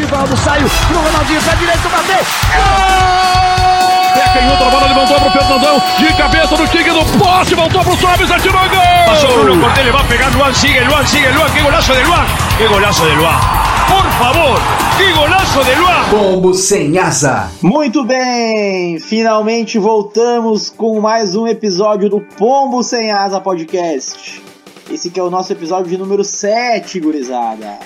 Rivaldo 0.00 0.34
saiu 0.38 0.66
pro 0.88 0.98
Ronaldinho, 0.98 1.42
pra 1.42 1.54
direita, 1.56 1.88
bateu. 1.90 2.16
Gol! 2.56 4.14
Pé 4.14 4.22
canhoto, 4.32 4.64
a 4.64 4.70
bola 4.70 4.86
levantou 4.86 5.20
pro 5.20 5.30
Fernandão. 5.30 5.82
De 5.98 6.14
cabeça 6.14 6.56
no 6.56 6.66
tigre 6.68 6.90
do 6.90 7.04
poste, 7.18 7.54
voltou 7.54 7.84
pro 7.84 7.96
Sobis, 7.98 8.30
atirou 8.30 8.60
gol! 8.70 8.80
Passou 9.06 9.44
Bruno 9.44 9.60
Cortés, 9.60 9.84
le 9.84 9.92
va 9.92 10.00
a 10.00 10.04
pegar 10.04 10.30
Luan, 10.30 10.54
sigue 10.54 10.80
Luan, 10.80 11.06
sigue 11.06 11.28
Luan. 11.28 11.52
¡Qué 11.52 11.60
golazo 11.60 11.92
de 11.92 12.04
Luan! 12.04 12.26
¡Qué 12.56 12.66
golazo 12.66 13.04
de 13.04 13.14
Luan! 13.14 13.40
Por 13.88 14.10
favor, 14.12 14.60
qué 14.96 15.12
golazo 15.12 15.64
de 15.64 15.74
Luan! 15.76 16.04
Pombo 16.10 16.54
sem 16.54 16.98
asa. 16.98 17.50
Muito 17.60 18.02
bem, 18.02 18.98
finalmente 18.98 19.78
voltamos 19.78 20.70
com 20.70 20.98
mais 20.98 21.34
um 21.34 21.46
episódio 21.46 22.08
do 22.08 22.20
Pombo 22.20 22.82
Sem 22.82 23.10
Asa 23.12 23.38
Podcast. 23.38 24.42
Esse 24.90 25.10
que 25.10 25.20
é 25.20 25.22
o 25.22 25.28
nosso 25.28 25.52
episódio 25.52 25.90
de 25.90 25.98
número 25.98 26.24
7, 26.24 26.98
gurizada. 27.00 27.78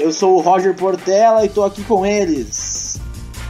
Eu 0.00 0.10
sou 0.14 0.38
o 0.38 0.40
Roger 0.40 0.74
Portela 0.74 1.44
e 1.44 1.48
tô 1.50 1.62
aqui 1.62 1.84
com 1.84 2.06
eles. 2.06 2.98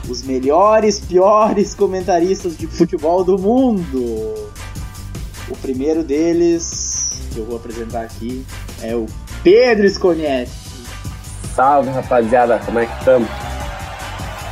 Os 0.08 0.24
melhores, 0.24 0.98
piores 0.98 1.76
comentaristas 1.76 2.58
de 2.58 2.66
futebol 2.66 3.22
do 3.22 3.38
mundo. 3.38 4.50
O 5.48 5.56
primeiro 5.62 6.02
deles, 6.02 7.08
que 7.32 7.38
eu 7.38 7.46
vou 7.46 7.56
apresentar 7.56 8.00
aqui, 8.00 8.44
é 8.82 8.96
o 8.96 9.06
Pedro 9.44 9.88
Sconietti. 9.88 10.50
Salve 11.54 11.90
rapaziada, 11.90 12.58
como 12.66 12.80
é 12.80 12.86
que 12.86 12.98
estamos? 12.98 13.28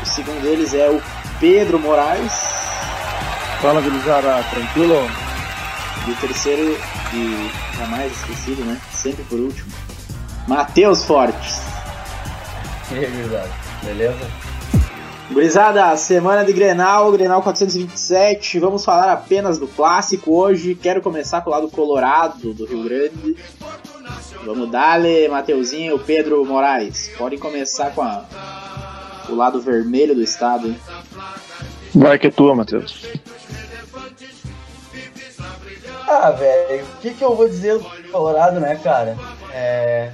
O 0.00 0.06
segundo 0.06 0.40
deles 0.40 0.72
é 0.74 0.88
o 0.88 1.02
Pedro 1.40 1.80
Moraes. 1.80 2.32
Fala, 3.60 3.80
gurizada, 3.80 4.40
tranquilo? 4.50 4.94
E 6.06 6.10
o 6.12 6.14
terceiro, 6.14 6.78
e 7.12 7.76
jamais 7.76 8.12
esquecido, 8.12 8.64
né? 8.64 8.80
Sempre 8.92 9.24
por 9.24 9.40
último, 9.40 9.72
Matheus 10.46 11.04
Fortes. 11.04 11.67
E 12.90 12.94
aí, 12.94 13.06
gurizada, 13.06 13.50
beleza? 13.84 14.30
Gurizada, 15.30 15.96
semana 15.98 16.42
de 16.42 16.54
Grenal, 16.54 17.12
Grenal 17.12 17.42
427. 17.42 18.58
Vamos 18.58 18.82
falar 18.82 19.12
apenas 19.12 19.58
do 19.58 19.68
clássico 19.68 20.34
hoje. 20.34 20.74
Quero 20.74 21.02
começar 21.02 21.42
com 21.42 21.50
o 21.50 21.52
lado 21.52 21.68
colorado 21.68 22.54
do 22.54 22.64
Rio 22.64 22.84
Grande. 22.84 23.36
Vamos 24.42 24.70
dar-lhe, 24.70 25.28
Mateuzinho 25.28 25.96
e 25.96 25.98
Pedro 25.98 26.42
Moraes. 26.46 27.10
Podem 27.18 27.38
começar 27.38 27.94
com 27.94 28.00
a, 28.00 28.24
o 29.28 29.34
lado 29.34 29.60
vermelho 29.60 30.14
do 30.14 30.22
estado. 30.22 30.68
Hein? 30.68 30.80
Vai 31.94 32.18
que 32.18 32.28
é 32.28 32.30
tua, 32.30 32.54
Matheus. 32.54 33.06
Ah, 36.08 36.30
velho, 36.30 36.84
o 36.84 37.00
que, 37.02 37.12
que 37.12 37.22
eu 37.22 37.36
vou 37.36 37.46
dizer 37.46 37.78
do 37.78 37.84
Colorado, 38.10 38.58
né, 38.58 38.80
cara? 38.82 39.14
É, 39.52 40.10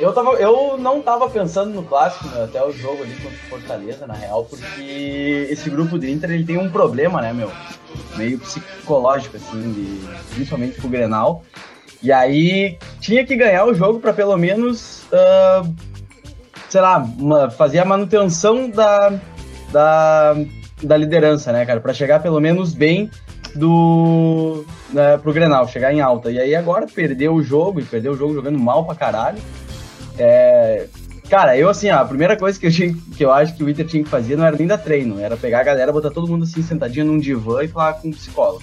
eu, 0.00 0.12
tava, 0.12 0.30
eu 0.32 0.76
não 0.78 1.02
tava 1.02 1.28
pensando 1.28 1.72
no 1.72 1.82
clássico, 1.82 2.28
né, 2.28 2.44
até 2.44 2.64
o 2.64 2.72
jogo 2.72 3.02
ali 3.02 3.14
contra 3.14 3.30
o 3.30 3.50
Fortaleza, 3.50 4.06
na 4.06 4.14
real, 4.14 4.44
porque 4.44 5.48
esse 5.50 5.68
grupo 5.68 5.98
de 5.98 6.10
Inter 6.10 6.30
ele 6.30 6.44
tem 6.44 6.56
um 6.56 6.70
problema, 6.70 7.20
né, 7.20 7.32
meu? 7.32 7.50
Meio 8.16 8.38
psicológico, 8.38 9.36
assim, 9.36 9.72
de, 9.72 10.34
principalmente 10.34 10.80
pro 10.80 10.88
Grenal. 10.88 11.42
E 12.02 12.12
aí 12.12 12.78
tinha 13.00 13.24
que 13.26 13.34
ganhar 13.34 13.64
o 13.64 13.74
jogo 13.74 13.98
para 13.98 14.12
pelo 14.12 14.36
menos, 14.36 15.02
uh, 15.12 15.74
sei 16.68 16.80
lá, 16.80 16.98
uma, 16.98 17.50
fazer 17.50 17.80
a 17.80 17.84
manutenção 17.84 18.70
da, 18.70 19.18
da, 19.72 20.36
da 20.82 20.96
liderança, 20.96 21.52
né, 21.52 21.66
cara? 21.66 21.80
Para 21.80 21.92
chegar 21.92 22.22
pelo 22.22 22.40
menos 22.40 22.72
bem 22.72 23.10
do 23.54 24.64
né, 24.92 25.18
pro 25.18 25.32
Grenal, 25.32 25.66
chegar 25.66 25.92
em 25.92 26.00
alta. 26.00 26.30
E 26.30 26.38
aí 26.38 26.54
agora 26.54 26.86
perdeu 26.86 27.34
o 27.34 27.42
jogo, 27.42 27.80
e 27.80 27.84
perdeu 27.84 28.12
o 28.12 28.16
jogo 28.16 28.34
jogando 28.34 28.58
mal 28.58 28.84
pra 28.84 28.94
caralho. 28.94 29.38
É, 30.18 30.86
cara, 31.28 31.56
eu 31.56 31.68
assim, 31.68 31.90
ó, 31.90 31.98
a 31.98 32.04
primeira 32.04 32.36
coisa 32.36 32.58
que 32.58 32.66
eu, 32.66 32.72
tinha, 32.72 32.94
que 33.16 33.24
eu 33.24 33.32
acho 33.32 33.54
que 33.54 33.62
o 33.62 33.68
Inter 33.68 33.86
tinha 33.86 34.02
que 34.02 34.10
fazer 34.10 34.36
não 34.36 34.44
era 34.44 34.56
nem 34.56 34.66
dar 34.66 34.78
treino, 34.78 35.20
era 35.20 35.36
pegar 35.36 35.60
a 35.60 35.64
galera, 35.64 35.92
botar 35.92 36.10
todo 36.10 36.28
mundo 36.28 36.44
assim 36.44 36.62
sentadinho 36.62 37.06
num 37.06 37.18
divã 37.18 37.62
e 37.62 37.68
falar 37.68 37.94
com 37.94 38.08
um 38.08 38.12
psicólogo. 38.12 38.62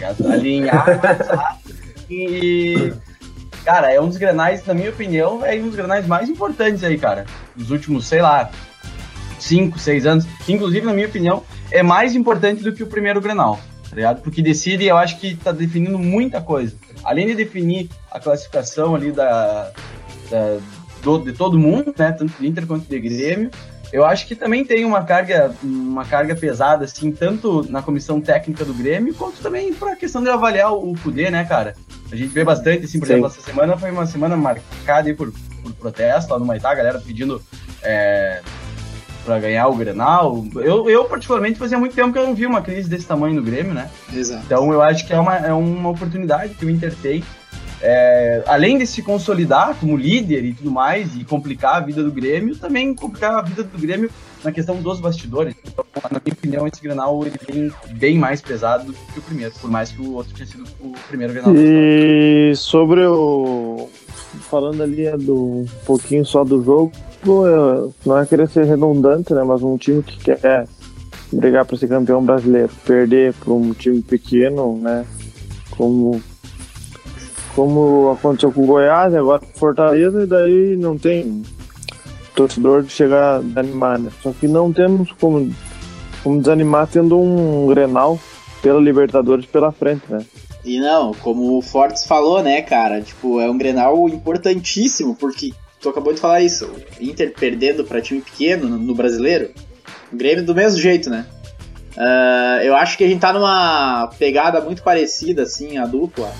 Tá 0.00 0.32
Alinhar, 0.32 1.58
e. 2.10 2.92
Cara, 3.64 3.92
é 3.92 4.00
um 4.00 4.08
dos 4.08 4.16
grenais, 4.16 4.64
na 4.64 4.72
minha 4.72 4.88
opinião, 4.88 5.44
é 5.44 5.54
um 5.56 5.66
dos 5.66 5.76
grenais 5.76 6.06
mais 6.06 6.30
importantes 6.30 6.82
aí, 6.82 6.96
cara. 6.96 7.26
Dos 7.54 7.70
últimos, 7.70 8.06
sei 8.06 8.22
lá, 8.22 8.50
5, 9.38 9.78
6 9.78 10.06
anos. 10.06 10.26
Inclusive, 10.48 10.86
na 10.86 10.94
minha 10.94 11.06
opinião, 11.06 11.42
é 11.70 11.82
mais 11.82 12.14
importante 12.14 12.62
do 12.62 12.72
que 12.72 12.82
o 12.82 12.86
primeiro 12.86 13.20
grenal 13.20 13.60
tá 13.90 13.96
ligado? 13.96 14.22
Porque 14.22 14.40
decide, 14.40 14.86
eu 14.86 14.96
acho 14.96 15.18
que 15.18 15.34
tá 15.34 15.50
definindo 15.50 15.98
muita 15.98 16.40
coisa. 16.40 16.76
Além 17.02 17.26
de 17.26 17.34
definir 17.34 17.90
a 18.10 18.20
classificação 18.20 18.94
ali 18.94 19.10
da, 19.10 19.72
da 20.30 20.58
do, 21.02 21.18
de 21.18 21.32
todo 21.32 21.58
mundo, 21.58 21.94
né? 21.96 22.12
Tanto 22.12 22.32
do 22.38 22.46
Inter 22.46 22.66
quanto 22.66 22.86
do 22.86 23.00
Grêmio. 23.00 23.50
Eu 23.92 24.04
acho 24.04 24.26
que 24.26 24.36
também 24.36 24.64
tem 24.64 24.84
uma 24.84 25.02
carga, 25.02 25.52
uma 25.62 26.04
carga 26.04 26.36
pesada, 26.36 26.84
assim, 26.84 27.10
tanto 27.10 27.66
na 27.68 27.82
comissão 27.82 28.20
técnica 28.20 28.64
do 28.64 28.72
Grêmio, 28.72 29.12
quanto 29.14 29.42
também 29.42 29.74
para 29.74 29.92
a 29.92 29.96
questão 29.96 30.22
de 30.22 30.28
avaliar 30.28 30.72
o 30.72 30.94
poder, 30.94 31.32
né, 31.32 31.44
cara? 31.44 31.74
A 32.10 32.14
gente 32.14 32.28
vê 32.28 32.44
bastante, 32.44 32.84
assim, 32.84 33.00
por 33.00 33.06
Sim. 33.06 33.14
exemplo, 33.14 33.28
essa 33.28 33.40
semana 33.40 33.76
foi 33.76 33.90
uma 33.90 34.06
semana 34.06 34.36
marcada 34.36 35.08
aí 35.08 35.14
por, 35.14 35.32
por 35.62 35.72
protesto 35.74 36.32
lá 36.32 36.38
no 36.38 36.44
Maitá, 36.44 36.70
a 36.70 36.74
galera 36.74 37.00
pedindo 37.00 37.42
é, 37.82 38.40
para 39.24 39.40
ganhar 39.40 39.66
o 39.68 39.74
Grenal. 39.74 40.44
Eu, 40.54 40.88
eu, 40.88 41.04
particularmente, 41.06 41.58
fazia 41.58 41.78
muito 41.78 41.94
tempo 41.94 42.12
que 42.12 42.18
eu 42.18 42.26
não 42.26 42.34
vi 42.34 42.46
uma 42.46 42.62
crise 42.62 42.88
desse 42.88 43.06
tamanho 43.06 43.34
no 43.34 43.42
Grêmio, 43.42 43.74
né? 43.74 43.90
Exato. 44.12 44.42
Então 44.44 44.72
eu 44.72 44.80
acho 44.82 45.06
que 45.06 45.12
é 45.12 45.18
uma, 45.18 45.36
é 45.36 45.52
uma 45.52 45.90
oportunidade 45.90 46.54
que 46.54 46.64
o 46.64 46.70
Inter 46.70 46.94
tem. 46.94 47.24
É, 47.82 48.42
além 48.46 48.76
de 48.76 48.86
se 48.86 49.02
consolidar 49.02 49.74
como 49.80 49.96
líder 49.96 50.44
e 50.44 50.52
tudo 50.52 50.70
mais, 50.70 51.16
e 51.16 51.24
complicar 51.24 51.76
a 51.76 51.80
vida 51.80 52.02
do 52.02 52.12
Grêmio, 52.12 52.54
também 52.56 52.94
complicar 52.94 53.36
a 53.36 53.42
vida 53.42 53.62
do 53.62 53.78
Grêmio 53.78 54.10
na 54.44 54.52
questão 54.52 54.76
dos 54.76 55.00
bastidores. 55.00 55.54
Então, 55.66 55.84
na 56.10 56.20
minha 56.22 56.32
opinião, 56.32 56.66
esse 56.66 56.82
Grenal 56.82 57.22
ele 57.24 57.38
vem 57.50 57.72
bem 57.96 58.18
mais 58.18 58.40
pesado 58.40 58.86
do 58.86 58.92
que 58.92 59.18
o 59.18 59.22
primeiro, 59.22 59.54
por 59.60 59.70
mais 59.70 59.90
que 59.90 60.02
o 60.02 60.14
outro 60.14 60.34
tenha 60.34 60.46
sido 60.46 60.64
o 60.80 60.92
primeiro 61.08 61.32
Grenal. 61.32 61.54
E 61.56 62.52
sobre 62.54 63.06
o. 63.06 63.88
Falando 64.48 64.82
ali 64.82 65.10
do 65.16 65.34
um 65.34 65.66
pouquinho 65.84 66.24
só 66.24 66.44
do 66.44 66.62
jogo, 66.62 66.92
não 68.04 68.18
é 68.18 68.26
querer 68.26 68.48
ser 68.48 68.64
redundante, 68.64 69.32
né? 69.32 69.42
Mas 69.42 69.62
um 69.62 69.76
time 69.76 70.02
que 70.02 70.18
quer 70.18 70.66
brigar 71.32 71.64
para 71.64 71.76
ser 71.76 71.88
campeão 71.88 72.24
brasileiro, 72.24 72.70
perder 72.84 73.32
para 73.34 73.52
um 73.52 73.72
time 73.72 74.02
pequeno, 74.02 74.76
né? 74.78 75.04
Como 75.70 76.20
como 77.54 78.12
aconteceu 78.12 78.52
com 78.52 78.62
o 78.62 78.66
Goiás, 78.66 79.14
agora 79.14 79.40
com 79.40 79.58
Fortaleza, 79.58 80.22
e 80.22 80.26
daí 80.26 80.76
não 80.76 80.96
tem 80.96 81.42
torcedor 82.34 82.82
de 82.82 82.92
chegar 82.92 83.36
a 83.36 83.38
desanimar, 83.40 83.98
né? 83.98 84.10
Só 84.22 84.32
que 84.32 84.46
não 84.46 84.72
temos 84.72 85.12
como, 85.12 85.52
como 86.22 86.40
desanimar 86.40 86.86
tendo 86.86 87.18
um 87.18 87.66
Grenal 87.66 88.18
pela 88.62 88.80
Libertadores 88.80 89.46
pela 89.46 89.72
frente, 89.72 90.02
né? 90.08 90.24
E 90.64 90.78
não, 90.78 91.14
como 91.14 91.56
o 91.56 91.62
Fortes 91.62 92.04
falou, 92.06 92.42
né, 92.42 92.60
cara? 92.62 93.00
Tipo, 93.00 93.40
é 93.40 93.50
um 93.50 93.56
Grenal 93.56 94.08
importantíssimo, 94.08 95.14
porque 95.14 95.52
tu 95.80 95.88
acabou 95.88 96.12
de 96.12 96.20
falar 96.20 96.42
isso. 96.42 96.70
Inter 97.00 97.32
perdendo 97.32 97.84
para 97.84 98.00
time 98.00 98.20
pequeno 98.20 98.68
no, 98.68 98.78
no, 98.78 98.94
brasileiro. 98.94 99.50
O 100.12 100.16
Grêmio 100.16 100.44
do 100.44 100.54
mesmo 100.54 100.78
jeito, 100.78 101.08
né? 101.08 101.26
Uh, 101.96 102.62
eu 102.62 102.76
acho 102.76 102.96
que 102.96 103.04
a 103.04 103.08
gente 103.08 103.20
tá 103.20 103.32
numa 103.32 104.08
pegada 104.18 104.60
muito 104.60 104.82
parecida, 104.82 105.42
assim, 105.42 105.78
a 105.78 105.86
dupla. 105.86 106.30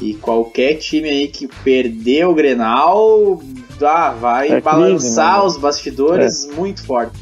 E 0.00 0.14
qualquer 0.14 0.74
time 0.74 1.08
aí 1.08 1.28
que 1.28 1.46
perder 1.46 2.26
o 2.26 2.34
Grenal 2.34 3.40
ah, 3.82 4.10
vai 4.18 4.48
é 4.48 4.60
balançar 4.60 5.40
crise, 5.40 5.46
os 5.46 5.56
bastidores 5.60 6.44
é. 6.44 6.54
muito 6.54 6.84
forte. 6.84 7.18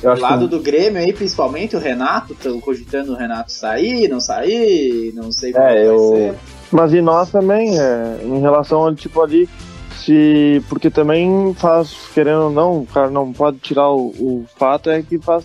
Do 0.00 0.20
lado 0.20 0.44
que... 0.44 0.50
do 0.50 0.60
Grêmio 0.60 1.00
aí, 1.00 1.12
principalmente, 1.12 1.74
o 1.74 1.78
Renato, 1.78 2.34
estão 2.34 2.60
cogitando 2.60 3.12
o 3.12 3.16
Renato 3.16 3.50
sair, 3.50 4.06
não 4.08 4.20
sair, 4.20 5.12
não 5.14 5.32
sei 5.32 5.52
como 5.52 5.64
é, 5.64 5.86
eu... 5.86 6.10
vai 6.10 6.18
ser. 6.18 6.34
Mas 6.70 6.92
e 6.92 7.00
nós 7.00 7.30
também, 7.30 7.78
é, 7.78 8.20
em 8.22 8.40
relação 8.40 8.82
ao 8.82 8.94
tipo 8.94 9.22
ali, 9.22 9.48
se. 9.96 10.62
Porque 10.68 10.90
também 10.90 11.54
faz, 11.54 11.94
querendo 12.12 12.44
ou 12.44 12.50
não, 12.50 12.80
o 12.80 12.86
cara 12.86 13.08
não 13.10 13.32
pode 13.32 13.58
tirar 13.58 13.90
o, 13.90 14.08
o 14.08 14.44
fato 14.56 14.90
é 14.90 15.00
que 15.00 15.18
faz 15.18 15.44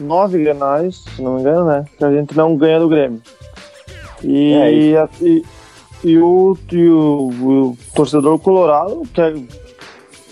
nove 0.00 0.38
grenais, 0.38 1.04
se 1.14 1.22
não 1.22 1.34
me 1.34 1.40
engano, 1.40 1.66
né? 1.66 1.84
Que 1.96 2.04
a 2.04 2.10
gente 2.10 2.36
não 2.36 2.56
ganha 2.56 2.80
do 2.80 2.88
Grêmio. 2.88 3.20
E, 4.22 4.52
é 4.54 4.72
e, 4.72 5.44
e, 6.02 6.18
o, 6.18 6.56
e 6.72 6.88
o, 6.88 7.28
o, 7.28 7.78
torcedor 7.94 8.38
colorado 8.38 9.02
quer 9.12 9.34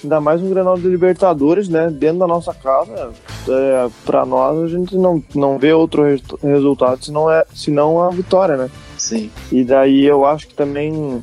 ainda 0.03 0.21
mais 0.21 0.43
um 0.43 0.49
Grenal 0.49 0.79
de 0.79 0.89
Libertadores, 0.89 1.69
né? 1.69 1.91
Dentro 1.91 2.21
da 2.21 2.27
nossa 2.27 2.55
casa. 2.55 3.11
É, 3.49 3.89
para 4.05 4.25
nós 4.25 4.59
a 4.63 4.69
gente 4.69 4.97
não, 4.97 5.23
não 5.35 5.59
vê 5.59 5.73
outro 5.73 6.05
resultado 6.43 7.05
senão, 7.05 7.31
é, 7.31 7.45
senão 7.55 8.03
a 8.03 8.11
vitória, 8.11 8.57
né? 8.57 8.71
Sim. 8.97 9.31
E 9.51 9.65
daí 9.65 10.05
eu 10.05 10.25
acho 10.25 10.49
que 10.49 10.55
também 10.55 11.23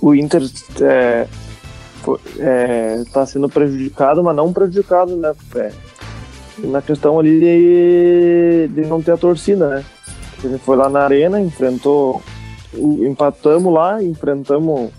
o 0.00 0.14
Inter 0.14 0.42
é, 0.82 1.26
é, 2.38 3.04
tá 3.12 3.26
sendo 3.26 3.48
prejudicado, 3.48 4.22
mas 4.22 4.36
não 4.36 4.52
prejudicado, 4.52 5.16
né? 5.16 5.32
É, 5.56 5.72
na 6.58 6.82
questão 6.82 7.18
ali 7.18 7.38
de, 7.38 8.68
de 8.74 8.88
não 8.88 9.02
ter 9.02 9.12
a 9.12 9.16
torcida, 9.16 9.68
né? 9.68 9.84
Gente 10.42 10.58
foi 10.58 10.76
lá 10.76 10.88
na 10.88 11.00
arena, 11.00 11.40
enfrentou, 11.40 12.22
empatamos 12.74 13.72
lá, 13.72 14.02
enfrentamos 14.02 14.90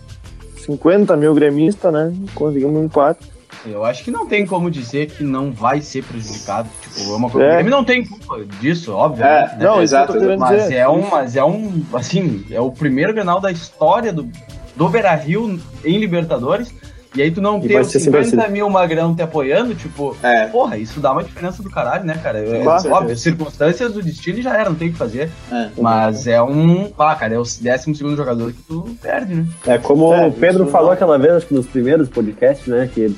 50 0.58 1.16
mil 1.16 1.34
gremistas, 1.34 1.92
né? 1.92 2.14
Conseguimos 2.34 2.76
um 2.76 2.86
empate. 2.86 3.40
Eu 3.66 3.84
acho 3.84 4.04
que 4.04 4.12
não 4.12 4.26
tem 4.26 4.46
como 4.46 4.72
dizer 4.72 5.08
que 5.08 5.24
não 5.24 5.52
vai 5.52 5.82
ser 5.82 6.04
prejudicado. 6.04 6.70
Tipo, 6.82 7.12
é 7.12 7.16
uma 7.16 7.30
coisa. 7.30 7.48
É. 7.48 7.50
O 7.50 7.54
Grêmio 7.56 7.72
não 7.72 7.84
tem 7.84 8.06
culpa 8.06 8.46
disso, 8.60 8.94
óbvio. 8.94 9.26
É, 9.26 9.48
né? 9.48 9.58
Não, 9.60 9.82
exato. 9.82 10.14
querendo 10.14 10.40
Mas 10.40 10.64
dizer. 10.64 10.76
é 10.76 10.88
um, 10.88 11.10
mas 11.10 11.36
é 11.36 11.44
um, 11.44 11.84
assim, 11.94 12.46
é 12.50 12.60
o 12.60 12.72
primeiro 12.72 13.14
Grenal 13.14 13.42
da 13.42 13.52
história 13.52 14.14
do, 14.14 14.30
do 14.76 14.88
Beira-Rio 14.88 15.60
em 15.84 15.98
Libertadores. 15.98 16.74
E 17.16 17.24
aí 17.24 17.32
tu 17.32 17.42
não 17.42 17.60
ter 17.60 17.84
sem 17.86 18.00
50 18.02 18.22
torcida. 18.22 18.48
mil 18.50 18.70
magrão 18.70 19.16
te 19.16 19.22
apoiando, 19.24 19.74
tipo, 19.74 20.16
É. 20.22 20.46
porra, 20.46 20.78
isso 20.78 21.00
dá 21.00 21.12
uma 21.12 21.24
diferença 21.24 21.64
do 21.64 21.70
caralho, 21.70 22.04
né, 22.06 22.20
cara? 22.22 22.38
É, 22.40 22.62
Claro. 22.62 22.92
óbvio, 22.92 23.18
circunstâncias 23.18 23.92
do 23.94 24.04
destino 24.04 24.40
já 24.44 24.56
era, 24.56 24.70
não 24.70 24.76
tem 24.76 24.90
o 24.90 24.92
que 24.92 24.98
fazer. 24.98 25.28
É. 25.52 25.70
Mas 25.76 26.28
é 26.28 26.40
um. 26.42 26.92
Ah, 27.00 27.16
cara, 27.16 27.34
é 27.34 27.38
o 27.40 27.42
12 27.44 27.96
segundo 27.96 28.16
jogador 28.16 28.54
que 28.54 28.62
tu 28.62 28.96
perde, 29.02 29.34
né? 29.34 29.46
É 29.66 29.78
como 29.80 30.14
É, 30.14 30.28
o 30.28 30.32
Pedro 30.32 30.68
falou 30.68 30.88
não- 30.88 30.94
aquela 30.94 31.18
vez, 31.18 31.34
acho 31.34 31.48
que 31.48 31.54
nos 31.56 31.66
primeiros 31.66 32.08
podcasts, 32.10 32.68
né? 32.68 32.88
Que 32.94 33.10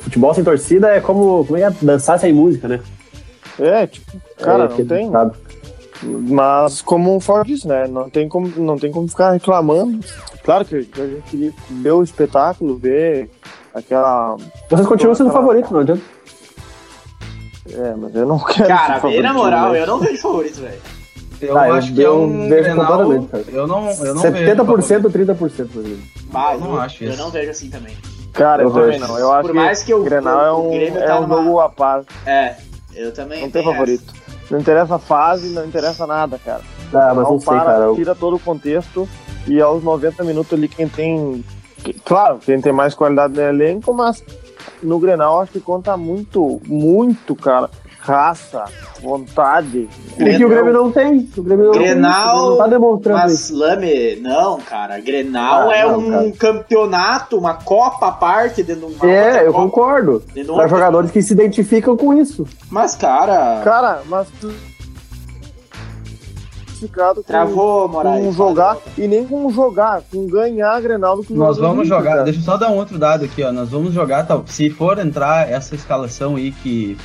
futebol 0.00 0.34
sem 0.34 0.44
torcida 0.44 0.88
é 0.90 1.00
como, 1.00 1.42
como 1.46 1.56
é 1.58 1.62
é? 1.62 1.70
dançar 1.80 2.18
sem 2.18 2.34
música, 2.34 2.68
né? 2.68 2.80
É, 3.58 3.86
tipo, 3.86 4.12
cara, 4.38 4.64
É, 4.64 4.68
não 4.68 4.76
que- 4.76 4.84
tem. 4.84 5.10
sabe? 5.10 5.32
Mas 6.02 6.80
como 6.80 7.14
o 7.16 7.20
Ford 7.20 7.46
disse, 7.46 7.68
né? 7.68 7.86
Não 7.86 8.08
tem 8.08 8.28
como, 8.28 8.48
não 8.56 8.78
tem 8.78 8.90
como 8.90 9.06
ficar 9.08 9.32
reclamando. 9.32 10.00
Claro 10.44 10.64
que 10.64 10.76
a 10.76 10.80
gente 10.80 11.22
queria 11.30 11.52
ver 11.70 11.92
o 11.92 12.02
espetáculo, 12.02 12.76
ver 12.78 13.30
aquela. 13.74 14.36
Vocês 14.68 14.86
continuam 14.86 15.14
sendo 15.14 15.28
aquela- 15.28 15.42
favorito, 15.44 15.72
não 15.72 15.80
adianta. 15.80 16.02
É, 17.72 17.94
mas 17.96 18.14
eu 18.14 18.26
não 18.26 18.38
quero. 18.38 18.66
Cara, 18.68 19.00
ser 19.00 19.08
bem 19.08 19.22
na 19.22 19.28
favorito, 19.28 19.44
moral, 19.44 19.72
né? 19.72 19.82
eu 19.82 19.86
não 19.86 19.98
vejo 19.98 20.18
favorito, 20.22 20.60
velho. 20.60 20.78
Eu 21.40 21.56
Ah, 21.56 21.68
eu- 21.68 21.74
acho 21.74 21.94
que 21.94 22.02
é 22.02 22.06
eu 22.06 22.22
um. 22.22 22.48
vejo 22.48 22.62
Grenal, 22.64 22.86
completamente, 22.98 23.28
cara. 23.30 23.44
eu 23.48 23.66
não, 23.66 23.90
eu 23.90 24.14
não 24.14 24.22
70%, 24.22 25.02
vejo. 25.02 25.10
30%, 25.10 25.68
por 25.72 25.80
exemplo. 25.80 26.02
Eu 26.52 26.60
não 26.60 26.78
acho 26.78 27.04
eu 27.04 27.10
isso. 27.10 27.18
não 27.22 27.30
vejo 27.30 27.50
assim 27.50 27.70
também. 27.70 27.96
Cara, 28.32 28.62
eu, 28.62 28.68
Eu 28.68 28.74
também 28.74 28.98
não. 28.98 29.18
Eu 29.18 29.32
acho 29.32 29.46
Por 29.48 29.54
mais 29.54 29.82
que 29.82 29.94
o 29.94 30.00
o- 30.00 30.04
Grenal 30.04 30.44
é 30.44 30.52
um, 30.52 30.72
é 30.74 30.90
tá 31.06 31.18
um 31.18 31.22
numa- 31.22 31.42
jogo 31.42 31.60
à 31.60 31.68
parte. 31.68 32.08
É, 32.26 32.56
eu 32.94 33.12
também. 33.12 33.42
Não 33.42 33.50
tem 33.50 33.62
tenho 33.62 33.72
favorito. 33.74 34.12
Não 34.50 34.58
interessa 34.58 34.96
a 34.96 34.98
fase, 34.98 35.50
não 35.50 35.64
interessa 35.64 36.06
nada, 36.06 36.38
cara. 36.38 36.62
Ah, 36.92 37.14
mas 37.14 37.24
Não 37.24 37.32
não 37.32 37.40
sei, 37.40 37.48
para, 37.52 37.64
cara. 37.64 37.94
Tira 37.94 38.14
todo 38.14 38.36
o 38.36 38.40
contexto 38.40 39.08
e 39.46 39.60
aos 39.60 39.82
90 39.82 40.24
minutos 40.24 40.52
ali 40.52 40.68
quem 40.68 40.88
tem. 40.88 41.44
Claro, 42.04 42.38
quem 42.38 42.60
tem 42.60 42.72
mais 42.72 42.94
qualidade 42.94 43.34
no 43.34 43.40
elenco, 43.40 43.94
mas 43.94 44.22
no 44.82 44.98
Grenal 44.98 45.40
acho 45.40 45.52
que 45.52 45.60
conta 45.60 45.96
muito, 45.96 46.60
muito, 46.66 47.34
cara. 47.34 47.70
Raça, 48.02 48.64
vontade. 49.02 49.86
É 50.18 50.36
que 50.36 50.44
o 50.44 50.48
Grêmio 50.48 50.72
não 50.72 50.90
tem. 50.90 51.28
O 51.36 51.42
Grêmio 51.42 51.66
não 51.66 51.72
tem 51.72 51.82
Grenal, 51.82 52.50
não 52.50 52.56
tá 52.56 52.66
demonstrando 52.66 53.18
Mas. 53.20 53.50
Lame, 53.50 54.16
não, 54.16 54.58
cara. 54.58 54.98
Grenal 54.98 55.68
Ah, 55.68 55.76
é 55.76 55.86
não, 55.86 55.98
um 55.98 56.10
cara. 56.10 56.32
campeonato, 56.38 57.36
uma 57.36 57.54
copa 57.54 58.08
à 58.08 58.12
parte 58.12 58.62
dentro 58.62 58.86
de 58.88 58.94
outra 58.94 59.10
É, 59.10 59.46
eu 59.46 59.52
copa, 59.52 59.64
concordo. 59.64 60.22
Para 60.54 60.66
jogadores 60.66 61.10
que 61.10 61.20
se 61.20 61.34
identificam 61.34 61.94
com 61.96 62.14
isso. 62.14 62.46
Mas, 62.70 62.94
cara, 62.96 63.60
Cara, 63.62 64.00
mas 64.06 64.26
tu. 64.40 64.50
Com, 66.80 67.22
travou, 67.22 67.86
Moraes. 67.88 68.24
com 68.24 68.32
jogar 68.32 68.78
e 68.96 69.06
nem 69.06 69.26
com 69.26 69.50
jogar, 69.50 70.00
com 70.10 70.26
ganhar 70.26 70.72
a 70.76 70.80
Grenal 70.80 71.14
do 71.16 71.22
que 71.22 71.34
Nós 71.34 71.58
vamos 71.58 71.82
do 71.82 71.84
jogar, 71.84 72.12
cara. 72.12 72.22
deixa 72.24 72.40
eu 72.40 72.42
só 72.44 72.56
dar 72.56 72.70
um 72.70 72.76
outro 72.76 72.98
dado 72.98 73.26
aqui, 73.26 73.42
ó. 73.44 73.52
Nós 73.52 73.68
vamos 73.68 73.92
jogar, 73.92 74.26
tal, 74.26 74.42
se 74.46 74.70
for 74.70 74.98
entrar 74.98 75.50
essa 75.50 75.74
escalação 75.74 76.36
aí 76.36 76.50
que 76.52 76.96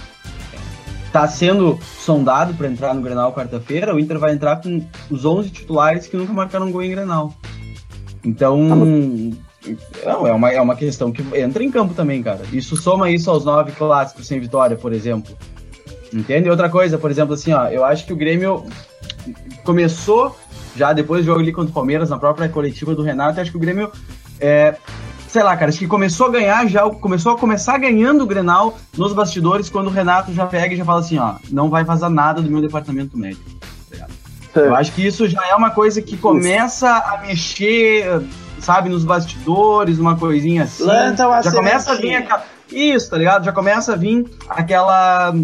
tá 1.16 1.26
sendo 1.30 1.80
sondado 1.82 2.54
para 2.56 2.68
entrar 2.68 2.94
no 2.94 3.02
Grenal 3.02 3.32
quarta-feira, 3.32 3.96
o 3.96 4.00
Inter 4.00 4.20
vai 4.20 4.34
entrar 4.34 4.58
com 4.58 4.86
os 5.10 5.24
11 5.24 5.50
titulares 5.50 6.08
que 6.08 6.18
nunca 6.18 6.34
marcaram 6.34 6.70
gol 6.70 6.84
em 6.84 6.92
Grenal. 6.92 7.34
Então, 8.22 8.58
não, 10.04 10.28
é 10.28 10.34
uma, 10.34 10.52
é 10.52 10.60
uma 10.60 10.76
questão 10.76 11.14
que 11.14 11.24
entra 11.40 11.64
em 11.64 11.72
campo 11.72 11.94
também, 11.94 12.22
cara. 12.22 12.42
Isso 12.52 12.76
soma 12.76 13.10
isso 13.10 13.32
aos 13.32 13.46
nove 13.46 13.72
clássicos 13.72 14.28
sem 14.28 14.42
vitória, 14.42 14.76
por 14.76 14.92
exemplo. 14.92 15.34
Entende? 16.14 16.50
Outra 16.50 16.68
coisa, 16.68 16.98
por 16.98 17.10
exemplo, 17.10 17.34
assim, 17.34 17.54
ó, 17.54 17.70
eu 17.70 17.86
acho 17.86 18.06
que 18.06 18.12
o 18.12 18.18
Grêmio 18.18 18.66
começou 19.64 20.36
já 20.76 20.92
depois 20.92 21.22
do 21.22 21.28
jogo 21.28 21.40
ali 21.40 21.54
contra 21.54 21.72
o 21.72 21.74
Palmeiras, 21.74 22.10
na 22.10 22.20
própria 22.20 22.50
coletiva 22.50 22.94
do 22.94 23.04
Renato, 23.04 23.40
eu 23.40 23.42
acho 23.42 23.52
que 23.52 23.58
o 23.58 23.62
Grêmio, 23.62 23.90
é, 24.38 24.76
sei 25.36 25.44
lá, 25.44 25.58
cara, 25.58 25.68
acho 25.68 25.80
que 25.80 25.86
começou 25.86 26.28
a 26.28 26.32
ganhar 26.32 26.66
já, 26.66 26.90
começou 26.90 27.34
a 27.34 27.38
começar 27.38 27.78
ganhando 27.78 28.24
o 28.24 28.26
Grenal 28.26 28.78
nos 28.98 29.12
bastidores, 29.12 29.68
quando 29.68 29.88
o 29.88 29.90
Renato 29.90 30.32
já 30.32 30.46
pega 30.46 30.74
e 30.74 30.78
já 30.78 30.86
fala 30.86 31.02
assim, 31.02 31.18
ó, 31.18 31.34
não 31.52 31.70
vai 31.70 31.84
vazar 31.84 32.10
nada 32.10 32.42
do 32.42 32.50
meu 32.50 32.62
departamento 32.62 33.18
médico. 33.18 33.44
tá? 34.54 34.62
Eu 34.62 34.74
acho 34.74 34.94
que 34.94 35.06
isso 35.06 35.28
já 35.28 35.46
é 35.46 35.54
uma 35.54 35.72
coisa 35.72 36.02
que 36.02 36.16
começa 36.16 36.90
a 36.90 37.18
mexer, 37.18 38.22
sabe, 38.62 38.88
nos 38.88 39.04
bastidores, 39.04 40.00
uma 40.00 40.16
coisinha 40.16 40.64
assim. 40.64 40.86
Planta 40.86 41.28
uma 41.28 41.42
já 41.42 41.52
começa 41.52 41.92
a 41.92 41.96
vir 41.96 42.16
aquela. 42.16 42.46
Isso, 42.72 43.10
tá 43.10 43.18
ligado? 43.18 43.44
Já 43.44 43.52
começa 43.52 43.92
a 43.92 43.98
vir 43.98 44.26
aquela. 44.48 45.36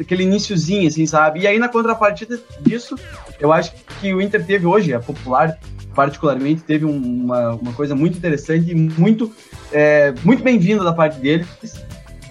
aquele 0.00 0.24
iniciozinho, 0.24 0.88
assim, 0.88 1.06
sabe? 1.06 1.42
E 1.42 1.46
aí, 1.46 1.60
na 1.60 1.68
contrapartida 1.68 2.40
disso, 2.60 2.96
eu 3.38 3.52
acho 3.52 3.72
que 4.00 4.12
o 4.12 4.20
Inter 4.20 4.44
teve 4.44 4.66
hoje, 4.66 4.92
a 4.92 4.98
popular, 4.98 5.56
particularmente, 5.98 6.62
teve 6.62 6.84
um- 6.84 7.24
uma, 7.24 7.54
uma 7.54 7.72
coisa 7.72 7.92
muito 7.92 8.16
interessante 8.16 8.70
e 8.70 8.74
muito, 8.76 9.32
é, 9.72 10.14
muito 10.24 10.44
bem-vinda 10.44 10.84
da 10.84 10.92
parte 10.92 11.18
deles, 11.18 11.48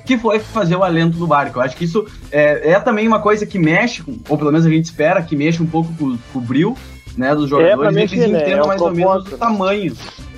que 0.05 0.17
foi 0.17 0.39
fazer 0.39 0.77
o 0.77 0.85
alento 0.85 1.17
do 1.17 1.27
barco. 1.27 1.59
Eu 1.59 1.63
acho 1.63 1.75
que 1.75 1.83
isso 1.83 2.07
é, 2.31 2.71
é 2.71 2.79
também 2.79 3.05
uma 3.05 3.19
coisa 3.19 3.45
que 3.45 3.59
mexe, 3.59 4.01
com- 4.03 4.17
ou 4.29 4.37
pelo 4.37 4.53
menos 4.53 4.65
a 4.65 4.69
gente 4.69 4.85
espera 4.85 5.21
que 5.21 5.35
mexa 5.35 5.61
um 5.61 5.65
pouco 5.67 5.93
com, 5.99 6.17
com 6.31 6.39
o 6.39 6.41
bril, 6.41 6.77
né, 7.17 7.35
dos 7.35 7.47
É 7.47 7.49
jogadores, 7.49 7.91
e 7.91 7.95
mexer, 7.99 8.15
eles 8.15 8.31
né? 8.31 8.41
entendam 8.41 8.63
É 8.63 8.67
mais 8.67 8.81
ou 8.81 8.93
menos 8.93 9.27
o 9.33 9.37
tamanho. 9.37 9.93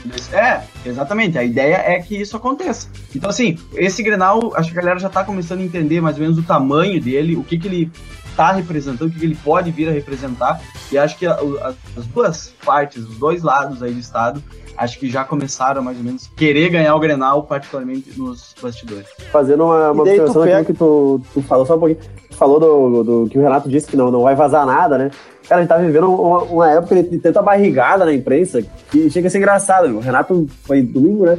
desse- 0.05 0.35
É, 0.35 0.63
exatamente. 0.83 1.37
A 1.37 1.43
ideia 1.43 1.75
é 1.75 1.99
que 1.99 2.15
isso 2.19 2.35
aconteça. 2.35 2.87
Então, 3.15 3.29
assim, 3.29 3.59
esse 3.75 4.01
Grenal, 4.01 4.53
acho 4.55 4.71
que 4.71 4.77
a 4.79 4.81
galera 4.81 4.99
já 4.99 5.09
tá 5.09 5.23
começando 5.23 5.59
a 5.59 5.63
entender 5.63 6.01
mais 6.01 6.15
ou 6.15 6.23
menos 6.23 6.39
o 6.39 6.41
tamanho 6.41 6.99
dele, 6.99 7.35
o 7.35 7.43
que, 7.43 7.59
que 7.59 7.67
ele 7.67 7.91
tá 8.39 8.53
representando, 8.53 9.09
o 9.09 9.11
que, 9.11 9.19
que 9.19 9.25
ele 9.25 9.35
pode 9.43 9.69
vir 9.69 9.89
a 9.89 9.91
representar. 9.91 10.61
E 10.89 10.97
acho 10.97 11.17
que 11.17 11.25
a- 11.25 11.33
a- 11.33 11.73
as 11.97 12.05
duas 12.07 12.53
partes, 12.65 13.03
os 13.03 13.17
dois 13.17 13.43
lados 13.43 13.83
aí 13.83 13.91
do 13.91 13.99
estado, 13.99 14.41
acho 14.77 14.97
que 14.97 15.09
já 15.09 15.25
começaram 15.25 15.81
mais 15.83 15.97
ou 15.97 16.03
menos 16.05 16.27
querer 16.37 16.69
ganhar 16.69 16.95
o 16.95 16.99
Grenal, 17.01 17.43
particularmente 17.43 18.17
nos 18.17 18.55
bastidores. 18.61 19.07
Fazendo 19.29 19.65
uma, 19.65 19.91
uma 19.91 20.03
observação 20.03 20.43
pega- 20.43 20.57
aqui 20.59 20.71
que 20.71 20.79
tu, 20.79 21.19
tu 21.33 21.41
falou 21.41 21.65
só 21.65 21.75
um 21.75 21.79
pouquinho. 21.79 21.99
Tu 22.29 22.37
falou 22.37 22.59
do, 22.61 23.03
do 23.03 23.29
que 23.29 23.37
o 23.37 23.41
Renato 23.41 23.67
disse 23.67 23.87
que 23.87 23.97
não, 23.97 24.09
não 24.09 24.21
vai 24.21 24.35
vazar 24.35 24.65
nada, 24.65 24.97
né? 24.97 25.11
Cara, 25.49 25.59
a 25.59 25.63
gente 25.63 25.69
tá 25.69 25.77
vivendo 25.77 26.09
uma, 26.09 26.43
uma 26.43 26.71
época 26.71 27.03
de 27.03 27.17
tanta 27.17 27.41
barrigada 27.41 28.05
na 28.05 28.13
imprensa 28.13 28.61
que 28.89 29.09
chega 29.09 29.27
a 29.27 29.31
ser 29.31 29.39
engraçado. 29.39 29.89
O 29.97 29.99
Renato 29.99 30.47
foi 30.63 30.81
domingo, 30.81 31.25
né? 31.25 31.37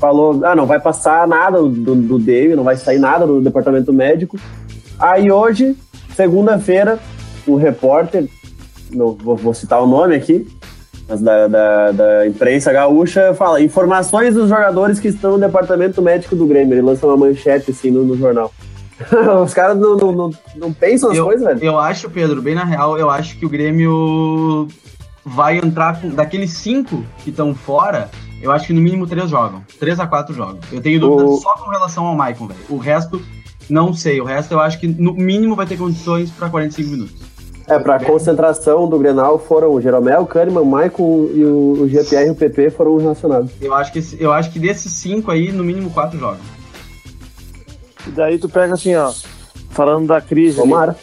Falou, 0.00 0.44
ah, 0.44 0.56
não 0.56 0.66
vai 0.66 0.80
passar 0.80 1.28
nada 1.28 1.58
do, 1.62 1.94
do 1.94 2.18
Dave, 2.18 2.56
não 2.56 2.64
vai 2.64 2.76
sair 2.76 2.98
nada 2.98 3.24
do 3.24 3.40
departamento 3.40 3.92
médico. 3.92 4.36
Aí 4.98 5.30
hoje, 5.30 5.76
segunda-feira, 6.24 6.98
um 7.48 7.54
repórter, 7.56 8.28
não 8.92 9.12
vou, 9.14 9.34
vou 9.36 9.54
citar 9.54 9.82
o 9.82 9.86
nome 9.86 10.14
aqui, 10.14 10.46
mas 11.08 11.22
da, 11.22 11.48
da, 11.48 11.92
da 11.92 12.26
imprensa 12.26 12.70
gaúcha, 12.70 13.32
fala 13.32 13.60
informações 13.62 14.34
dos 14.34 14.50
jogadores 14.50 15.00
que 15.00 15.08
estão 15.08 15.32
no 15.32 15.38
departamento 15.38 16.02
médico 16.02 16.36
do 16.36 16.46
Grêmio. 16.46 16.74
Ele 16.74 16.82
lança 16.82 17.06
uma 17.06 17.16
manchete 17.16 17.70
assim 17.70 17.90
no, 17.90 18.04
no 18.04 18.16
jornal. 18.18 18.52
Os 19.42 19.54
caras 19.54 19.78
não, 19.78 19.96
não, 19.96 20.12
não, 20.12 20.30
não 20.56 20.72
pensam 20.74 21.10
as 21.10 21.16
Eu- 21.16 21.24
coisas, 21.24 21.42
velho. 21.46 21.64
Eu 21.64 21.78
acho, 21.78 22.10
Pedro, 22.10 22.42
bem 22.42 22.54
na 22.54 22.64
real, 22.64 22.98
eu 22.98 23.08
acho 23.08 23.38
que 23.38 23.46
o 23.46 23.48
Grêmio 23.48 24.68
vai 25.24 25.56
entrar 25.56 25.98
com. 26.02 26.10
Daqueles 26.10 26.50
cinco 26.52 27.02
que 27.24 27.30
estão 27.30 27.54
fora, 27.54 28.10
eu 28.42 28.52
acho 28.52 28.66
que 28.66 28.74
no 28.74 28.80
mínimo 28.82 29.06
três 29.06 29.30
jogam. 29.30 29.62
Três 29.78 29.98
a 29.98 30.06
quatro 30.06 30.34
jogam. 30.34 30.58
Eu 30.70 30.82
tenho 30.82 31.00
dúvidas 31.00 31.30
O- 31.30 31.36
só 31.38 31.54
com 31.54 31.70
relação 31.70 32.04
ao 32.04 32.14
Maicon, 32.14 32.46
velho. 32.46 32.60
O 32.68 32.76
resto, 32.76 33.22
não 33.70 33.94
sei. 33.94 34.20
O 34.20 34.24
resto 34.24 34.52
eu 34.52 34.60
acho 34.60 34.78
que 34.78 34.86
no 34.86 35.12
mínimo 35.14 35.54
vai 35.54 35.66
ter 35.66 35.76
condições 35.76 36.30
para 36.30 36.48
45 36.48 36.90
minutos. 36.90 37.30
É, 37.66 37.78
pra 37.78 38.04
concentração 38.04 38.88
do 38.88 38.98
Grenal 38.98 39.38
foram 39.38 39.72
o 39.72 39.80
Jeromel, 39.80 40.22
o 40.22 40.26
Kahneman, 40.26 40.62
o 40.62 40.66
Maicon 40.66 41.28
e 41.32 41.44
o, 41.44 41.82
o 41.82 41.88
GPR 41.88 42.26
e 42.26 42.30
o 42.30 42.34
PP 42.34 42.70
foram 42.70 42.96
relacionados. 42.96 43.52
Eu 43.60 43.72
acho 43.72 43.92
que, 43.92 44.00
eu 44.18 44.32
acho 44.32 44.50
que 44.50 44.58
desses 44.58 44.92
cinco 44.92 45.30
aí, 45.30 45.52
no 45.52 45.62
mínimo 45.62 45.88
quatro 45.90 46.18
jogam. 46.18 46.40
E 48.06 48.10
daí 48.10 48.38
tu 48.38 48.48
pega 48.48 48.74
assim, 48.74 48.96
ó, 48.96 49.12
falando 49.70 50.08
da 50.08 50.20
crise, 50.20 50.60
ali, 50.60 50.68
Tomara. 50.68 50.96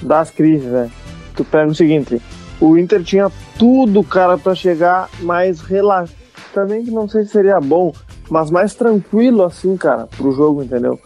das 0.00 0.30
crises, 0.30 0.70
né? 0.72 0.90
Tu 1.36 1.44
pega 1.44 1.70
o 1.70 1.74
seguinte, 1.74 2.22
o 2.58 2.78
Inter 2.78 3.02
tinha 3.02 3.30
tudo, 3.58 4.02
cara, 4.02 4.38
pra 4.38 4.54
chegar 4.54 5.10
mais 5.20 5.60
relativamente, 5.60 6.90
não 6.90 7.06
sei 7.06 7.24
se 7.24 7.32
seria 7.32 7.60
bom, 7.60 7.92
mas 8.30 8.50
mais 8.50 8.74
tranquilo 8.74 9.44
assim, 9.44 9.76
cara, 9.76 10.06
pro 10.16 10.32
jogo, 10.32 10.62
entendeu? 10.62 10.98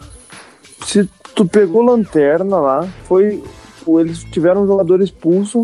Se 0.85 1.09
tu 1.35 1.45
pegou 1.45 1.81
lanterna 1.81 2.57
lá, 2.59 2.87
foi. 3.05 3.43
Eles 3.87 4.23
tiveram 4.25 4.63
um 4.63 4.67
jogador 4.67 5.01
expulso. 5.01 5.63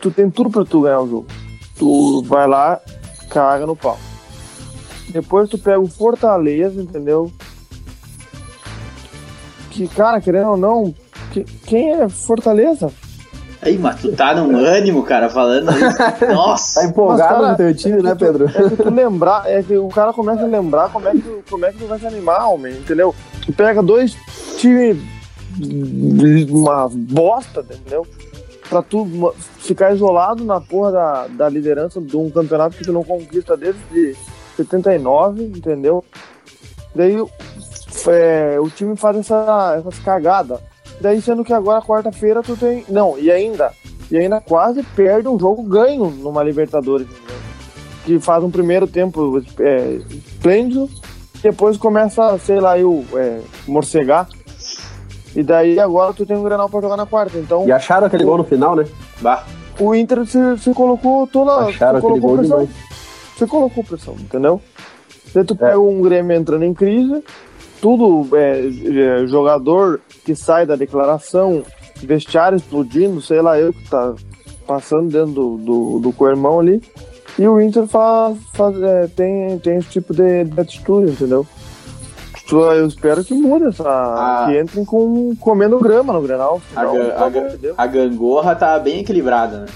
Tu 0.00 0.10
tem 0.10 0.28
tudo 0.30 0.50
pra 0.50 0.64
tu 0.64 0.82
ganhar 0.82 1.00
o 1.00 1.08
jogo. 1.08 1.26
Tu 1.78 2.22
vai 2.24 2.46
lá, 2.46 2.80
caga 3.30 3.66
no 3.66 3.74
pau. 3.74 3.98
Depois 5.08 5.48
tu 5.48 5.58
pega 5.58 5.80
o 5.80 5.88
Fortaleza, 5.88 6.80
entendeu? 6.82 7.32
Que, 9.70 9.88
cara, 9.88 10.20
querendo 10.20 10.50
ou 10.50 10.56
não, 10.56 10.94
que- 11.32 11.44
quem 11.66 11.92
é 11.94 12.08
Fortaleza? 12.08 12.92
Aí, 13.64 13.78
mas 13.78 14.00
tu 14.00 14.12
tá 14.12 14.34
num 14.34 14.56
ânimo, 14.58 15.02
cara, 15.02 15.28
falando 15.30 15.70
isso. 15.72 15.98
Nossa! 16.32 16.80
Tá 16.80 16.86
empolgado 16.86 17.34
cara, 17.34 17.50
no 17.52 17.56
teu 17.56 17.74
time, 17.74 18.02
né, 18.02 18.14
Pedro? 18.14 18.44
É 18.46 18.68
que 18.68 18.76
tu 18.76 18.90
lembrar, 18.90 19.50
é 19.50 19.62
que 19.62 19.76
o 19.76 19.88
cara 19.88 20.12
começa 20.12 20.42
a 20.42 20.46
lembrar 20.46 20.90
como 20.90 21.08
é 21.08 21.12
que, 21.12 21.22
tu- 21.22 21.42
como 21.48 21.64
é 21.64 21.72
que 21.72 21.78
tu 21.78 21.86
vai 21.86 21.98
se 21.98 22.06
animar, 22.06 22.46
homem, 22.48 22.74
entendeu? 22.74 23.14
Tu 23.46 23.52
pega 23.52 23.82
dois 23.82 24.14
times, 24.58 24.98
uma 26.50 26.88
bosta, 26.92 27.60
entendeu? 27.60 28.06
Pra 28.68 28.82
tu 28.82 29.34
ficar 29.58 29.94
isolado 29.94 30.44
na 30.44 30.60
porra 30.60 30.92
da, 30.92 31.26
da 31.28 31.48
liderança 31.48 32.00
de 32.00 32.16
um 32.16 32.30
campeonato 32.30 32.76
que 32.76 32.84
tu 32.84 32.92
não 32.92 33.04
conquista 33.04 33.56
desde 33.56 34.16
79, 34.56 35.42
entendeu? 35.44 36.04
Daí 36.94 37.16
é, 38.08 38.58
o 38.60 38.68
time 38.70 38.96
faz 38.96 39.16
essa, 39.18 39.76
essas 39.78 39.98
cagadas. 40.00 40.58
Daí 41.00 41.20
sendo 41.20 41.44
que 41.44 41.52
agora 41.52 41.82
quarta-feira 41.82 42.42
tu 42.42 42.56
tem. 42.56 42.84
Não, 42.88 43.18
e 43.18 43.30
ainda. 43.30 43.72
E 44.10 44.18
ainda 44.18 44.40
quase 44.40 44.82
perde 44.82 45.28
um 45.28 45.38
jogo 45.38 45.62
ganho 45.62 46.06
numa 46.10 46.42
Libertadores, 46.42 47.06
que 48.04 48.18
faz 48.20 48.44
um 48.44 48.50
primeiro 48.50 48.86
tempo 48.86 49.42
é, 49.58 49.98
esplêndido, 50.10 50.88
depois 51.42 51.76
começa, 51.76 52.38
sei 52.38 52.60
lá, 52.60 52.78
eu 52.78 53.04
é, 53.14 53.40
morcegar. 53.66 54.28
E 55.34 55.42
daí 55.42 55.80
agora 55.80 56.12
tu 56.12 56.24
tem 56.24 56.36
um 56.36 56.44
Granal 56.44 56.68
pra 56.68 56.80
jogar 56.80 56.96
na 56.96 57.06
quarta. 57.06 57.36
Então 57.38 57.66
E 57.66 57.72
acharam 57.72 58.06
aquele 58.06 58.24
gol 58.24 58.38
no 58.38 58.44
final, 58.44 58.76
né? 58.76 58.86
Bah. 59.20 59.44
o 59.80 59.94
Inter 59.94 60.24
se, 60.26 60.38
se 60.58 60.72
colocou 60.72 61.26
toda. 61.26 61.52
Acharam 61.66 62.00
se 62.00 62.06
aquele 62.06 62.20
colocou 62.20 62.28
gol 62.28 62.38
pressão. 62.38 62.58
demais. 62.58 62.76
Você 63.36 63.46
colocou 63.46 63.82
pressão, 63.84 64.14
entendeu? 64.14 64.60
Daí 65.34 65.44
tu 65.44 65.56
pega 65.56 65.80
um 65.80 66.00
Grêmio 66.00 66.36
entrando 66.36 66.64
em 66.64 66.72
crise, 66.72 67.24
tudo 67.80 68.36
é, 68.36 68.60
é, 69.22 69.26
jogador 69.26 70.00
que 70.24 70.34
sai 70.34 70.64
da 70.66 70.76
declaração, 70.76 71.62
vestiário 72.02 72.56
explodindo, 72.56 73.20
sei 73.20 73.40
lá 73.42 73.58
eu 73.58 73.72
que 73.72 73.88
tá 73.88 74.14
passando 74.66 75.10
dentro 75.10 75.32
do, 75.32 75.56
do, 75.58 75.98
do 76.00 76.12
co-irmão 76.12 76.60
ali. 76.60 76.82
E 77.38 77.46
o 77.48 77.60
Inter 77.60 77.86
faz, 77.86 78.36
faz, 78.54 78.80
é, 78.82 79.08
tem, 79.08 79.58
tem 79.58 79.76
esse 79.78 79.88
tipo 79.88 80.14
de, 80.14 80.44
de 80.44 80.60
atitude, 80.60 81.10
entendeu? 81.12 81.44
Tu- 82.48 82.56
Eu 82.60 82.86
espero 82.86 83.24
que 83.24 83.34
mude 83.34 83.66
essa. 83.66 83.82
Ah. 83.86 84.46
Que 84.46 84.60
entrem 84.60 84.84
com, 84.84 85.34
comendo 85.40 85.78
grama 85.80 86.12
no 86.12 86.20
Grenal. 86.22 86.60
A, 86.76 86.82
a 86.82 87.82
a 87.82 87.86
gangorra 87.86 88.54
tá 88.54 88.78
bem 88.78 89.00
equilibrada, 89.00 89.60
né? 89.60 89.66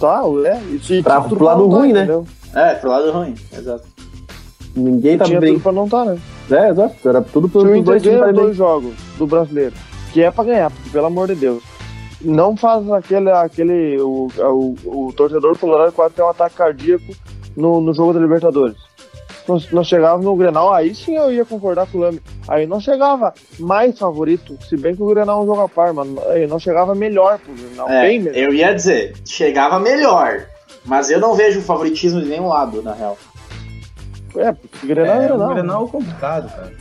Tá, 0.00 0.22
é. 0.46 0.60
E, 0.70 0.80
e 0.94 1.02
Pra- 1.02 1.20
pro 1.20 1.44
lado 1.44 1.62
não 1.62 1.70
tá, 1.70 1.76
ruim, 1.76 1.92
né? 1.92 2.00
entendeu? 2.04 2.24
É, 2.54 2.74
pro 2.74 2.90
lado 2.90 3.10
ruim, 3.12 3.34
exato. 3.52 3.84
Ninguém 4.74 5.18
tá 5.18 5.24
Tinha 5.24 5.40
bem. 5.40 5.54
tudo 5.54 5.62
pra 5.62 5.72
não 5.72 5.88
tá, 5.88 6.04
né? 6.04 6.18
É, 6.50 6.70
exato. 6.70 7.08
Era 7.08 7.22
tudo 7.22 7.48
Se 7.48 7.56
o 7.56 7.60
pros 7.60 7.72
Inter 7.76 7.84
dois 7.84 8.02
ganha 8.02 8.32
dois 8.32 8.56
jogos 8.56 8.94
do 9.18 9.26
brasileiro, 9.26 9.74
que 10.12 10.22
é 10.22 10.30
pra 10.30 10.44
ganhar, 10.44 10.70
porque, 10.70 10.90
pelo 10.90 11.06
amor 11.06 11.26
de 11.28 11.34
Deus, 11.34 11.62
não 12.20 12.56
faz 12.56 12.88
aquele. 12.90 13.30
aquele 13.30 14.00
o, 14.00 14.28
o, 14.38 15.08
o 15.08 15.12
torcedor 15.12 15.58
colorado 15.58 15.92
quase 15.92 16.14
tem 16.14 16.24
um 16.24 16.28
ataque 16.28 16.56
cardíaco 16.56 17.14
no, 17.56 17.80
no 17.80 17.92
jogo 17.92 18.12
da 18.12 18.20
Libertadores. 18.20 18.76
Nós, 19.48 19.70
nós 19.70 19.86
chegávamos 19.86 20.26
no 20.26 20.34
Grenal, 20.34 20.72
aí 20.74 20.92
sim 20.92 21.14
eu 21.16 21.30
ia 21.32 21.44
concordar 21.44 21.86
com 21.86 21.98
o 21.98 22.00
Lame. 22.00 22.20
Aí 22.48 22.66
não 22.66 22.80
chegava 22.80 23.32
mais 23.60 23.96
favorito, 23.96 24.58
se 24.68 24.76
bem 24.76 24.96
que 24.96 25.02
o 25.02 25.06
Grenal 25.06 25.40
é 25.40 25.42
um 25.44 25.46
jogo 25.46 25.60
a 25.60 25.68
par, 25.68 25.92
mas 25.92 26.08
aí 26.28 26.48
não 26.48 26.58
chegava 26.58 26.96
melhor 26.96 27.38
pro 27.38 27.54
Grenal, 27.54 27.88
É, 27.88 28.02
bem 28.02 28.18
melhor. 28.20 28.36
eu 28.38 28.52
ia 28.52 28.74
dizer, 28.74 29.14
chegava 29.24 29.78
melhor. 29.78 30.46
Mas 30.84 31.10
eu 31.10 31.20
não 31.20 31.34
vejo 31.34 31.60
favoritismo 31.60 32.20
de 32.20 32.26
nenhum 32.28 32.48
lado, 32.48 32.82
na 32.82 32.92
real. 32.92 33.16
É, 34.36 34.52
porque 34.52 34.84
o 34.84 34.88
Grenal 34.88 35.14
é, 35.14 35.24
É, 35.24 35.28
Grenal. 35.28 35.54
Grenal 35.54 35.88
complicado, 35.88 36.50
cara. 36.50 36.72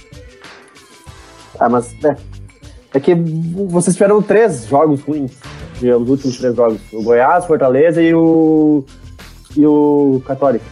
Ah, 1.60 1.70
mas 1.70 1.94
é. 2.04 2.16
É 2.94 3.00
que 3.00 3.14
vocês 3.14 3.96
tiveram 3.96 4.22
três 4.22 4.68
jogos 4.68 5.02
ruins. 5.02 5.34
Os 5.82 6.10
últimos 6.10 6.38
três 6.38 6.56
jogos. 6.56 6.80
O 6.94 7.04
Goiás, 7.04 7.46
Fortaleza 7.46 8.02
e 8.02 8.14
o. 8.14 8.86
E 9.56 9.66
o 9.66 10.22
Católica. 10.26 10.66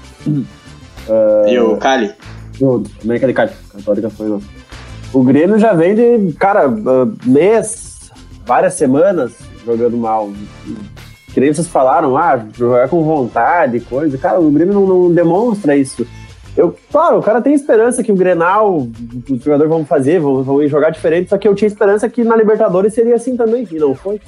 E 1.47 1.59
o 1.59 1.77
Cali? 1.77 2.13
O 2.61 2.83
América 3.03 3.27
de 3.27 3.33
Cali. 3.33 3.51
Católica 3.71 4.09
foi 4.09 4.29
não. 4.29 4.41
O 5.11 5.23
Grêmio 5.23 5.59
já 5.59 5.73
vem 5.73 5.95
de, 5.95 6.33
cara, 6.33 6.65
ah, 6.65 7.07
mês, 7.25 8.11
várias 8.45 8.73
semanas 8.73 9.33
jogando 9.65 9.97
mal. 9.97 10.31
Que 11.33 11.39
nem 11.39 11.53
vocês 11.53 11.67
falaram, 11.67 12.15
ah, 12.17 12.39
jogar 12.53 12.87
com 12.89 13.03
vontade, 13.03 13.79
coisa. 13.81 14.17
Cara, 14.17 14.39
o 14.39 14.49
Grêmio 14.51 14.73
não, 14.73 14.85
não 14.85 15.13
demonstra 15.13 15.75
isso. 15.75 16.07
Eu, 16.55 16.75
claro, 16.91 17.17
o 17.17 17.23
cara 17.23 17.41
tem 17.41 17.53
esperança 17.53 18.03
que 18.03 18.11
o 18.11 18.15
Grenal, 18.15 18.87
os 19.29 19.43
jogadores 19.43 19.71
vão 19.71 19.83
fazer, 19.85 20.19
vão, 20.19 20.43
vão 20.43 20.67
jogar 20.67 20.91
diferente, 20.91 21.29
só 21.29 21.37
que 21.37 21.47
eu 21.47 21.55
tinha 21.55 21.67
esperança 21.67 22.07
que 22.07 22.23
na 22.23 22.35
Libertadores 22.35 22.93
seria 22.93 23.15
assim 23.15 23.35
também, 23.35 23.67
e 23.71 23.79
não 23.79 23.95
foi. 23.95 24.21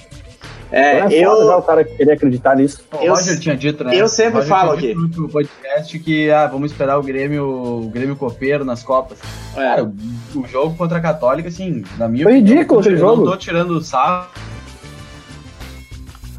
É, 0.71 0.97
é 0.97 1.01
foda 1.03 1.45
já 1.45 1.51
eu. 1.53 1.57
o 1.59 1.61
cara 1.61 1.83
querer 1.83 2.13
acreditar 2.13 2.55
nisso. 2.55 2.83
O 2.91 3.03
Eu- 3.03 3.13
Roger 3.13 3.39
tinha 3.39 3.55
dito, 3.55 3.83
né? 3.83 3.95
eu 3.95 4.07
sempre 4.07 4.41
falo 4.41 4.71
aqui. 4.71 4.95
no 4.95 5.03
último 5.03 5.29
podcast 5.29 5.99
que 5.99 6.31
ah, 6.31 6.47
vamos 6.47 6.71
esperar 6.71 6.97
o 6.97 7.03
Grêmio, 7.03 7.45
o 7.47 7.89
Grêmio 7.89 8.15
copeiro 8.15 8.65
nas 8.65 8.81
Copas. 8.81 9.19
Cara, 9.53 9.81
É, 9.81 9.83
o, 9.83 9.93
o 10.41 10.47
jogo 10.47 10.75
contra 10.75 10.97
a 10.97 11.01
Católica, 11.01 11.47
assim, 11.49 11.83
na 11.99 12.07
minha 12.09 12.23
Foi 12.23 12.33
opinião, 12.33 12.55
ridículo 12.55 12.79
eu 12.79 12.81
aquele 12.81 12.95
não 12.95 13.01
jogo. 13.15 13.25
tô 13.29 13.37
tirando 13.37 13.79
sarro. 13.83 14.27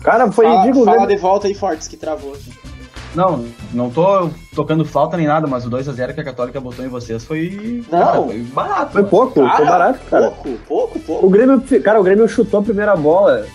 Cara, 0.03 0.31
foi 0.33 0.45
fala, 0.47 0.61
ridículo. 0.63 0.85
fala 0.85 1.07
né? 1.07 1.15
de 1.15 1.17
volta 1.21 1.47
aí, 1.47 1.55
Fortes, 1.55 1.87
que 1.89 1.97
travou 1.97 2.33
aqui. 2.35 2.53
Não, 3.17 3.47
não 3.73 3.89
tô 3.89 4.29
tocando 4.55 4.85
flauta 4.85 5.17
nem 5.17 5.27
nada, 5.27 5.47
mas 5.47 5.65
o 5.65 5.71
2x0 5.71 6.13
que 6.13 6.21
a 6.21 6.25
Católica 6.25 6.61
botou 6.61 6.85
em 6.85 6.89
vocês 6.89 7.25
foi. 7.25 7.83
Não. 7.91 7.99
cara, 7.99 8.23
foi 8.23 8.39
barato. 8.43 8.93
Foi 8.93 9.05
pouco, 9.05 9.33
foi 9.33 9.65
barato, 9.65 10.01
cara. 10.11 10.31
Pouco, 10.31 10.59
pouco, 10.69 11.01
pouco. 11.01 11.27
O 11.27 11.31
Grêmio, 11.31 11.63
cara, 11.83 11.99
o 11.99 12.05
Grêmio 12.05 12.29
chutou 12.29 12.61
a 12.61 12.63
primeira 12.63 12.95
bola. 12.95 13.47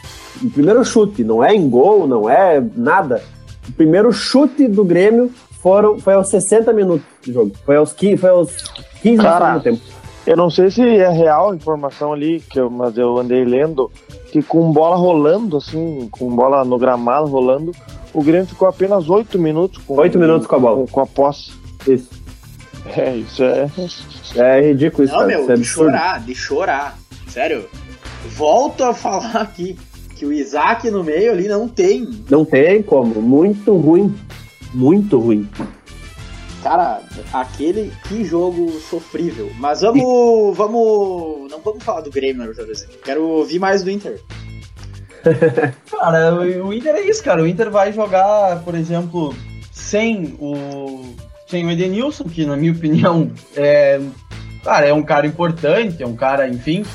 O 0.44 0.50
primeiro 0.50 0.84
chute, 0.84 1.24
não 1.24 1.44
é 1.44 1.54
em 1.54 1.70
gol, 1.70 2.08
não 2.08 2.28
é 2.28 2.60
nada. 2.76 3.22
O 3.70 3.72
primeiro 3.74 4.12
chute 4.12 4.68
do 4.68 4.84
Grêmio 4.84 5.32
foram, 5.62 6.00
foi 6.00 6.16
aos 6.16 6.28
60 6.30 6.74
minutos 6.74 7.06
de 7.22 7.32
jogo. 7.32 7.52
Foi 7.64 7.76
aos 7.76 7.94
15, 7.94 8.18
foi 8.18 8.30
aos 8.32 8.56
15 9.04 9.18
do 9.18 9.22
Cara, 9.22 9.46
segundo 9.46 9.64
tempo. 9.64 9.82
Eu 10.26 10.38
não 10.38 10.50
sei 10.50 10.72
se 10.72 10.82
é 10.82 11.10
real 11.10 11.52
a 11.52 11.56
informação 11.56 12.14
ali, 12.14 12.40
que 12.40 12.60
eu, 12.60 12.68
mas 12.68 12.98
eu 12.98 13.20
andei 13.20 13.46
lendo, 13.46 13.92
que 14.32 14.42
com 14.42 14.72
bola 14.72 14.96
rolando, 14.96 15.58
assim, 15.58 16.08
com 16.12 16.36
bola 16.36 16.66
no 16.66 16.80
gramado 16.80 17.28
rolando, 17.28 17.72
o 18.14 18.22
Grêmio 18.24 18.48
ficou 18.48 18.68
apenas 18.68 19.10
8 19.10 19.38
minutos 19.40 19.82
com, 19.86 19.96
Oito 19.98 20.18
minutos 20.20 20.48
com 20.48 20.56
a 20.56 20.60
bola. 20.60 20.78
com, 20.78 20.88
com 20.88 21.00
a 21.02 21.06
posse. 21.08 21.52
Isso. 21.88 22.10
É, 22.96 23.16
isso 23.16 23.44
é. 23.44 23.70
É 24.36 24.62
ridículo 24.70 25.04
isso, 25.04 25.14
Não, 25.14 25.20
cara. 25.22 25.28
meu, 25.32 25.42
Isso 25.42 25.52
é 25.52 25.56
de 25.56 25.62
absurdo. 25.62 25.92
chorar, 25.92 26.20
de 26.22 26.36
chorar. 26.36 26.98
Sério. 27.28 27.66
Volto 28.36 28.84
a 28.84 28.94
falar 28.94 29.36
aqui 29.38 29.78
que 30.16 30.26
o 30.26 30.34
Isaac 30.34 30.90
no 30.92 31.04
meio 31.04 31.32
ali 31.32 31.48
não 31.48 31.68
tem. 31.68 32.08
Não 32.30 32.44
tem 32.46 32.82
como. 32.84 33.22
Muito 33.22 33.76
ruim. 33.76 34.14
Muito 34.74 35.20
ruim. 35.20 35.48
Cara, 36.64 37.02
aquele 37.34 37.92
que 38.08 38.24
jogo 38.24 38.70
sofrível. 38.90 39.50
Mas 39.58 39.82
vamos. 39.82 40.56
vamos. 40.56 41.50
Não 41.52 41.60
vamos 41.60 41.84
falar 41.84 42.02
do 42.02 42.12
Grêmio 42.12 42.38
na 42.38 42.44
Libertadores. 42.44 42.88
Quero 43.04 43.24
ouvir 43.28 43.58
mais 43.60 43.84
do 43.84 43.90
Inter. 43.90 44.20
Cara, 45.90 46.34
o 46.36 46.74
Inter 46.74 46.96
é 46.96 47.02
isso, 47.02 47.24
cara. 47.24 47.44
O 47.44 47.48
Inter 47.48 47.70
vai 47.70 47.94
jogar, 47.94 48.64
por 48.64 48.76
exemplo, 48.76 49.36
sem 49.72 50.36
o. 50.40 51.16
Sem 51.48 51.66
o 51.66 51.72
Edenilson, 51.72 52.24
que 52.26 52.46
na 52.46 52.56
minha 52.56 52.72
opinião 52.72 53.32
é. 53.56 54.00
Cara, 54.64 54.88
é 54.88 54.94
um 54.94 55.04
cara 55.04 55.26
importante, 55.26 56.04
é 56.04 56.08
um 56.08 56.16
cara, 56.16 56.48
enfim, 56.48 56.86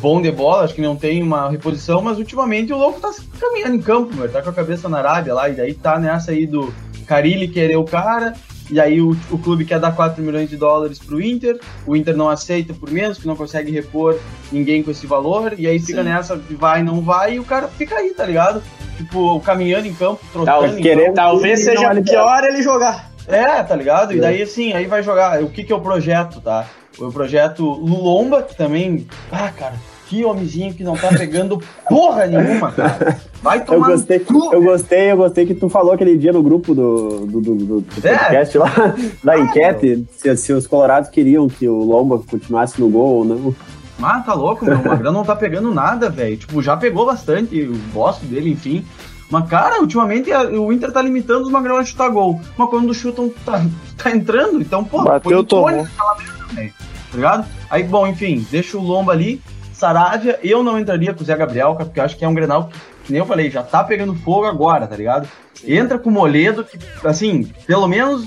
bom 0.00 0.20
de 0.20 0.30
bola, 0.30 0.64
acho 0.64 0.74
que 0.74 0.82
não 0.82 0.96
tem 0.96 1.22
uma 1.22 1.48
reposição, 1.48 2.02
mas 2.02 2.18
ultimamente 2.18 2.72
o 2.72 2.76
louco 2.76 3.00
tá 3.00 3.12
caminhando 3.38 3.76
em 3.76 3.80
campo, 3.80 4.14
meu, 4.14 4.28
tá 4.28 4.42
com 4.42 4.50
a 4.50 4.52
cabeça 4.52 4.88
na 4.88 4.98
Arábia 4.98 5.32
lá, 5.32 5.48
e 5.48 5.54
daí 5.54 5.72
tá 5.72 6.00
nessa 6.00 6.32
aí 6.32 6.46
do 6.46 6.74
Carilli 7.06 7.46
querer 7.46 7.76
o 7.76 7.84
cara, 7.84 8.34
e 8.70 8.80
aí 8.80 9.00
o, 9.00 9.16
o 9.30 9.38
clube 9.38 9.64
quer 9.64 9.78
dar 9.78 9.94
4 9.94 10.22
milhões 10.22 10.48
de 10.50 10.56
dólares 10.56 10.98
pro 10.98 11.20
Inter, 11.20 11.58
o 11.86 11.94
Inter 11.96 12.16
não 12.16 12.28
aceita 12.28 12.74
por 12.74 12.90
menos, 12.90 13.18
que 13.18 13.26
não 13.26 13.36
consegue 13.36 13.70
repor 13.70 14.18
ninguém 14.50 14.82
com 14.82 14.90
esse 14.90 15.06
valor, 15.06 15.54
e 15.58 15.66
aí 15.66 15.78
fica 15.78 16.02
Sim. 16.02 16.08
nessa 16.08 16.36
vai, 16.50 16.82
não 16.82 17.00
vai, 17.00 17.34
e 17.34 17.38
o 17.40 17.44
cara 17.44 17.68
fica 17.68 17.96
aí, 17.96 18.10
tá 18.14 18.24
ligado? 18.24 18.62
Tipo, 18.96 19.38
caminhando 19.40 19.86
em 19.86 19.94
campo, 19.94 20.20
trocando 20.32 20.60
Tal- 20.66 20.78
em 20.78 20.82
querendo- 20.82 21.04
campo. 21.06 21.14
Talvez 21.16 21.60
seja 21.60 21.92
é 21.92 22.00
pior 22.02 22.44
ele 22.44 22.62
jogar. 22.62 23.10
É, 23.28 23.62
tá 23.62 23.74
ligado? 23.76 24.12
E 24.14 24.18
É. 24.18 24.20
daí, 24.20 24.42
assim, 24.42 24.72
aí 24.72 24.86
vai 24.86 25.02
jogar. 25.02 25.42
O 25.42 25.50
que 25.50 25.64
que 25.64 25.72
é 25.72 25.76
o 25.76 25.80
projeto, 25.80 26.40
tá? 26.40 26.64
O 26.98 27.10
projeto 27.12 27.62
Lulomba, 27.64 28.42
que 28.42 28.56
também. 28.56 29.06
Ah, 29.30 29.50
cara, 29.50 29.74
que 30.08 30.24
homenzinho 30.24 30.72
que 30.74 30.82
não 30.84 30.96
tá 30.96 31.08
pegando 31.08 31.60
porra 31.88 32.26
nenhuma, 32.26 32.70
cara. 32.72 33.18
Vai 33.42 33.58
Eu 33.60 33.64
tomar. 33.64 33.88
no 33.88 33.92
gostei, 33.94 34.18
cu, 34.20 34.52
eu 34.52 34.62
gostei, 34.62 35.10
eu 35.12 35.16
gostei 35.16 35.46
que 35.46 35.54
tu 35.54 35.68
falou 35.68 35.92
aquele 35.92 36.16
dia 36.16 36.32
no 36.32 36.42
grupo 36.42 36.74
do, 36.74 37.26
do, 37.26 37.40
do, 37.40 37.54
do- 37.80 37.84
É. 38.02 38.16
podcast 38.16 38.58
lá, 38.58 38.72
da 39.22 39.38
enquete, 39.38 40.06
se, 40.16 40.36
se 40.36 40.52
os 40.52 40.66
colorados 40.66 41.10
queriam 41.10 41.48
que 41.48 41.68
o 41.68 41.78
Lomba 41.84 42.18
continuasse 42.30 42.80
no 42.80 42.88
gol 42.88 43.14
ou 43.16 43.24
não. 43.24 43.54
Ah, 44.02 44.20
tá 44.20 44.34
louco, 44.34 44.64
meu. 44.64 44.76
O 44.78 44.84
Magrão 44.88 45.12
não 45.12 45.24
tá 45.24 45.34
pegando 45.34 45.72
nada, 45.72 46.10
velho. 46.10 46.36
Tipo, 46.36 46.60
já 46.62 46.76
pegou 46.76 47.06
bastante, 47.06 47.58
eu 47.58 47.72
gosto 47.94 48.24
dele, 48.26 48.50
enfim. 48.50 48.84
Mas, 49.30 49.48
cara, 49.48 49.80
ultimamente 49.80 50.30
a- 50.30 50.42
o 50.44 50.72
Inter 50.72 50.92
tá 50.92 51.00
limitando 51.02 51.46
os 51.46 51.50
Magrão 51.50 51.78
a 51.78 51.84
chutar 51.84 52.10
gol. 52.10 52.38
Mas 52.58 52.68
quando 52.70 52.92
chutam, 52.94 53.30
tá, 53.44 53.64
tá 53.96 54.10
entrando. 54.10 54.60
Então, 54.60 54.84
pô, 54.84 55.02
Bateu, 55.02 55.20
põe 55.22 55.34
o 55.34 55.42
Tony 55.44 55.76
naquela 55.82 56.16
merda, 56.16 56.44
velho. 56.54 56.72
Tá 57.10 57.16
ligado? 57.16 57.46
Aí, 57.70 57.82
bom, 57.84 58.06
enfim, 58.06 58.46
deixa 58.50 58.76
o 58.76 58.82
Lomba 58.82 59.12
ali. 59.12 59.40
Saravia, 59.76 60.38
eu 60.42 60.62
não 60.62 60.78
entraria 60.78 61.12
com 61.12 61.22
o 61.22 61.24
Zé 61.26 61.36
Gabriel, 61.36 61.74
porque 61.74 62.00
eu 62.00 62.04
acho 62.04 62.16
que 62.16 62.24
é 62.24 62.28
um 62.28 62.34
Grenal 62.34 62.68
que, 62.68 62.78
que 63.04 63.12
nem 63.12 63.18
eu 63.18 63.26
falei, 63.26 63.50
já 63.50 63.62
tá 63.62 63.84
pegando 63.84 64.14
fogo 64.14 64.46
agora, 64.46 64.86
tá 64.86 64.96
ligado? 64.96 65.28
Entra 65.66 65.98
com 65.98 66.08
o 66.08 66.12
Moledo, 66.12 66.64
que, 66.64 66.78
assim, 67.04 67.44
pelo 67.66 67.86
menos 67.86 68.26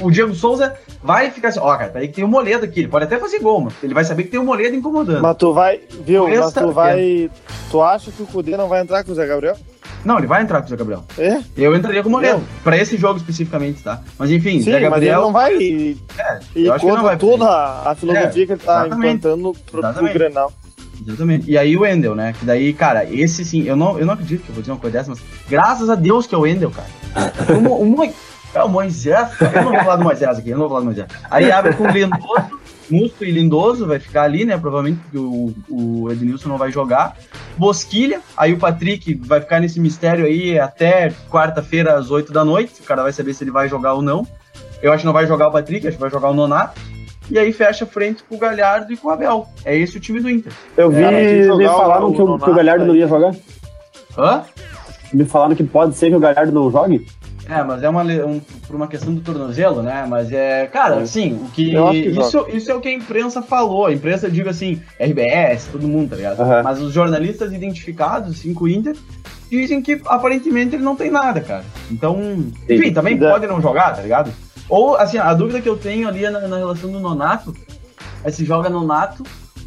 o 0.00 0.10
Diego 0.10 0.34
Souza 0.34 0.74
vai 1.02 1.30
ficar 1.30 1.48
assim, 1.48 1.60
ó, 1.60 1.76
cara, 1.76 1.90
peraí 1.90 2.08
que 2.08 2.14
tem 2.14 2.24
o 2.24 2.28
Moledo 2.28 2.64
aqui, 2.64 2.80
ele 2.80 2.88
pode 2.88 3.04
até 3.04 3.18
fazer 3.18 3.38
gol, 3.40 3.60
mas 3.60 3.74
ele 3.82 3.92
vai 3.92 4.04
saber 4.04 4.24
que 4.24 4.30
tem 4.30 4.40
o 4.40 4.44
Moledo 4.44 4.74
incomodando. 4.74 5.20
Mas 5.20 5.36
tu 5.36 5.52
vai, 5.52 5.80
viu? 6.06 6.26
Mas 6.26 6.52
tu 6.54 6.70
vai. 6.70 7.30
Tu 7.70 7.82
acha 7.82 8.10
que 8.10 8.22
o 8.22 8.26
Cudê 8.26 8.56
não 8.56 8.68
vai 8.68 8.80
entrar 8.80 9.04
com 9.04 9.12
o 9.12 9.14
Zé 9.14 9.26
Gabriel? 9.26 9.56
Não, 10.04 10.18
ele 10.18 10.26
vai 10.26 10.42
entrar 10.42 10.60
com 10.60 10.66
o 10.66 10.70
Zé 10.70 10.76
Gabriel. 10.76 11.04
É? 11.18 11.38
Eu 11.56 11.76
entraria 11.76 12.02
com 12.02 12.08
o 12.08 12.12
Moledo, 12.12 12.42
pra 12.64 12.76
esse 12.76 12.96
jogo 12.96 13.18
especificamente, 13.18 13.82
tá? 13.82 14.02
Mas 14.18 14.30
enfim, 14.30 14.58
Sim, 14.60 14.72
Zé 14.72 14.80
Gabriel... 14.80 15.20
não 15.20 15.32
vai. 15.32 15.54
E, 15.56 15.98
É, 16.18 16.38
e 16.56 16.66
eu 16.66 16.72
acho 16.72 16.80
que 16.80 16.90
não 16.90 16.96
contra 16.96 17.08
vai 17.08 17.18
toda 17.18 17.46
a 17.46 17.94
filosofia 17.94 18.28
É, 18.42 18.46
que 18.46 18.52
ele 18.52 18.56
tá 18.56 18.86
exatamente. 18.86 19.16
implantando 19.16 19.52
pro, 19.70 19.80
pro. 19.82 20.12
Grenal. 20.12 20.52
Exatamente. 21.06 21.50
E 21.50 21.56
aí 21.58 21.76
o 21.76 21.80
Wendel, 21.82 22.14
né? 22.14 22.32
Que 22.38 22.44
daí, 22.44 22.72
cara, 22.72 23.04
esse 23.04 23.44
sim, 23.44 23.62
eu 23.64 23.76
não, 23.76 23.98
eu 23.98 24.06
não 24.06 24.14
acredito 24.14 24.42
que 24.42 24.48
eu 24.50 24.54
vou 24.54 24.62
dizer 24.62 24.72
uma 24.72 24.78
coisa 24.80 24.98
dessa, 24.98 25.10
mas 25.10 25.20
graças 25.48 25.88
a 25.90 25.94
Deus 25.94 26.26
que 26.26 26.34
é 26.34 26.38
o 26.38 26.42
Wendel, 26.42 26.70
cara. 26.70 26.88
O, 27.56 27.84
Mo- 27.84 28.12
é, 28.54 28.62
o 28.62 28.68
Moisés, 28.68 29.28
eu 29.40 29.62
não 29.64 29.72
vou 29.72 29.80
falar 29.80 29.96
do 29.96 30.04
Moisés 30.04 30.38
aqui, 30.38 30.50
eu 30.50 30.58
não 30.58 30.60
vou 30.60 30.68
falar 30.68 30.80
do 30.80 30.86
Moisés. 30.86 31.06
Aí 31.30 31.50
abre 31.50 31.74
com 31.74 31.84
o 31.84 31.90
Lindoso, 31.90 32.60
Musto 32.90 33.24
e 33.24 33.30
Lindoso, 33.30 33.86
vai 33.86 33.98
ficar 33.98 34.24
ali, 34.24 34.44
né? 34.44 34.58
Provavelmente 34.58 35.00
porque 35.02 35.18
o, 35.18 35.54
o 35.70 36.10
Ednilson 36.12 36.48
não 36.50 36.58
vai 36.58 36.70
jogar. 36.70 37.16
Bosquilha, 37.56 38.20
aí 38.36 38.52
o 38.52 38.58
Patrick 38.58 39.14
vai 39.24 39.40
ficar 39.40 39.60
nesse 39.60 39.80
mistério 39.80 40.26
aí 40.26 40.58
até 40.58 41.12
quarta-feira 41.30 41.94
às 41.94 42.10
8 42.10 42.32
da 42.32 42.44
noite. 42.44 42.80
O 42.80 42.84
cara 42.84 43.02
vai 43.02 43.12
saber 43.12 43.32
se 43.34 43.42
ele 43.44 43.50
vai 43.50 43.68
jogar 43.68 43.94
ou 43.94 44.02
não. 44.02 44.26
Eu 44.82 44.92
acho 44.92 45.00
que 45.02 45.06
não 45.06 45.12
vai 45.12 45.26
jogar 45.26 45.48
o 45.48 45.52
Patrick, 45.52 45.86
acho 45.86 45.96
que 45.96 46.00
vai 46.00 46.10
jogar 46.10 46.28
o 46.30 46.34
Nonato. 46.34 46.78
E 47.32 47.38
aí 47.38 47.50
fecha 47.50 47.84
a 47.84 47.86
frente 47.88 48.22
com 48.24 48.34
o 48.34 48.38
Galhardo 48.38 48.92
e 48.92 48.96
com 48.96 49.08
o 49.08 49.10
Abel. 49.10 49.46
É 49.64 49.74
esse 49.74 49.96
o 49.96 50.00
time 50.00 50.20
do 50.20 50.28
Inter. 50.28 50.52
Eu 50.76 50.90
vi, 50.90 51.02
tem 51.02 51.10
que 51.10 51.42
jogar 51.44 51.56
me 51.56 51.66
o- 51.66 51.72
falaram 51.78 52.08
o 52.10 52.14
que, 52.14 52.20
o, 52.20 52.38
que 52.38 52.50
o 52.50 52.54
Galhardo 52.54 52.84
não 52.84 52.92
aí. 52.92 53.00
ia 53.00 53.08
jogar. 53.08 53.34
Hã? 54.18 54.42
Me 55.14 55.24
falaram 55.24 55.54
que 55.54 55.64
pode 55.64 55.96
ser 55.96 56.10
que 56.10 56.14
o 56.16 56.20
Galhardo 56.20 56.52
não 56.52 56.70
jogue. 56.70 57.06
É, 57.48 57.62
mas 57.64 57.82
é 57.82 57.88
uma, 57.88 58.02
um, 58.02 58.38
por 58.66 58.76
uma 58.76 58.86
questão 58.86 59.14
do 59.14 59.20
tornozelo, 59.22 59.82
né? 59.82 60.06
Mas 60.06 60.30
é. 60.30 60.66
Cara, 60.66 60.96
assim, 61.00 61.32
o 61.42 61.48
que. 61.50 61.72
Eu 61.72 61.88
acho 61.88 62.02
que 62.02 62.08
isso, 62.10 62.46
isso 62.52 62.70
é 62.70 62.74
o 62.74 62.80
que 62.80 62.88
a 62.88 62.92
imprensa 62.92 63.40
falou. 63.42 63.86
A 63.86 63.92
imprensa, 63.94 64.30
digo 64.30 64.48
assim, 64.50 64.80
RBS, 65.00 65.68
todo 65.72 65.88
mundo, 65.88 66.10
tá 66.10 66.16
ligado? 66.16 66.38
Aham. 66.40 66.62
Mas 66.62 66.80
os 66.82 66.92
jornalistas 66.92 67.52
identificados, 67.52 68.32
assim, 68.38 68.52
com 68.54 68.64
o 68.64 68.68
Inter, 68.68 68.94
dizem 69.60 69.80
que 69.82 70.00
aparentemente 70.06 70.74
ele 70.76 70.82
não 70.84 70.96
tem 70.96 71.10
nada, 71.10 71.40
cara. 71.40 71.64
Então. 71.90 72.18
Enfim, 72.68 72.92
também 72.92 73.16
pode 73.18 73.46
não 73.46 73.60
jogar, 73.60 73.94
tá 73.94 74.02
ligado? 74.02 74.32
Ou, 74.68 74.96
assim, 74.96 75.18
a 75.18 75.32
dúvida 75.34 75.60
que 75.60 75.68
eu 75.68 75.76
tenho 75.76 76.08
ali 76.08 76.24
é 76.24 76.30
na, 76.30 76.40
na 76.48 76.56
relação 76.56 76.90
do 76.90 76.98
Nonato 76.98 77.54
é 78.24 78.30
se 78.30 78.44
joga 78.44 78.70
Nonato 78.70 79.22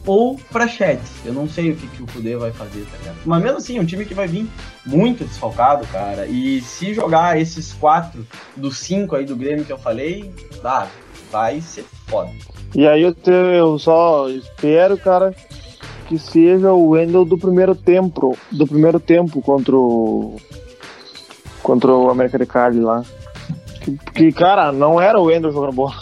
ou 0.06 0.38
Prachete. 0.52 1.02
Eu 1.24 1.34
não 1.34 1.48
sei 1.48 1.72
o 1.72 1.76
que, 1.76 1.88
que 1.88 2.04
o 2.04 2.08
Kudê 2.08 2.36
vai 2.36 2.52
fazer, 2.52 2.86
tá 2.92 2.98
ligado? 2.98 3.18
Mas 3.26 3.44
mesmo 3.44 3.58
assim, 3.58 3.78
é 3.78 3.82
um 3.82 3.86
time 3.86 4.06
que 4.06 4.14
vai 4.14 4.28
vir 4.28 4.48
muito 4.86 5.24
desfalcado, 5.26 5.86
cara. 5.88 6.26
E 6.28 6.62
se 6.62 6.94
jogar 6.94 7.40
esses 7.40 7.74
quatro 7.74 8.26
dos 8.56 8.78
cinco 8.78 9.16
aí 9.16 9.26
do 9.26 9.36
Grêmio 9.36 9.66
que 9.66 9.72
eu 9.74 9.78
falei, 9.78 10.32
ah, 10.64 10.88
vai 11.32 11.60
ser 11.62 11.86
foda. 12.08 12.32
E 12.74 12.88
aí 12.88 13.02
eu, 13.04 13.14
te- 13.14 13.30
eu 13.32 13.78
só 13.80 14.28
espero, 14.30 14.98
cara, 14.98 15.34
que 16.08 16.18
seja 16.20 16.72
o 16.72 16.90
Wendel 16.90 17.26
do 17.26 17.38
primeiro 17.38 17.74
tempo, 17.76 18.38
do 18.52 18.66
primeiro 18.68 19.00
tempo 19.00 19.42
contra 19.42 19.76
o 19.76 20.36
contra 21.64 21.92
o 21.92 22.10
América 22.10 22.38
de 22.38 22.46
Cali 22.46 22.80
lá. 22.80 23.04
Que, 23.82 23.98
que, 24.14 24.32
cara, 24.32 24.72
não 24.72 25.02
era 25.02 25.20
o 25.20 25.24
Wendel 25.24 25.52
jogando 25.52 25.74
bola. 25.74 25.94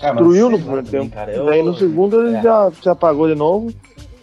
É, 0.00 0.12
mas 0.12 0.16
Destruiu 0.16 0.50
no 0.50 0.58
primeiro 0.58 0.86
tempo. 0.86 1.14
Cara, 1.14 1.32
eu- 1.32 1.46
Daí 1.46 1.62
no 1.62 1.76
segundo 1.76 2.20
ele 2.26 2.36
é. 2.36 2.42
já 2.42 2.70
se 2.82 2.88
apagou 2.88 3.26
de 3.28 3.34
novo. 3.34 3.68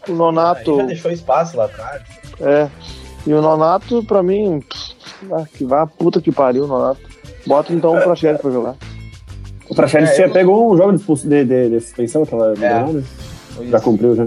O 0.07 0.11
Aí 0.11 0.17
Nonato, 0.17 0.77
já 0.77 0.83
deixou 0.83 1.11
espaço 1.11 1.57
lá 1.57 1.65
atrás. 1.65 2.01
é. 2.41 2.67
E 3.25 3.33
o 3.33 3.41
Nonato, 3.41 4.03
pra 4.03 4.21
mim, 4.21 4.59
pff, 4.59 4.93
ah, 5.31 5.45
que 5.53 5.63
vá, 5.63 5.87
puta 5.87 6.19
que 6.21 6.29
pariu 6.31 6.65
o 6.65 6.67
Nonato. 6.67 6.99
Bota 7.47 7.73
então 7.73 7.97
o 7.97 8.01
Prachete 8.01 8.41
pra 8.41 8.51
jogar. 8.51 8.75
O 9.69 9.73
Praxedes 9.75 10.09
É, 10.11 10.15
tinha 10.15 10.27
eu- 10.27 10.33
pegou 10.33 10.73
um 10.73 10.77
jogo 10.77 10.91
de, 10.97 11.03
de, 11.29 11.45
de, 11.45 11.69
de 11.69 11.79
suspensão, 11.79 12.23
aquela 12.23 12.53
É. 12.53 12.83
né? 12.83 13.03
Já 13.69 13.79
cumpriu, 13.79 14.13
já. 14.15 14.25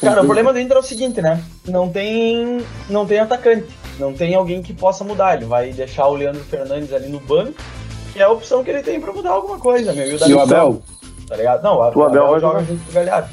Cara, 0.00 0.22
o 0.22 0.24
problema 0.24 0.52
do 0.52 0.60
Inter 0.60 0.76
é 0.76 0.80
o 0.80 0.82
seguinte, 0.82 1.22
né? 1.22 1.42
Não 1.66 1.88
tem, 1.88 2.60
não 2.90 3.06
tem 3.06 3.18
atacante. 3.18 3.66
Não 3.98 4.12
tem 4.12 4.34
alguém 4.34 4.62
que 4.62 4.72
possa 4.74 5.02
mudar. 5.04 5.36
Ele 5.36 5.46
vai 5.46 5.70
deixar 5.72 6.06
o 6.08 6.14
Leandro 6.14 6.42
Fernandes 6.44 6.92
ali 6.92 7.08
no 7.08 7.18
banco, 7.20 7.54
que 8.12 8.18
é 8.20 8.24
a 8.24 8.30
opção 8.30 8.62
que 8.62 8.70
ele 8.70 8.82
tem 8.82 9.00
pra 9.00 9.12
mudar 9.12 9.30
alguma 9.30 9.58
coisa, 9.58 9.92
meu. 9.92 10.06
E 10.06 10.14
o, 10.14 10.28
E 10.28 10.34
o 10.34 10.40
Abel? 10.40 10.82
Tá 11.26 11.36
ligado? 11.36 11.62
Não, 11.62 11.76
o 11.76 11.78
O 11.78 11.82
Abel 11.82 12.04
Abel 12.04 12.26
vai 12.28 12.40
joga 12.40 12.58
jogar. 12.60 12.64
junto 12.64 12.84
com 12.84 12.90
o 12.90 12.94
Galhardo. 12.94 13.28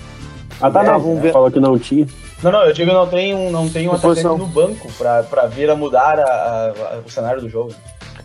Ah, 0.62 0.71
tá, 0.71 0.84
não. 0.84 0.99
vamos 0.99 1.21
ver. 1.21 1.34
Falou 1.34 1.52
que 1.52 1.60
não 1.60 1.78
tinha. 1.78 2.08
Não, 2.41 2.52
não, 2.52 2.63
eu 2.65 2.73
digo 2.73 2.91
não 2.91 3.08
tem 3.08 3.34
um, 3.34 3.49
não 3.52 3.69
tem 3.69 3.88
um 3.88 3.93
atacante 3.93 4.23
no 4.23 4.47
banco 4.47 4.89
pra, 4.97 5.23
pra 5.23 5.45
vir 5.47 5.69
a 5.69 5.76
mudar 5.76 6.19
a- 6.19 6.23
a- 6.23 6.67
a- 6.95 6.99
o 7.06 7.10
cenário 7.10 7.41
do 7.41 7.49
jogo. 7.49 7.73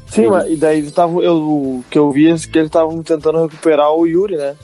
Sim, 0.07 0.27
mas, 0.29 0.51
e 0.51 0.57
daí 0.57 0.79
eles 0.79 0.91
tavam, 0.93 1.23
eu, 1.23 1.37
o 1.37 1.85
que 1.91 1.99
eu 1.99 2.11
vi 2.11 2.31
é 2.31 2.35
que 2.37 2.59
eles 2.59 2.69
estavam 2.69 3.01
tentando 3.03 3.43
recuperar 3.47 3.93
o 3.93 4.07
Yuri, 4.07 4.37
né? 4.37 4.57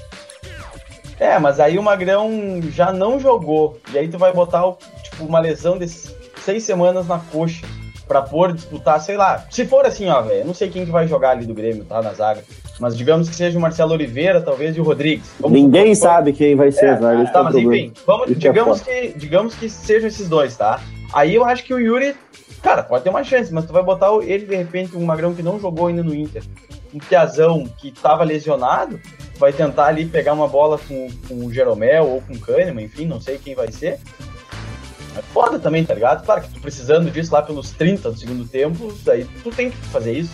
É, 1.18 1.38
mas 1.38 1.61
aí 1.61 1.79
o 1.79 1.83
Magrão 1.83 2.61
já 2.70 2.92
não 2.92 3.18
jogou. 3.20 3.79
E 3.92 3.98
aí 3.98 4.09
tu 4.09 4.18
vai 4.18 4.33
botar 4.33 4.62
tipo, 5.03 5.24
uma 5.24 5.38
lesão 5.40 5.79
de 5.79 5.87
seis 5.88 6.64
semanas 6.64 7.07
na 7.07 7.18
coxa 7.18 7.66
pra 8.07 8.20
pôr, 8.20 8.53
disputar, 8.53 9.00
sei 9.00 9.16
lá. 9.16 9.44
Se 9.50 9.64
for 9.64 9.87
assim, 9.87 10.09
ó, 10.09 10.20
velho, 10.20 10.40
eu 10.40 10.44
não 10.44 10.53
sei 10.55 10.68
quem 10.68 10.85
que 10.85 10.90
vai 10.90 11.07
jogar 11.09 11.31
ali 11.31 11.46
do 11.46 11.55
Grêmio, 11.55 11.85
tá, 11.85 12.03
na 12.03 12.12
zaga. 12.12 12.42
Mas 12.79 12.96
digamos 12.96 13.29
que 13.29 13.35
seja 13.35 13.57
o 13.57 13.61
Marcelo 13.62 13.92
Oliveira, 13.92 14.42
talvez, 14.42 14.77
e 14.77 14.81
o 14.81 14.85
Rodrigues. 14.85 15.31
Vamos 15.40 15.59
Ninguém 15.59 15.94
supor- 15.94 16.11
sabe 16.11 16.33
quem 16.33 16.55
vai 16.57 16.70
ser, 16.72 16.87
É, 16.87 16.96
que 16.96 17.05
é 17.05 17.24
Tá, 17.33 17.42
mas 17.44 17.55
enfim, 17.55 17.92
vamos, 18.07 18.29
Isso 18.29 18.37
é 18.46 18.50
digamos, 18.50 18.81
que, 18.83 19.14
digamos 19.16 19.55
que 19.55 19.70
sejam 19.70 20.09
esses 20.09 20.29
dois, 20.29 20.57
tá? 20.57 20.81
Aí 21.14 21.35
eu 21.35 21.44
acho 21.44 21.64
que 21.64 21.72
o 21.72 21.79
Yuri, 21.79 22.14
cara, 22.62 22.83
pode 22.83 23.05
ter 23.05 23.11
uma 23.11 23.22
chance, 23.24 23.55
mas 23.55 23.64
tu 23.64 23.72
vai 23.72 23.83
botar 23.83 24.12
ele, 24.22 24.44
de 24.44 24.57
repente, 24.57 24.96
um 24.96 25.05
magrão 25.05 25.33
que 25.33 25.42
não 25.42 25.59
jogou 25.61 25.87
ainda 25.87 26.03
no 26.03 26.14
Inter, 26.14 26.42
um 26.92 26.98
Piazão 26.98 27.64
que 27.79 27.90
tava 27.92 28.24
lesionado, 28.24 29.00
vai 29.38 29.53
tentar 29.53 29.87
ali 29.87 30.05
pegar 30.07 30.33
uma 30.33 30.47
bola 30.49 30.79
com, 30.79 31.09
com 31.29 31.44
o 31.47 31.53
Jeromel 31.53 32.07
ou 32.07 32.20
com 32.23 32.35
o 32.35 32.38
Kahneman, 32.40 32.85
enfim, 32.85 33.07
não 33.07 33.20
sei 33.20 33.38
quem 33.38 33.55
vai 33.55 33.70
ser. 33.73 33.99
É 35.16 35.23
foda 35.33 35.59
também, 35.59 35.85
tá 35.85 35.94
ligado? 35.94 36.25
Claro 36.25 36.42
que 36.42 36.51
tu 36.51 36.61
precisando 36.61 37.11
disso 37.11 37.33
lá 37.33 37.40
pelos 37.42 37.70
30 37.73 38.11
do 38.11 38.18
segundo 38.18 38.44
tempo, 38.49 38.92
daí 39.05 39.25
tu 39.42 39.51
tem 39.51 39.70
que 39.70 39.77
fazer 39.88 40.12
isso. 40.12 40.33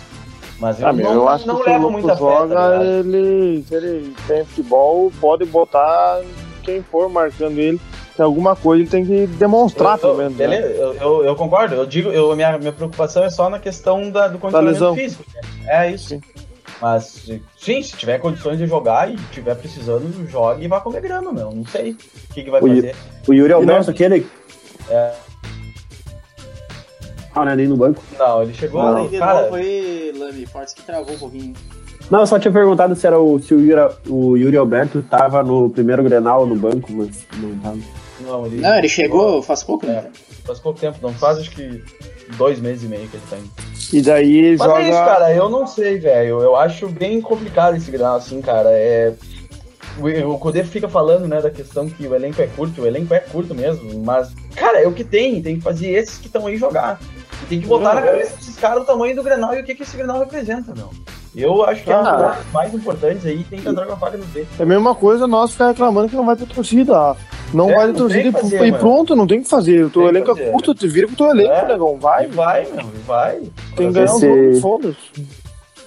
Mas 0.59 0.79
eu 0.81 0.87
Ah, 0.89 0.93
não, 0.93 1.13
eu 1.15 1.29
acho 1.29 1.47
não 1.47 1.57
que 1.57 1.65
se 1.65 1.69
o 1.69 1.73
levo 1.73 1.87
Lucas 1.89 2.03
muita 2.03 2.17
fé, 2.17 2.23
joga, 2.23 2.55
tá 2.55 2.69
ligado? 2.79 2.85
ele, 2.85 3.63
se 3.67 3.75
ele 3.75 4.15
tem 4.27 4.45
futebol, 4.45 5.13
pode 5.21 5.45
botar 5.47 6.21
quem 6.63 6.83
for 6.83 7.09
marcando 7.09 7.59
ele. 7.59 7.81
Tem 8.17 8.25
alguma 8.25 8.55
coisa 8.55 8.83
ele 8.83 8.91
tem 8.91 9.05
que 9.07 9.27
demonstrar, 9.27 9.95
Eu- 9.95 9.99
pelo 9.99 10.17
menos. 10.17 10.37
né? 10.37 10.61
Eu, 10.63 10.95
eu, 10.95 11.25
eu 11.25 11.37
concordo. 11.37 11.75
Eu 11.75 11.87
digo, 11.87 12.11
eu, 12.11 12.35
minha, 12.37 12.59
minha 12.59 12.73
preocupação 12.73 13.25
é 13.25 13.31
só 13.31 13.49
na 13.49 13.59
questão 13.59 14.11
da, 14.11 14.29
do 14.29 14.39
condicionamento 14.39 14.95
físico. 14.95 15.25
né? 15.35 15.41
É 15.67 15.91
isso. 15.91 16.09
Sim. 16.09 16.21
Mas, 16.81 17.27
sim, 17.59 17.83
se 17.83 17.97
tiver 17.97 18.19
condições 18.19 18.57
de 18.59 18.67
jogar 18.67 19.11
e 19.13 19.17
tiver 19.33 19.55
precisando, 19.55 20.27
jogue 20.29 20.65
e 20.65 20.69
vá 20.69 20.81
comer 20.81 21.03
grama, 21.03 21.31
meu. 21.33 21.51
Não 21.53 21.67
sei 21.67 21.93
o 21.93 21.97
que, 22.35 22.43
que 22.45 22.51
vai 22.51 22.61
O 22.63 22.69
fazer. 22.69 22.97
O 23.29 23.35
Yuri 23.35 23.53
Alberto, 23.53 23.87
não- 23.87 23.91
aquele. 23.93 24.27
É. 24.89 25.13
Ah, 27.35 27.45
não 27.45 27.53
é 27.53 27.57
nem 27.57 27.69
no 27.69 27.77
banco. 27.77 28.03
Não, 28.19 28.43
ele 28.43 28.55
chegou. 28.55 29.09
De 29.09 29.19
cara, 29.19 29.43
novo 29.43 29.55
aí, 29.57 30.13
Lami. 30.17 30.47
Fortes 30.47 30.75
que 30.75 30.83
travou 30.83 31.15
um 31.15 31.19
pouquinho. 31.19 31.55
Não, 32.11 32.21
eu 32.21 32.27
só 32.27 32.39
tinha 32.41 32.51
perguntado 32.53 32.97
se, 32.97 33.07
era 33.07 33.21
o, 33.21 33.39
se 33.39 33.55
o, 33.55 33.61
Yuri, 33.61 33.95
o 34.09 34.37
Yuri 34.37 34.57
Alberto 34.57 35.01
tava 35.03 35.43
no 35.45 35.71
primeiro 35.71 36.03
Grenal 36.03 36.45
no 36.45 36.57
banco, 36.57 36.91
mas 36.93 37.25
não 37.37 37.57
tava. 37.61 37.79
não, 38.23 38.47
ele, 38.47 38.61
Não, 38.61 38.77
ele 38.77 38.89
chegou 38.89 39.41
faz 39.43 39.63
pouco, 39.63 39.87
É, 39.87 39.91
né? 40.03 40.11
faz 40.45 40.59
pouco 40.59 40.81
tempo, 40.81 40.99
não 41.01 41.13
faz 41.15 41.39
acho 41.39 41.51
que 41.53 41.85
dois 42.37 42.61
meses 42.61 42.85
e 42.85 42.87
meio 42.87 43.09
que 43.09 43.17
ele 43.17 43.25
tá 43.29 43.37
indo. 43.37 43.51
E 43.93 44.01
daí 44.03 44.37
ele 44.39 44.57
Mas 44.57 44.69
joga. 44.69 44.83
é 44.83 44.89
isso, 44.89 44.99
cara, 44.99 45.33
eu 45.35 45.49
não 45.49 45.67
sei, 45.67 45.99
velho. 45.99 46.41
Eu 46.41 46.55
acho 46.57 46.89
bem 46.89 47.21
complicado 47.21 47.77
esse 47.77 47.91
grau, 47.91 48.17
assim, 48.17 48.41
cara. 48.41 48.69
É... 48.71 49.13
O 50.25 50.39
Codê 50.39 50.63
fica 50.65 50.89
falando, 50.89 51.27
né, 51.27 51.43
da 51.43 51.51
questão 51.51 51.89
que 51.91 52.07
o 52.07 52.15
elenco 52.15 52.41
é 52.41 52.47
curto, 52.47 52.81
o 52.83 52.87
elenco 52.87 53.13
é 53.13 53.19
curto 53.19 53.55
mesmo, 53.55 54.03
mas, 54.03 54.31
cara, 54.55 54.81
é 54.81 54.87
o 54.87 54.93
que 54.93 55.05
tem, 55.05 55.43
tem 55.43 55.57
que 55.57 55.63
fazer 55.63 55.89
esses 55.91 56.17
que 56.17 56.27
estão 56.27 56.47
aí 56.47 56.57
jogar. 56.57 56.99
E 57.43 57.47
tem 57.47 57.61
que 57.61 57.67
botar 57.67 57.95
na 57.95 58.03
cabeça 58.03 58.37
desses 58.37 58.57
caras 58.57 58.83
o 58.83 58.87
tamanho 58.87 59.15
do 59.17 59.23
Grenal 59.23 59.53
e 59.55 59.61
o 59.61 59.65
que, 59.65 59.75
que 59.75 59.83
esse 59.83 59.97
Grenal 59.97 60.21
representa, 60.21 60.73
meu. 60.75 60.91
Eu 61.35 61.63
acho 61.65 61.83
que 61.83 61.91
é 61.93 61.97
um 61.97 62.01
Ah. 62.01 62.13
dos 62.13 62.21
jogos 62.23 62.53
mais 62.53 62.75
importantes 62.75 63.27
aí, 63.27 63.45
tem 63.45 63.61
que 63.61 63.69
entrar 63.69 63.85
com 63.87 63.93
a 63.93 63.97
faca 63.97 64.17
no 64.17 64.25
dedo. 64.27 64.49
É 64.59 64.63
a 64.63 64.67
mesma 64.67 64.95
coisa 64.95 65.27
nós 65.27 65.53
ficar 65.53 65.69
reclamando 65.69 66.09
que 66.09 66.17
não 66.17 66.27
vai 66.27 66.37
ter 66.37 66.47
torcida. 66.47 67.17
Não 67.53 67.69
É, 67.71 67.75
vai 67.75 67.87
não 67.89 67.95
torcida 67.95 68.29
e- 68.29 68.33
fazer, 68.33 68.65
e 68.67 68.73
pronto, 68.73 69.17
não 69.17 69.27
tem 69.27 69.39
o 69.41 69.43
que 69.43 69.49
fazer. 69.49 69.85
O 69.85 69.91
teu 69.91 70.07
elenco 70.09 70.31
é 70.31 70.51
curto, 70.51 70.75
tu 70.75 70.89
vira 70.89 71.07
com 71.09 71.15
o 71.15 71.17
teu 71.17 71.27
elenco, 71.31 71.53
É. 71.53 71.67
negão. 71.69 71.97
Vai, 71.99 72.25
E 72.27 72.29
vai, 72.29 72.67
meu, 72.73 72.87
vai. 73.07 73.37
tem 73.77 73.89
que 73.89 73.93
ganhar 73.95 74.13
um 74.13 74.17
Esse- 74.17 74.53
jogo, 74.53 74.61
foda-se. 74.61 75.27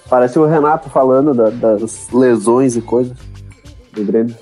Parece 0.08 0.38
o 0.38 0.44
Renato 0.46 0.90
falando 0.90 1.32
da- 1.32 1.48
das 1.50 2.10
lesões 2.12 2.76
e 2.76 2.82
coisas 2.82 3.16
do 3.92 4.04
Grêmio. 4.04 4.34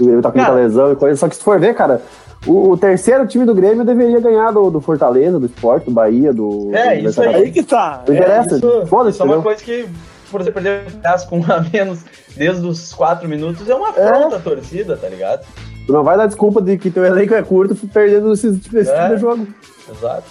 O 0.00 0.04
Grêmio 0.04 0.22
tá 0.22 0.32
com 0.32 0.38
muita 0.38 0.52
lesão 0.52 0.90
e 0.92 0.96
coisa. 0.96 1.16
Só 1.16 1.28
que 1.28 1.36
se 1.36 1.42
for 1.44 1.60
ver, 1.60 1.72
cara, 1.74 2.02
o, 2.44 2.70
o 2.70 2.76
terceiro 2.76 3.24
time 3.28 3.44
do 3.44 3.54
Grêmio 3.54 3.84
deveria 3.84 4.18
ganhar 4.18 4.50
do, 4.50 4.68
do 4.70 4.80
Fortaleza, 4.80 5.38
do 5.38 5.46
Sport, 5.46 5.84
do 5.84 5.92
Bahia, 5.92 6.32
do. 6.32 6.70
É, 6.74 6.98
do 7.00 7.08
isso 7.08 7.22
aí. 7.22 7.34
Aí 7.36 7.50
que 7.52 7.62
tá. 7.62 8.02
Não 8.06 8.12
interessa. 8.14 8.56
Isso, 8.56 8.86
Foda-se, 8.86 9.14
isso 9.14 9.22
é 9.22 9.24
uma 9.24 9.34
entendeu? 9.36 9.42
coisa 9.42 9.62
que, 9.62 9.86
por 10.32 10.42
você 10.42 10.50
perder 10.50 10.82
o 10.88 10.90
pedaço 10.90 11.28
com 11.28 11.38
um 11.38 11.44
a 11.44 11.60
menos 11.72 12.00
desde 12.36 12.66
os 12.66 12.92
quatro 12.92 13.28
minutos, 13.28 13.70
é 13.70 13.74
uma 13.76 13.90
afronta 13.90 14.36
à 14.36 14.40
torcida, 14.40 14.96
tá 14.96 15.08
ligado? 15.08 15.46
Tu 15.86 15.92
não 15.92 16.02
vai 16.02 16.16
dar 16.16 16.26
desculpa 16.26 16.62
de 16.62 16.78
que 16.78 16.90
teu 16.90 17.04
elenco 17.04 17.34
é 17.34 17.42
curto 17.42 17.74
perdendo 17.88 18.32
esse, 18.32 18.48
esse 18.48 18.60
tipo 18.60 18.78
É. 18.78 19.14
de 19.14 19.20
jogo. 19.20 19.46
Exato. 19.90 20.24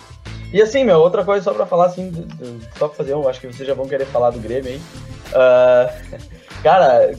E 0.52 0.62
assim, 0.62 0.84
meu, 0.84 1.00
outra 1.00 1.24
coisa 1.24 1.44
só 1.44 1.54
pra 1.54 1.66
falar 1.66 1.88
assim, 1.88 2.12
só 2.78 2.88
pra 2.88 2.96
fazer 2.98 3.16
um, 3.16 3.28
acho 3.28 3.40
que 3.42 3.48
vocês 3.48 3.68
já 3.68 3.74
vão 3.74 3.88
querer 3.88 4.06
falar 4.06 4.30
do 4.32 4.40
Grêmio 4.40 4.72
aí. 4.72 4.82
Ah, 5.34 5.90
cara, 6.62 7.16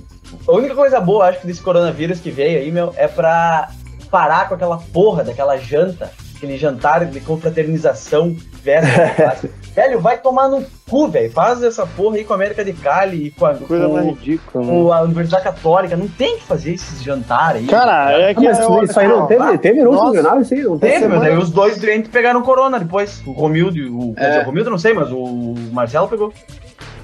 a 0.46 0.52
única 0.52 0.74
coisa 0.74 1.00
boa, 1.00 1.28
acho 1.28 1.40
que 1.40 1.46
desse 1.46 1.60
coronavírus 1.62 2.20
que 2.20 2.30
veio 2.30 2.58
aí, 2.60 2.70
meu, 2.70 2.92
é 2.96 3.08
pra 3.08 3.70
parar 4.10 4.48
com 4.48 4.54
aquela 4.54 4.78
porra 4.92 5.24
daquela 5.24 5.56
janta, 5.56 6.10
aquele 6.36 6.56
jantar 6.56 7.04
de 7.06 7.20
confraternização 7.20 8.36
Velho, 9.74 9.98
vai 10.00 10.16
tomar 10.18 10.48
no 10.48 10.64
cu, 10.88 11.08
velho. 11.08 11.30
Faz 11.32 11.60
essa 11.60 11.84
porra 11.84 12.16
aí 12.16 12.24
com 12.24 12.32
a 12.32 12.36
América 12.36 12.64
de 12.64 12.72
Cali 12.72 13.26
e 13.26 13.30
com 13.32 13.44
a, 13.44 13.54
Coisa 13.54 13.88
mais 13.88 14.04
com, 14.06 14.12
ridícula. 14.12 14.64
né? 14.64 14.70
com 14.72 14.92
a 14.92 15.00
Universidade 15.02 15.42
Católica. 15.42 15.96
Não 15.96 16.06
tem 16.06 16.36
que 16.36 16.44
fazer 16.44 16.74
esses 16.74 17.02
jantar 17.02 17.56
aí. 17.56 17.66
Cara, 17.66 18.12
é 18.12 18.30
Ah, 18.30 18.34
que. 18.34 18.44
mas 18.44 18.60
eu- 18.60 18.84
isso 18.84 19.00
aí 19.00 19.08
não 19.08 19.26
teve, 19.26 19.58
teve 19.58 19.82
no 19.82 19.90
último 19.90 20.06
Nossa. 20.06 20.22
Grenal, 20.22 20.40
isso 20.40 20.54
aí 20.54 20.62
não 20.62 20.78
teve. 20.78 20.92
Teve, 21.00 21.08
mas 21.08 21.22
aí 21.22 21.36
os 21.36 21.50
dois 21.50 21.76
doentes 21.78 22.08
pegaram 22.10 22.40
corona 22.42 22.78
depois. 22.78 23.20
O 23.26 23.32
Romildo 23.32 23.76
e 23.76 23.88
o. 23.90 24.14
Quer 24.14 24.22
É. 24.24 24.28
dizer, 24.28 24.42
o 24.42 24.46
Romildo 24.46 24.68
eu 24.68 24.72
não 24.72 24.78
sei, 24.78 24.94
mas 24.94 25.10
o 25.10 25.54
Marcelo 25.72 26.06
pegou. 26.06 26.32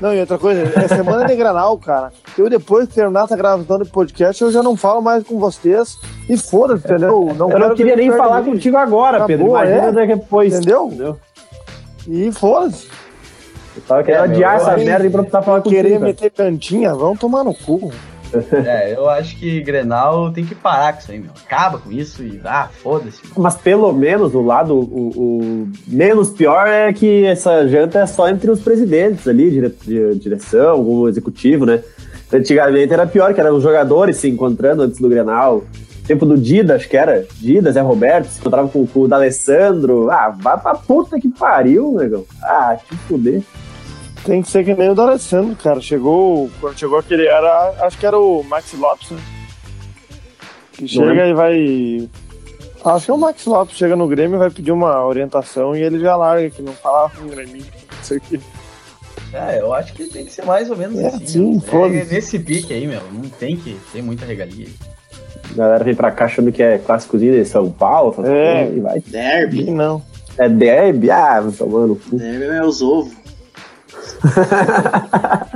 Não, 0.01 0.15
e 0.15 0.21
outra 0.21 0.39
coisa, 0.39 0.63
é 0.83 0.89
semana 0.89 1.27
de 1.27 1.35
granal, 1.37 1.77
cara. 1.77 2.11
Eu 2.39 2.49
depois 2.49 2.89
que 2.89 2.95
terminar 2.95 3.25
essa 3.25 3.37
gravação 3.37 3.79
do 3.81 3.85
podcast, 3.85 4.41
eu 4.43 4.51
já 4.51 4.63
não 4.63 4.75
falo 4.75 5.03
mais 5.03 5.23
com 5.25 5.39
vocês. 5.39 5.99
E 6.27 6.37
foda-se, 6.39 6.85
entendeu? 6.87 7.29
Eu 7.39 7.59
não 7.59 7.75
queria 7.75 7.97
nem 7.97 8.11
falar 8.13 8.41
de 8.43 8.51
contigo 8.51 8.77
agora, 8.79 9.17
Acabou, 9.19 9.27
Pedro. 9.27 9.47
Imagina 9.49 10.03
é? 10.03 10.07
depois. 10.07 10.55
Entendeu? 10.55 11.19
E 12.09 12.33
foda-se. 12.33 12.89
Eu 13.77 13.83
tava 13.87 14.03
querendo 14.03 14.25
É, 14.25 14.27
meu, 14.27 14.37
adiar 14.37 14.55
eu 14.55 14.61
essa 14.61 14.77
merda 14.77 15.07
e 15.07 15.11
pra 15.11 15.23
precisar 15.23 15.43
falar 15.43 15.61
contigo. 15.63 15.83
Querer 15.83 16.01
meter 16.01 16.31
cantinha, 16.31 16.95
vão 16.95 17.17
tomar 17.17 17.45
no 17.45 17.55
cu. 17.55 17.93
É, 18.65 18.95
eu 18.95 19.09
acho 19.09 19.37
que 19.37 19.61
Grenal 19.61 20.31
tem 20.31 20.45
que 20.45 20.55
parar 20.55 20.93
com 20.93 21.01
isso 21.01 21.11
aí, 21.11 21.19
meu. 21.19 21.31
Acaba 21.45 21.79
com 21.79 21.91
isso 21.91 22.23
e 22.23 22.41
ah, 22.45 22.69
foda-se. 22.73 23.21
Mas 23.37 23.57
pelo 23.57 23.93
menos 23.93 24.35
o 24.37 24.41
lado, 24.41 24.73
o, 24.73 25.11
o 25.17 25.69
menos 25.87 26.31
pior 26.31 26.69
é 26.69 26.93
que 26.93 27.25
essa 27.25 27.67
janta 27.67 27.99
é 27.99 28.07
só 28.07 28.29
entre 28.29 28.49
os 28.49 28.61
presidentes 28.61 29.27
ali, 29.27 29.51
dire, 29.51 29.75
de 29.83 30.15
direção, 30.21 30.81
o 30.81 31.09
executivo, 31.09 31.67
né? 31.67 31.83
Antigamente 32.33 32.93
era 32.93 33.05
pior, 33.05 33.35
que 33.35 33.41
eram 33.41 33.57
os 33.57 33.63
jogadores 33.63 34.17
se 34.17 34.29
encontrando 34.29 34.83
antes 34.83 35.01
do 35.01 35.09
Grenal. 35.09 35.65
Tempo 36.07 36.27
do 36.27 36.37
Dida, 36.37 36.75
acho 36.75 36.89
que 36.89 36.97
era. 36.97 37.27
Dida, 37.39 37.71
Zé 37.73 37.81
Roberto, 37.81 38.27
se 38.29 38.41
encontrava 38.41 38.69
com, 38.69 38.87
com 38.87 39.01
o 39.01 39.09
D'Alessandro. 39.09 40.11
Ah, 40.11 40.29
vai 40.31 40.59
pra 40.59 40.75
puta 40.75 41.21
que 41.21 41.29
pariu, 41.29 41.93
negão. 41.93 42.25
Ah, 42.43 42.77
te 42.77 42.97
fuder. 43.07 43.43
Tem 44.25 44.43
que 44.43 44.51
ser 44.51 44.65
que 44.65 44.75
nem 44.75 44.91
o 44.91 44.95
do 44.95 45.03
Alessandro, 45.03 45.55
cara. 45.57 45.81
Chegou. 45.81 46.51
Quando 46.61 46.79
chegou 46.79 46.99
aquele. 46.99 47.27
Era, 47.27 47.75
acho 47.81 47.97
que 47.99 48.05
era 48.07 48.19
o 48.19 48.43
Max 48.43 48.73
Lopes, 48.75 49.11
né? 49.11 49.21
Que 50.73 50.89
chega 50.89 51.27
e 51.27 51.33
vai. 51.33 52.09
Acho 52.85 53.05
que 53.05 53.11
é 53.11 53.15
o 53.15 53.19
Max 53.19 53.45
Lopes, 53.47 53.77
chega 53.77 53.95
no 53.95 54.09
Grêmio 54.09 54.37
e 54.37 54.39
vai 54.39 54.51
pedir 54.51 54.73
uma 54.73 55.05
orientação 55.05 55.77
e 55.77 55.83
ele 55.83 56.01
já 56.01 56.17
larga, 56.17 56.49
que 56.51 56.63
não 56.63 56.73
falava 56.73 57.13
com 57.15 57.27
o 57.27 57.29
Grêmio. 57.29 57.63
Não 57.63 58.03
sei 58.03 58.17
o 58.17 58.21
que. 58.21 58.41
É, 59.33 59.61
eu 59.61 59.73
acho 59.73 59.93
que 59.93 60.05
tem 60.07 60.25
que 60.25 60.33
ser 60.33 60.45
mais 60.45 60.69
ou 60.71 60.77
menos 60.77 60.99
É, 60.99 61.07
assim. 61.09 61.27
sim, 61.27 61.61
foda-se. 61.61 62.01
é 62.01 62.05
nesse 62.15 62.39
pique 62.39 62.73
aí, 62.73 62.87
meu. 62.87 63.01
Não 63.13 63.29
tem 63.29 63.57
que 63.57 63.79
ter 63.93 64.03
muita 64.03 64.25
regalia. 64.25 64.67
A 65.53 65.55
galera 65.57 65.85
vem 65.85 65.95
pra 65.95 66.11
cá 66.11 66.27
achando 66.27 66.53
que 66.53 66.63
é 66.63 66.79
clássicozinho 66.79 67.33
de 67.33 67.45
São 67.45 67.71
Paulo. 67.71 68.13
essas 68.13 68.27
É. 68.27 68.55
coisas, 68.65 68.77
E 68.77 68.81
vai. 68.81 69.01
Derby. 69.07 69.61
E 69.63 69.71
não. 69.71 70.03
É 70.39 70.49
derby? 70.49 71.11
Ah, 71.11 71.43
tomando 71.59 71.97
cu. 71.97 72.17
Derby 72.17 72.45
é 72.45 72.51
meus 72.61 72.81
ovos. 72.83 73.13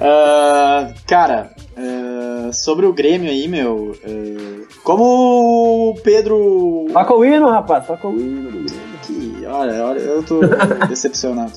Ah, 0.00 0.92
cara, 1.06 1.50
ah, 1.76 2.50
sobre 2.52 2.86
o 2.86 2.92
Grêmio 2.92 3.30
aí, 3.30 3.46
meu. 3.48 3.94
ah, 4.04 4.66
como 4.82 5.90
o 5.90 5.94
Pedro. 6.02 6.86
Toca 6.92 7.14
o 7.14 7.24
hino, 7.24 7.48
rapaz. 7.50 7.86
Toca 7.86 8.08
o 8.08 8.18
hino. 8.18 8.64
Que, 9.02 9.44
olha, 9.46 9.84
olha, 9.84 9.98
eu 10.00 10.22
tô 10.22 10.40
decepcionado. 10.88 11.52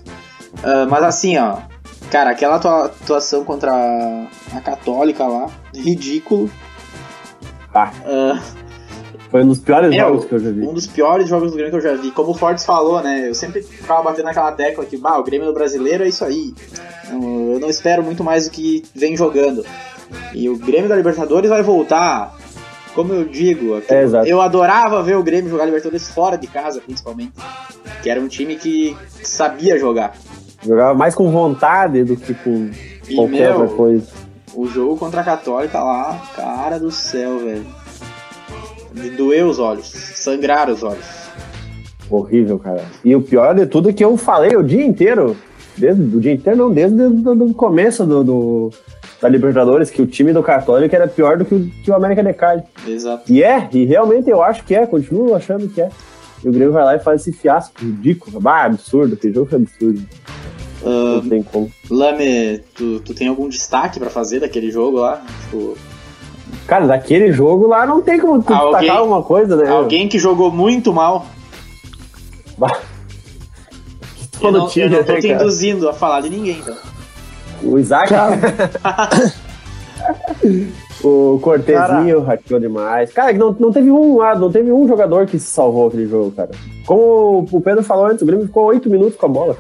Mas 0.90 1.04
assim, 1.04 1.38
ó. 1.38 1.58
Cara, 2.12 2.30
aquela 2.32 2.56
atua- 2.58 2.86
atuação 2.86 3.44
contra 3.44 3.72
a, 3.74 4.28
a 4.58 4.62
Católica 4.62 5.26
lá, 5.26 5.48
ridículo. 5.74 6.50
Ah, 7.76 7.92
Ah, 8.06 8.40
foi 9.30 9.44
um 9.44 9.48
dos 9.50 9.60
piores 9.60 9.90
Meu, 9.90 10.00
jogos 10.00 10.26
que 10.26 10.34
eu 10.34 10.40
já 10.40 10.50
vi. 10.52 10.62
um 10.62 10.74
dos 10.74 10.88
piores 10.88 11.28
jogos 11.28 11.52
do 11.52 11.58
Grêmio 11.58 11.72
que 11.80 11.86
eu 11.86 11.92
já 11.92 12.02
vi. 12.02 12.12
Como 12.12 12.32
o 12.32 12.34
Fortes 12.34 12.66
falou, 12.66 13.02
né? 13.02 13.28
Eu 13.28 13.36
sempre 13.36 13.62
ficava 13.62 14.02
batendo 14.02 14.26
naquela 14.26 14.52
tecla 14.54 14.86
que, 14.86 14.96
bah, 14.98 15.18
o 15.18 15.24
Grêmio 15.24 15.48
do 15.48 15.54
brasileiro 15.54 16.04
é 16.04 16.08
isso 16.08 16.24
aí. 16.24 16.54
Eu, 17.12 17.52
eu 17.54 17.60
não 17.60 17.70
espero 17.70 18.02
muito 18.02 18.24
mais 18.24 18.46
do 18.48 18.52
que 18.52 18.84
vem 18.96 19.18
jogando. 19.18 19.66
E 20.34 20.48
o 20.50 20.58
Grêmio 20.58 20.88
da 20.88 20.96
Libertadores 20.96 21.50
vai 21.50 21.62
voltar. 21.62 22.34
Como 22.94 23.12
eu 23.14 23.26
digo, 23.26 23.76
É, 23.90 24.06
eu 24.26 24.40
adorava 24.40 25.04
ver 25.04 25.18
o 25.18 25.24
Grêmio 25.24 25.50
jogar 25.52 25.66
Libertadores 25.66 26.10
fora 26.10 26.38
de 26.38 26.48
casa, 26.48 26.80
principalmente. 26.80 27.34
Que 28.02 28.10
era 28.10 28.22
um 28.22 28.28
time 28.30 28.56
que 28.56 28.96
sabia 29.22 29.78
jogar. 29.78 30.16
Jogava 30.66 30.94
mais 30.98 31.14
com 31.14 31.30
vontade 31.30 32.06
do 32.06 32.16
que 32.16 32.34
com 32.36 32.70
E, 33.10 33.16
qualquer 33.16 33.52
meu, 33.52 33.60
outra 33.62 33.76
coisa. 33.76 34.08
O 34.56 34.68
jogo 34.68 34.98
contra 34.98 35.22
a 35.22 35.24
Católica 35.24 35.80
lá, 35.84 36.22
cara 36.36 36.80
do 36.80 36.92
céu, 36.92 37.40
velho. 37.40 37.66
Me 38.94 39.10
doeu 39.10 39.48
os 39.50 39.60
olhos, 39.60 39.88
sangraram 39.88 40.74
os 40.74 40.82
olhos. 40.84 41.06
Horrível, 42.10 42.58
cara. 42.60 42.84
E 43.04 43.16
o 43.16 43.22
pior 43.22 43.54
de 43.56 43.66
tudo 43.66 43.90
é 43.90 43.94
que 43.94 44.04
eu 44.06 44.16
falei 44.16 44.56
o 44.56 44.64
dia 44.64 44.86
inteiro. 44.86 45.36
Desde 45.78 46.02
o 46.16 46.22
dia 46.22 46.32
inteiro, 46.34 46.58
não, 46.58 46.72
desde 46.72 47.02
o 47.04 47.54
começo 47.54 48.06
do, 48.06 48.24
do- 48.24 48.70
da 49.22 49.28
Libertadores, 49.28 49.90
que 49.90 50.02
o 50.02 50.08
time 50.08 50.32
do 50.32 50.42
Católico 50.42 50.96
era 50.96 51.08
pior 51.08 51.38
do 51.38 51.44
que 51.44 51.54
o, 51.56 51.70
que 51.84 51.92
o 51.92 51.96
América 51.96 52.24
de 52.24 52.32
Cali. 52.34 52.64
Exato. 52.88 53.24
E 53.32 53.44
é, 53.44 53.68
e 53.74 53.84
realmente 53.86 54.30
eu 54.30 54.42
acho 54.42 54.64
que 54.64 54.74
é, 54.76 54.86
continuo 54.86 55.36
achando 55.36 55.68
que 55.68 55.82
é. 55.82 55.90
E 56.44 56.48
o 56.48 56.52
Grêmio 56.52 56.72
vai 56.72 56.84
lá 56.86 56.96
e 56.96 57.00
faz 57.00 57.22
esse 57.22 57.34
fiasco 57.34 57.74
ridículo. 57.82 58.40
Ah, 58.48 58.66
absurdo, 58.66 59.18
que 59.18 59.34
jogo 59.34 59.50
foi 59.50 59.58
absurdo. 59.60 60.02
Não 60.90 61.30
tem 61.30 61.44
como. 61.44 61.72
Lame, 61.90 62.60
tu, 62.76 63.00
tu 63.00 63.14
tem 63.14 63.28
algum 63.28 63.48
destaque 63.50 64.00
pra 64.00 64.10
fazer 64.10 64.40
daquele 64.40 64.70
jogo 64.72 65.00
lá? 65.00 65.22
Tipo, 65.46 65.76
Cara, 66.68 66.88
daquele 66.88 67.32
jogo 67.32 67.68
lá 67.68 67.86
não 67.86 68.02
tem 68.02 68.20
como 68.20 68.42
tu 68.42 68.54
Alguém- 68.54 68.80
destacar 68.82 68.98
alguma 69.02 69.22
coisa, 69.24 69.56
né? 69.56 69.70
alguém 69.70 70.08
que 70.08 70.18
jogou 70.20 70.52
muito 70.52 70.94
mal. 70.94 71.26
Eu 72.60 72.68
Todo 74.40 74.58
não, 74.60 74.68
time, 74.68 74.86
eu 74.86 74.90
não 74.92 75.04
tô 75.04 75.14
né, 75.14 75.20
te 75.22 75.28
cara? 75.30 75.44
induzindo 75.44 75.90
a 75.90 75.94
falar 75.94 76.22
de 76.22 76.30
ninguém, 76.30 76.60
então. 76.60 76.76
O 77.64 77.80
Isaac. 77.80 78.14
o 81.04 81.40
Cortezinho 81.42 82.22
hackeou 82.22 82.60
demais. 82.60 83.12
Cara, 83.14 83.34
não, 83.34 83.56
não 83.60 83.72
teve 83.72 83.92
um 83.92 84.18
lado, 84.18 84.40
não 84.40 84.52
teve 84.52 84.72
um 84.72 84.88
jogador 84.88 85.26
que 85.26 85.40
se 85.40 85.48
salvou 85.48 85.88
aquele 85.88 86.08
jogo, 86.08 86.32
cara. 86.32 86.52
Como 86.86 87.48
o 87.52 87.62
Pedro 87.62 87.84
falou 87.84 88.06
antes, 88.08 88.22
o 88.22 88.26
Grêmio 88.26 88.46
ficou 88.46 88.66
oito 88.66 88.90
minutos 88.90 89.16
com 89.16 89.26
a 89.26 89.30
bola. 89.30 89.58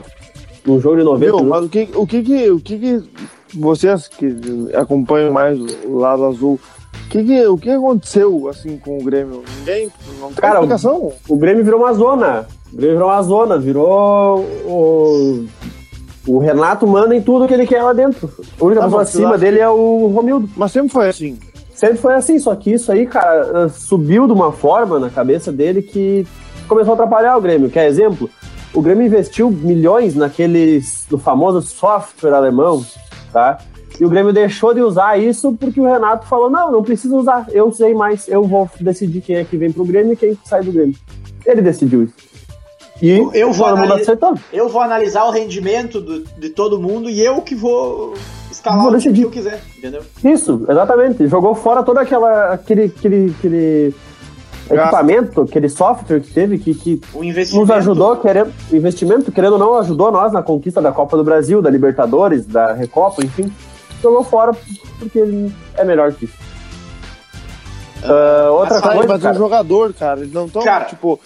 Num 0.66 0.80
jogo 0.80 0.98
de 0.98 1.04
90 1.04 1.26
Meu, 1.26 1.36
minutos. 1.38 1.50
mas 1.50 1.66
o 1.66 1.70
que, 1.70 1.90
o 1.96 2.08
que 2.08 2.24
que, 2.24 2.52
o 2.52 2.60
que 2.60 2.78
que 2.80 3.04
vocês 3.54 4.08
que 4.08 4.36
acompanham 4.74 5.32
mais 5.32 5.60
o 5.86 5.98
lado 5.98 6.26
azul, 6.26 6.60
o 7.06 7.10
que 7.10 7.24
que, 7.24 7.46
o 7.48 7.58
que 7.58 7.70
aconteceu 7.70 8.48
assim 8.50 8.78
com 8.78 8.98
o 8.98 9.04
Grêmio? 9.04 9.44
Ninguém, 9.60 9.90
não 10.20 10.28
tem 10.30 10.36
Cara, 10.38 10.56
o- 10.60 10.64
explicação. 10.64 11.12
O 11.30 11.38
Grêmio 11.38 11.64
virou 11.64 11.80
uma 11.82 11.94
zona. 11.94 12.48
O 12.74 12.76
Grêmio 12.76 12.96
virou 12.98 13.10
uma 13.12 13.22
zona, 13.24 13.58
virou 13.60 14.40
o. 14.66 15.46
O 16.28 16.40
Renato 16.40 16.88
manda 16.88 17.16
em 17.16 17.22
tudo 17.22 17.48
que 17.48 17.54
ele 17.54 17.68
quer 17.68 17.84
lá 17.84 17.94
dentro. 17.94 18.28
A 18.60 18.66
única 18.66 18.82
Tá, 18.82 18.88
pessoa 18.88 19.02
acima 19.04 19.38
dele 19.38 19.60
é 19.60 19.70
o 19.70 20.08
Romildo. 20.08 20.50
Mas 20.58 20.72
sempre 20.72 20.90
foi 20.90 21.08
assim. 21.08 21.38
Sempre 21.76 21.98
foi 21.98 22.16
assim, 22.16 22.40
só 22.40 22.56
que 22.56 22.72
isso 22.74 22.92
aí, 22.92 23.06
cara, 23.06 23.70
subiu 23.70 24.26
de 24.26 24.34
uma 24.34 24.52
forma 24.52 24.98
na 24.98 25.10
cabeça 25.12 25.52
dele 25.52 25.84
que 25.84 26.26
começou 26.68 26.94
a 26.94 26.96
atrapalhar 26.96 27.38
o 27.38 27.42
Grêmio. 27.42 27.70
Quer 27.70 27.86
exemplo? 27.88 28.28
O 28.76 28.82
Grêmio 28.82 29.06
investiu 29.06 29.50
milhões 29.50 30.16
naqueles, 30.16 31.06
no 31.10 31.18
famoso 31.18 31.62
software 31.62 32.34
alemão, 32.34 32.86
tá? 33.32 33.58
E 34.00 34.04
o 34.06 34.10
Grêmio 34.10 34.34
deixou 34.34 34.74
de 34.74 34.82
usar 34.82 35.18
isso 35.18 35.54
porque 35.58 35.80
o 35.80 35.86
Renato 35.86 36.28
falou: 36.28 36.50
não, 36.50 36.70
não 36.72 36.84
precisa 36.84 37.16
usar, 37.16 37.48
eu 37.52 37.68
usei 37.70 37.94
mais, 37.94 38.28
eu 38.28 38.44
vou 38.44 38.70
decidir 38.80 39.22
quem 39.22 39.38
é 39.38 39.44
que 39.46 39.56
vem 39.56 39.72
pro 39.72 39.86
Grêmio 39.86 40.14
e 40.14 40.18
quem 40.18 40.38
sai 40.44 40.62
do 40.64 40.72
Grêmio. 40.74 40.96
Ele 41.46 41.62
decidiu 41.62 42.04
isso. 42.04 42.14
E 43.02 43.10
Eu 43.34 43.52
vou 43.52 43.66
todo 43.68 43.78
mundo 43.78 43.86
analis- 43.86 44.02
aceitou. 44.04 44.34
Eu 44.54 44.70
vou 44.70 44.82
analisar 44.82 45.26
o 45.26 45.32
rendimento 45.32 46.00
do- 46.02 46.24
de 46.24 46.50
todo 46.50 46.80
mundo 46.80 47.10
e 47.10 47.22
eu 47.22 47.42
que 47.42 47.54
vou 47.56 48.14
escalar 48.52 48.82
Vou 48.84 48.94
o 48.94 49.00
que 49.00 49.22
eu 49.22 49.30
quiser, 49.30 49.62
entendeu? 49.78 50.02
Isso, 50.24 50.66
exatamente. 50.68 51.28
Jogou 51.28 51.56
fora 51.56 51.84
todo 51.84 51.98
aquela, 51.98 52.54
aquele, 52.54 52.84
aquele, 52.86 53.34
aquele. 53.38 53.96
Equipamento, 54.70 55.42
aquele 55.42 55.70
software 55.70 56.20
que 56.20 56.32
teve 56.34 56.58
que, 56.58 56.74
que 56.74 57.02
O 57.14 57.24
nos 57.24 57.70
ajudou, 57.72 58.18
querendo, 58.18 58.52
investimento, 58.72 59.32
querendo 59.32 59.54
ou 59.54 59.60
não, 59.60 59.78
ajudou 59.78 60.12
nós 60.12 60.32
na 60.32 60.42
conquista 60.42 60.82
da 60.82 60.92
Copa 60.92 61.16
do 61.18 61.24
Brasil, 61.24 61.62
da 61.62 61.70
Libertadores, 61.70 62.46
da 62.46 62.74
Recopa, 62.74 63.24
enfim. 63.24 63.52
Jogou 64.02 64.24
fora 64.24 64.54
porque 65.00 65.20
ele 65.20 65.54
é 65.76 65.84
melhor 65.84 66.12
que 66.14 66.26
isso. 66.26 66.46
Ah, 68.04 68.50
outra 68.52 68.80
mas 68.80 68.94
coisa, 68.94 69.08
mas 69.08 69.22
cara, 69.22 69.36
o 69.36 69.38
jogador, 69.38 69.94
cara, 69.94 70.20
eles 70.20 70.34
não 70.34 70.46
estão, 70.46 70.64
Cara, 70.64 70.86
tipo, 70.86 71.20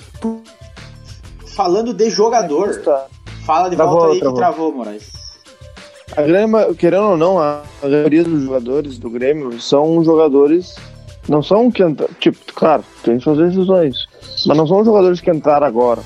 Falando 1.56 1.94
de 1.94 2.10
jogador, 2.10 2.70
fala 3.46 3.70
de 3.70 3.76
Travou, 3.76 4.00
volta 4.00 4.14
aí 4.14 4.20
travou. 4.20 4.34
que 4.34 4.40
travou, 4.40 4.74
Moraes. 4.74 5.12
A 6.16 6.22
grande, 6.22 6.74
querendo 6.76 7.04
ou 7.04 7.18
não, 7.18 7.38
a 7.38 7.64
maioria 7.84 8.24
dos 8.24 8.44
jogadores 8.44 8.98
do 8.98 9.10
Grêmio 9.10 9.60
são 9.60 10.02
jogadores 10.04 10.78
Não 11.30 11.44
são 11.44 11.70
que 11.70 11.84
Tipo, 12.20 12.40
claro, 12.54 12.84
tem 13.04 13.20
suas 13.20 13.38
decisões. 13.38 14.08
Mas 14.48 14.58
não 14.58 14.68
são 14.68 14.84
jogadores 14.84 15.22
que 15.22 15.30
entraram 15.30 15.68
agora. 15.68 16.02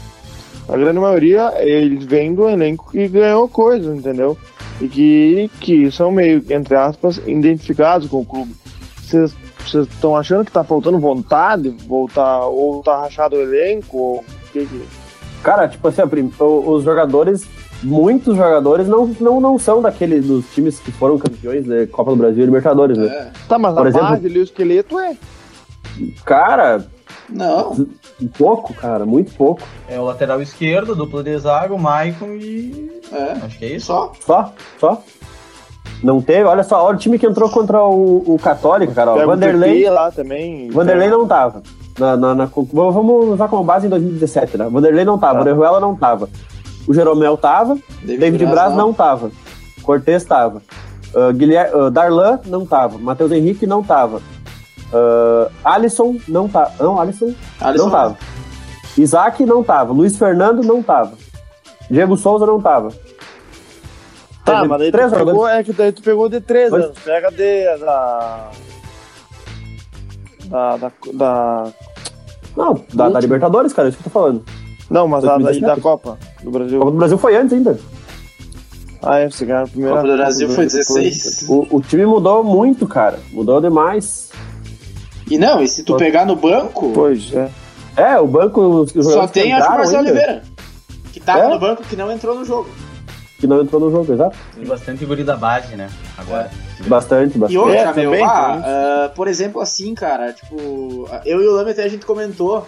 A 0.67 0.77
grande 0.77 0.99
maioria, 0.99 1.53
eles 1.57 2.03
vêm 2.05 2.35
do 2.35 2.47
elenco 2.47 2.91
que 2.91 3.07
ganhou 3.07 3.47
coisa, 3.47 3.95
entendeu? 3.95 4.37
E 4.81 4.87
que, 4.87 5.51
que 5.59 5.91
são 5.91 6.11
meio, 6.11 6.43
entre 6.49 6.75
aspas, 6.75 7.21
identificados 7.25 8.07
com 8.09 8.19
o 8.21 8.25
clube. 8.25 8.53
Vocês 9.01 9.35
estão 9.65 10.15
achando 10.15 10.45
que 10.45 10.51
tá 10.51 10.63
faltando 10.63 10.99
vontade? 10.99 11.69
Voltar, 11.87 12.45
ou 12.47 12.83
tá 12.83 13.01
rachado 13.01 13.35
o 13.35 13.41
elenco? 13.41 13.97
Ou 13.97 14.25
que 14.51 14.65
que... 14.65 14.81
Cara, 15.41 15.67
tipo 15.67 15.87
assim, 15.87 16.01
os 16.39 16.83
jogadores, 16.83 17.47
muitos 17.83 18.35
jogadores 18.35 18.87
não, 18.87 19.05
não, 19.19 19.39
não 19.41 19.59
são 19.59 19.81
daquele 19.81 20.19
dos 20.21 20.45
times 20.53 20.79
que 20.79 20.91
foram 20.91 21.17
campeões 21.17 21.65
da 21.65 21.85
Copa 21.87 22.11
do 22.11 22.17
Brasil 22.17 22.43
e 22.43 22.45
Libertadores, 22.45 22.97
né? 22.97 23.05
É. 23.07 23.31
Tá, 23.47 23.59
mas 23.59 23.73
Por 23.75 23.85
a 23.85 23.89
exemplo- 23.89 24.07
base 24.09 24.25
ali, 24.27 24.39
o 24.39 24.43
esqueleto 24.43 24.99
é. 24.99 25.15
Cara, 26.25 26.85
Não. 27.29 27.85
pouco, 28.37 28.73
cara, 28.73 29.05
muito 29.05 29.33
pouco. 29.35 29.61
É 29.87 29.99
o 29.99 30.03
lateral 30.05 30.41
esquerdo, 30.41 30.95
dupla 30.95 31.23
de 31.23 31.37
zaga, 31.37 31.73
o 31.73 31.79
Maicon 31.79 32.33
e. 32.33 33.01
É. 33.11 33.31
Acho 33.45 33.59
que 33.59 33.65
é 33.65 33.75
isso. 33.75 33.85
Só. 33.87 34.11
Só, 34.25 34.53
só. 34.79 35.01
Não 36.03 36.21
teve, 36.21 36.43
olha 36.43 36.63
só, 36.63 36.83
olha 36.83 36.95
o 36.95 36.99
time 36.99 37.17
que 37.17 37.25
entrou 37.25 37.49
contra 37.49 37.81
o, 37.83 38.33
o 38.33 38.39
Católica, 38.39 38.93
cara. 38.93 39.13
o 39.13 39.25
Vanderlei, 39.27 39.89
lá 39.89 40.11
também. 40.11 40.69
Vanderlei 40.69 41.09
não 41.09 41.25
tava. 41.27 41.61
Na, 41.97 42.17
na- 42.17 42.33
na- 42.35 42.49
vamos 42.73 43.29
usar 43.29 43.47
como 43.47 43.63
base 43.63 43.85
em 43.85 43.89
2017, 43.89 44.57
né? 44.57 44.67
Vanderlei 44.69 45.05
não 45.05 45.17
tava, 45.17 45.35
Tá. 45.35 45.39
o 45.39 45.41
Orejuela 45.43 45.79
não 45.79 45.95
tava. 45.95 46.27
O 46.87 46.93
Jeromel 46.93 47.37
tava, 47.37 47.77
David 48.01 48.45
Braz 48.45 48.73
não 48.75 48.93
tava. 48.93 49.31
Cortez 49.81 50.23
tava. 50.23 50.61
Uh, 51.13 51.31
Guilher- 51.33 51.75
uh, 51.75 51.91
Darlan 51.91 52.39
não 52.45 52.65
tava. 52.65 52.97
Matheus 52.97 53.31
Henrique 53.31 53.65
não 53.67 53.83
tava. 53.83 54.17
Uh, 54.17 55.51
Alisson 55.63 56.17
não 56.27 56.47
tava. 56.49 56.71
Não, 56.83 56.99
Alisson, 56.99 57.33
Alisson 57.61 57.83
não 57.85 57.91
tava. 57.91 58.17
Isaac 58.97 59.45
não 59.45 59.63
tava. 59.63 59.93
Luiz 59.93 60.17
Fernando 60.17 60.61
não 60.63 60.81
tava. 60.83 61.13
Diego 61.89 62.17
Souza 62.17 62.45
não 62.45 62.61
tava. 62.61 62.89
Tá, 64.45 64.55
Teve 64.57 64.67
mas 64.67 64.79
daí 64.79 64.91
tu 64.91 64.95
três 64.95 65.11
pegou, 65.11 65.27
jogadores. 65.33 65.55
é 65.59 65.63
que 65.63 65.73
daí 65.73 65.91
tu 65.91 66.01
pegou 66.03 66.29
de 66.29 66.41
três 66.41 66.69
Pois. 66.69 66.83
anos. 66.85 66.99
Pega 66.99 67.31
de. 67.31 67.77
Da. 67.79 68.49
Da. 70.45 70.77
Da. 70.77 70.91
da- 71.13 71.67
Não, 72.55 72.81
da, 72.93 73.09
da 73.09 73.19
Libertadores, 73.19 73.73
cara, 73.73 73.87
é 73.87 73.89
isso 73.89 73.97
que 73.97 74.07
eu 74.07 74.11
tô 74.11 74.19
falando. 74.19 74.43
Não, 74.89 75.07
mas 75.07 75.23
a 75.23 75.27
da, 75.27 75.37
2017. 75.37 75.75
da 75.75 75.81
Copa 75.81 76.17
do 76.43 76.49
A 76.49 76.51
Brasil. 76.51 76.79
Copa 76.79 76.91
do 76.91 76.97
Brasil 76.97 77.17
foi 77.17 77.35
antes 77.35 77.53
ainda. 77.53 77.79
Ah, 79.01 79.19
é, 79.19 79.29
você 79.29 79.45
ganhou 79.45 79.63
a 79.63 79.67
primeira. 79.67 79.95
Copa 79.95 80.07
do 80.07 80.15
Brasil 80.17 80.49
foi 80.49 80.65
depois. 80.65 80.83
16. 80.87 81.49
O, 81.49 81.67
o 81.77 81.81
time 81.81 82.05
mudou 82.05 82.43
muito, 82.43 82.87
cara. 82.87 83.19
Mudou 83.31 83.59
demais. 83.59 84.29
E 85.29 85.37
não, 85.37 85.61
e 85.61 85.67
se 85.67 85.83
tu 85.83 85.95
pegar 85.97 86.25
no 86.25 86.35
banco, 86.35 86.91
Pois, 86.93 87.33
é. 87.33 87.49
É, 87.95 88.19
o 88.19 88.27
banco. 88.27 88.61
Os 88.61 88.91
só 89.05 89.27
tem 89.27 89.53
acho 89.53 89.65
que 89.67 89.73
o 89.73 89.75
Marcelo 89.77 89.97
ainda, 89.99 90.09
Oliveira. 90.11 90.43
Que 91.11 91.19
tava 91.19 91.39
É? 91.39 91.47
no 91.49 91.59
banco 91.59 91.83
que 91.83 91.95
não 91.95 92.11
entrou 92.11 92.35
no 92.35 92.43
jogo. 92.45 92.67
Que 93.39 93.45
não 93.47 93.61
entrou 93.61 93.79
no 93.81 93.91
jogo, 93.91 94.11
exato. 94.13 94.35
Tem 94.55 94.65
bastante 94.65 95.05
guri 95.05 95.23
da 95.23 95.35
base, 95.35 95.75
né? 95.75 95.89
Agora. 96.17 96.49
Bastante, 96.87 97.35
E 97.35 97.39
bastante. 97.39 97.57
outra, 97.57 97.75
É, 97.77 97.93
meu, 97.93 98.11
também, 98.11 98.23
ah, 98.23 98.61
ah, 99.05 99.09
por 99.15 99.27
exemplo, 99.27 99.61
assim, 99.61 99.93
cara, 99.93 100.33
tipo, 100.33 101.07
eu 101.25 101.41
e 101.41 101.47
o 101.47 101.51
Lame 101.55 101.71
até 101.71 101.83
a 101.83 101.87
gente 101.89 102.05
comentou. 102.05 102.65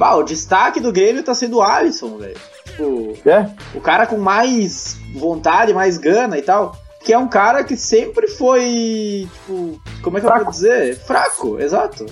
Bah, 0.00 0.16
o 0.16 0.22
destaque 0.22 0.80
do 0.80 0.90
Grêmio 0.90 1.22
tá 1.22 1.34
sendo 1.34 1.58
o 1.58 1.62
Alisson, 1.62 2.16
velho. 2.16 2.36
Tipo, 2.64 3.14
É, 3.28 3.50
o 3.74 3.80
cara 3.82 4.06
com 4.06 4.16
mais 4.16 4.96
vontade, 5.14 5.74
mais 5.74 5.98
gana 5.98 6.38
e 6.38 6.42
tal. 6.42 6.74
Que 7.04 7.12
é 7.12 7.18
um 7.18 7.28
cara 7.28 7.62
que 7.64 7.76
sempre 7.76 8.26
foi, 8.28 9.28
tipo, 9.30 9.78
como 10.02 10.16
é 10.16 10.20
que 10.20 10.26
eu 10.26 10.30
Fraco. 10.30 10.44
vou 10.44 10.52
dizer? 10.52 10.96
Fraco, 11.00 11.60
exato. 11.60 12.06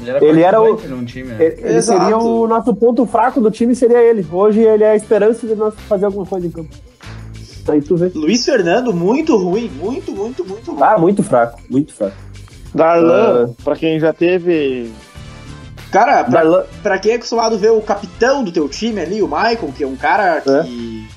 Ele 0.00 0.10
era, 0.10 0.24
Ele 0.24 0.42
era 0.42 0.62
o- 0.62 0.76
time, 1.04 1.28
né? 1.32 1.36
ele, 1.44 1.60
ele 1.60 1.76
Exato. 1.76 2.00
seria 2.00 2.16
o 2.16 2.46
nosso 2.46 2.74
ponto 2.74 3.04
fraco 3.04 3.40
do 3.42 3.50
time, 3.50 3.74
seria 3.74 3.98
ele. 4.00 4.26
Hoje 4.32 4.60
ele 4.60 4.84
é 4.84 4.92
a 4.92 4.96
esperança 4.96 5.46
de 5.46 5.54
nós 5.54 5.74
fazer 5.88 6.06
alguma 6.06 6.24
coisa 6.24 6.46
em 6.46 6.50
campo. 6.50 6.74
Aí 7.68 7.82
tu 7.82 7.94
vê. 7.96 8.10
Luiz 8.14 8.42
Fernando, 8.44 8.94
muito 8.94 9.36
ruim, 9.36 9.68
muito, 9.78 10.12
muito, 10.12 10.44
muito 10.46 10.70
ruim. 10.72 10.82
Ah, 10.82 10.96
muito 10.96 11.22
fraco, 11.22 11.60
muito 11.68 11.92
fraco. 11.92 12.16
Darlan, 12.74 13.52
pra 13.64 13.74
quem 13.76 13.98
já 13.98 14.12
teve. 14.12 14.90
Cara, 15.90 16.24
pra, 16.24 16.42
Darlan, 16.42 16.64
pra 16.82 16.98
quem 16.98 17.12
é 17.12 17.14
acostumado 17.14 17.54
a 17.54 17.58
ver 17.58 17.70
o 17.72 17.80
capitão 17.80 18.44
do 18.44 18.52
teu 18.52 18.68
time 18.68 19.00
ali, 19.00 19.22
o 19.22 19.28
Maicon, 19.28 19.72
que 19.72 19.82
é 19.84 19.86
um 19.86 19.96
cara 19.96 20.40
que. 20.42 21.08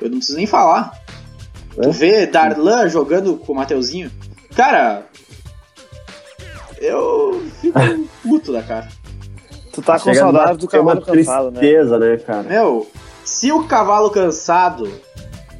Eu 0.00 0.08
não 0.10 0.18
preciso 0.18 0.38
nem 0.38 0.46
falar. 0.46 0.92
É? 1.76 1.82
Tu 1.82 1.92
vê 1.92 2.26
Darlan 2.26 2.88
jogando 2.88 3.36
com 3.36 3.52
o 3.52 3.56
Mateuzinho. 3.56 4.10
Cara. 4.54 5.06
Eu 6.80 7.42
fico 7.60 7.78
puto 8.22 8.52
da 8.52 8.62
cara. 8.62 8.88
Tu 9.72 9.82
tá 9.82 9.94
com 9.98 10.04
chega 10.12 10.24
numa- 10.24 10.38
saudade 10.38 10.58
do 10.58 10.68
cavalo 10.68 11.02
cansado, 11.02 11.50
né? 11.50 11.60
tristeza, 11.60 11.98
né, 11.98 12.16
cara? 12.18 12.42
Meu, 12.44 12.90
se 13.24 13.52
o 13.52 13.64
cavalo 13.64 14.10
cansado 14.10 14.90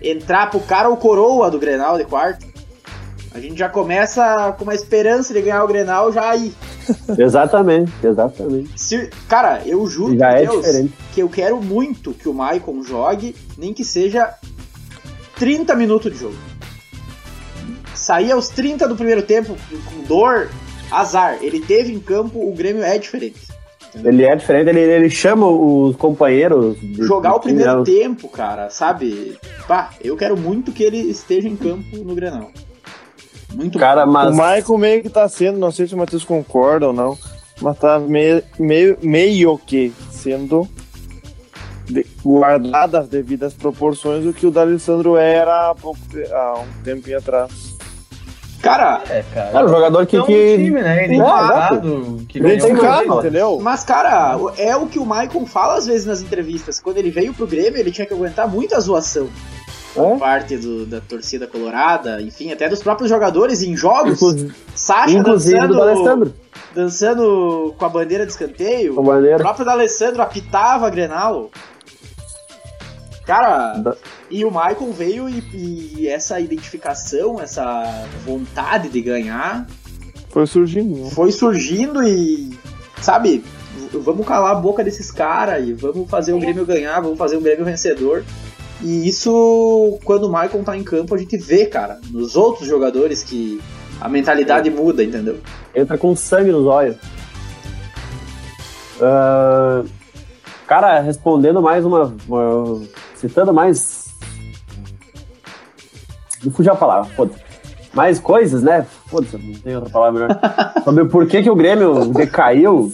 entrar 0.01 0.51
pro 0.51 0.61
cara 0.61 0.89
ou 0.89 0.97
coroa 0.97 1.51
do 1.51 1.59
Grenal 1.59 1.99
de 1.99 2.05
quarto, 2.05 2.47
a 3.35 3.41
gente 3.41 3.59
já 3.59 3.69
começa 3.69 4.53
com 4.57 4.65
uma 4.65 4.75
esperança 4.75 5.35
de 5.35 5.43
ganhar 5.43 5.63
o 5.63 5.69
Grenal 5.69 6.13
já 6.13 6.31
aí. 6.31 6.53
Exatamente, 7.19 7.93
exatamente. 8.03 8.71
Se, 8.81 9.11
cara, 9.29 9.63
eu 9.67 9.87
juro 9.87 10.17
Já 10.17 10.31
é 10.33 10.43
Deus 10.47 10.65
diferente. 10.65 10.93
que 11.15 11.21
eu 11.23 11.29
quero 11.29 11.61
muito 11.63 12.13
que 12.13 12.29
o 12.29 12.35
Maicon 12.35 12.83
jogue, 12.83 13.35
nem 13.57 13.73
que 13.75 13.85
seja 13.85 14.35
30 15.37 15.75
minutos 15.75 16.13
de 16.13 16.19
jogo. 16.19 16.35
Sair 17.95 18.33
aos 18.33 18.49
30 18.49 18.87
do 18.89 18.97
primeiro 18.97 19.23
tempo 19.23 19.57
com 19.93 20.03
dor, 20.05 20.49
azar. 20.91 21.39
Ele 21.43 21.61
teve 21.61 21.93
em 21.93 21.99
campo, 21.99 22.39
o 22.49 22.53
Grêmio 22.55 22.83
é 22.83 22.97
diferente. 22.99 23.49
Ele 24.05 24.23
é 24.25 24.37
diferente, 24.37 24.69
ele, 24.69 24.81
ele 24.81 25.11
chama 25.11 25.47
os 25.49 25.97
companheiros. 25.97 26.79
de- 26.79 27.03
Jogar 27.03 27.35
o 27.35 27.41
primeiro 27.41 27.79
né? 27.79 27.85
tempo, 27.85 28.29
cara, 28.29 28.71
sabe? 28.71 29.37
Pá, 29.67 29.91
eu 30.03 30.17
quero 30.17 30.37
muito 30.37 30.71
que 30.73 30.83
ele 30.85 30.99
esteja 30.99 31.49
em 31.49 31.57
campo 31.57 31.97
no 32.05 32.15
Grenal. 32.15 32.51
Muito 33.55 33.79
Cara, 33.79 34.05
O 34.05 34.13
mas. 34.13 34.31
Michael 34.31 34.79
meio 34.79 35.03
que 35.03 35.09
tá 35.09 35.29
sendo, 35.29 35.59
não 35.59 35.71
sei 35.71 35.87
se 35.87 35.95
o 35.95 35.99
Matheus 35.99 36.25
concorda 36.25 36.87
ou 36.89 36.93
não, 36.93 37.17
mas 37.61 37.79
tá 37.79 37.99
meio, 37.99 38.43
meio, 38.59 38.99
meio 39.03 39.59
que 39.59 39.93
sendo 40.11 40.69
de, 41.87 42.07
guardado 42.23 42.97
as 42.97 43.09
devidas 43.09 43.55
proporções 43.55 44.27
o 44.27 44.33
que 44.33 44.47
o 44.47 44.51
D'Alessandro 44.51 45.17
era 45.17 45.71
há, 45.71 45.75
pouco, 45.75 45.99
há 46.31 46.61
um 46.61 46.83
tempinho 46.83 47.19
atrás. 47.19 47.51
Cara, 48.61 49.01
É, 49.09 49.23
cara. 49.33 49.51
Cara, 49.53 49.65
o 49.67 49.69
jogador 49.69 50.05
que. 50.05 50.17
Então, 50.17 50.27
que... 50.27 50.57
time, 50.57 50.83
né? 50.83 51.03
É, 51.03 51.05
Identificado. 51.07 52.27
que 52.29 52.39
Identificado, 52.41 53.05
uma- 53.05 53.21
entendeu? 53.21 53.61
mas 53.63 53.85
cara, 53.85 54.37
é 54.59 54.77
o 54.77 54.87
que 54.87 54.99
o 54.99 55.07
Maicon 55.07 55.47
fala 55.47 55.77
às 55.79 55.87
vezes 55.87 56.05
nas 56.05 56.21
entrevistas. 56.21 56.81
Quando 56.81 56.99
ele 56.99 57.11
veio 57.11 57.33
pro 57.33 57.47
Grêmio, 57.47 57.79
ele 57.79 57.93
tinha 57.93 58.05
que 58.07 58.13
aguentar 58.13 58.49
muita 58.49 58.79
zoação. 58.81 59.29
É? 60.05 60.19
parte 60.19 60.57
do- 60.57 60.87
da 60.87 61.01
torcida 61.01 61.47
colorada, 61.47 62.21
enfim, 62.23 62.53
até 62.53 62.69
dos 62.69 62.83
próprios 62.83 63.09
jogadores 63.11 63.63
em 63.63 63.77
jogos. 63.77 64.15
Inclusive, 64.15 64.55
Sacha 64.75 65.17
inclusive 65.19 65.61
do 65.61 65.75
dançando, 65.75 65.83
Alessandro. 65.83 66.35
dançando 66.75 67.75
com 67.79 67.85
a 67.85 67.89
bandeira 67.89 68.25
de 68.27 68.33
escanteio. 68.33 68.95
Com 68.95 69.01
a 69.01 69.03
O 69.03 69.07
bandeira. 69.07 69.39
próprio 69.39 69.65
D'Alessandro 69.65 70.23
apitava 70.23 70.87
a 70.87 70.91
Grenal. 70.91 71.51
Cara, 73.27 73.75
Da- 73.79 73.97
e 74.31 74.45
o 74.45 74.51
Michael 74.51 74.93
veio 74.93 75.29
e, 75.29 75.95
e 75.99 76.09
essa 76.09 76.41
identificação, 76.41 77.39
essa 77.41 78.07
vontade 78.25 78.89
de 78.89 79.01
ganhar 79.03 79.67
Foi 80.31 80.47
surgindo. 80.47 80.97
né? 81.05 81.11
foi 81.11 81.31
surgindo 81.31 82.03
e, 82.03 82.51
sabe, 83.03 83.45
vamos 83.93 84.27
calar 84.27 84.53
a 84.53 84.55
boca 84.55 84.83
desses 84.83 85.11
caras 85.11 85.67
e 85.67 85.75
vamos 85.75 86.09
fazer 86.09 86.33
o 86.33 86.39
Grêmio 86.41 86.65
ganhar, 86.65 87.01
vamos 87.01 87.19
fazer 87.19 87.37
o 87.37 87.41
Grêmio 87.41 87.67
vencedor. 87.67 88.25
E 88.83 89.09
isso, 89.09 89.99
quando 90.05 90.25
o 90.25 90.29
Michael 90.29 90.63
tá 90.65 90.77
em 90.77 90.85
campo, 90.85 91.15
a 91.15 91.19
gente 91.19 91.37
vê, 91.37 91.67
cara, 91.67 91.99
nos 92.11 92.37
outros 92.37 92.67
jogadores 92.69 93.23
que 93.25 93.61
a 94.01 94.09
mentalidade 94.09 94.71
muda, 94.71 95.03
entendeu? 95.03 95.39
Entra 95.75 95.99
com 95.99 96.15
sangue 96.15 96.53
nos 96.53 96.65
olhos. 96.67 96.97
Ah, 99.01 99.83
cara, 100.67 101.01
respondendo 101.01 101.61
mais 101.63 101.85
uma, 101.85 102.15
uma- 102.29 102.83
Citando 103.17 103.53
mais. 103.53 104.07
Não 106.45 106.53
fugiu 106.53 106.73
a 106.73 106.77
palavra, 106.77 107.11
foda-se. 107.17 107.41
Mais 107.93 108.21
coisas, 108.21 108.63
né? 108.63 108.87
Foda-se, 109.07 109.37
não 109.37 109.55
tem 109.61 109.75
outra 109.75 109.91
palavra 109.91 110.21
melhor. 110.29 110.41
Sobre 110.85 111.03
o 111.03 111.09
porquê 111.09 111.43
que 111.43 111.51
o 111.51 111.57
Grêmio 111.57 112.05
decaiu, 112.07 112.93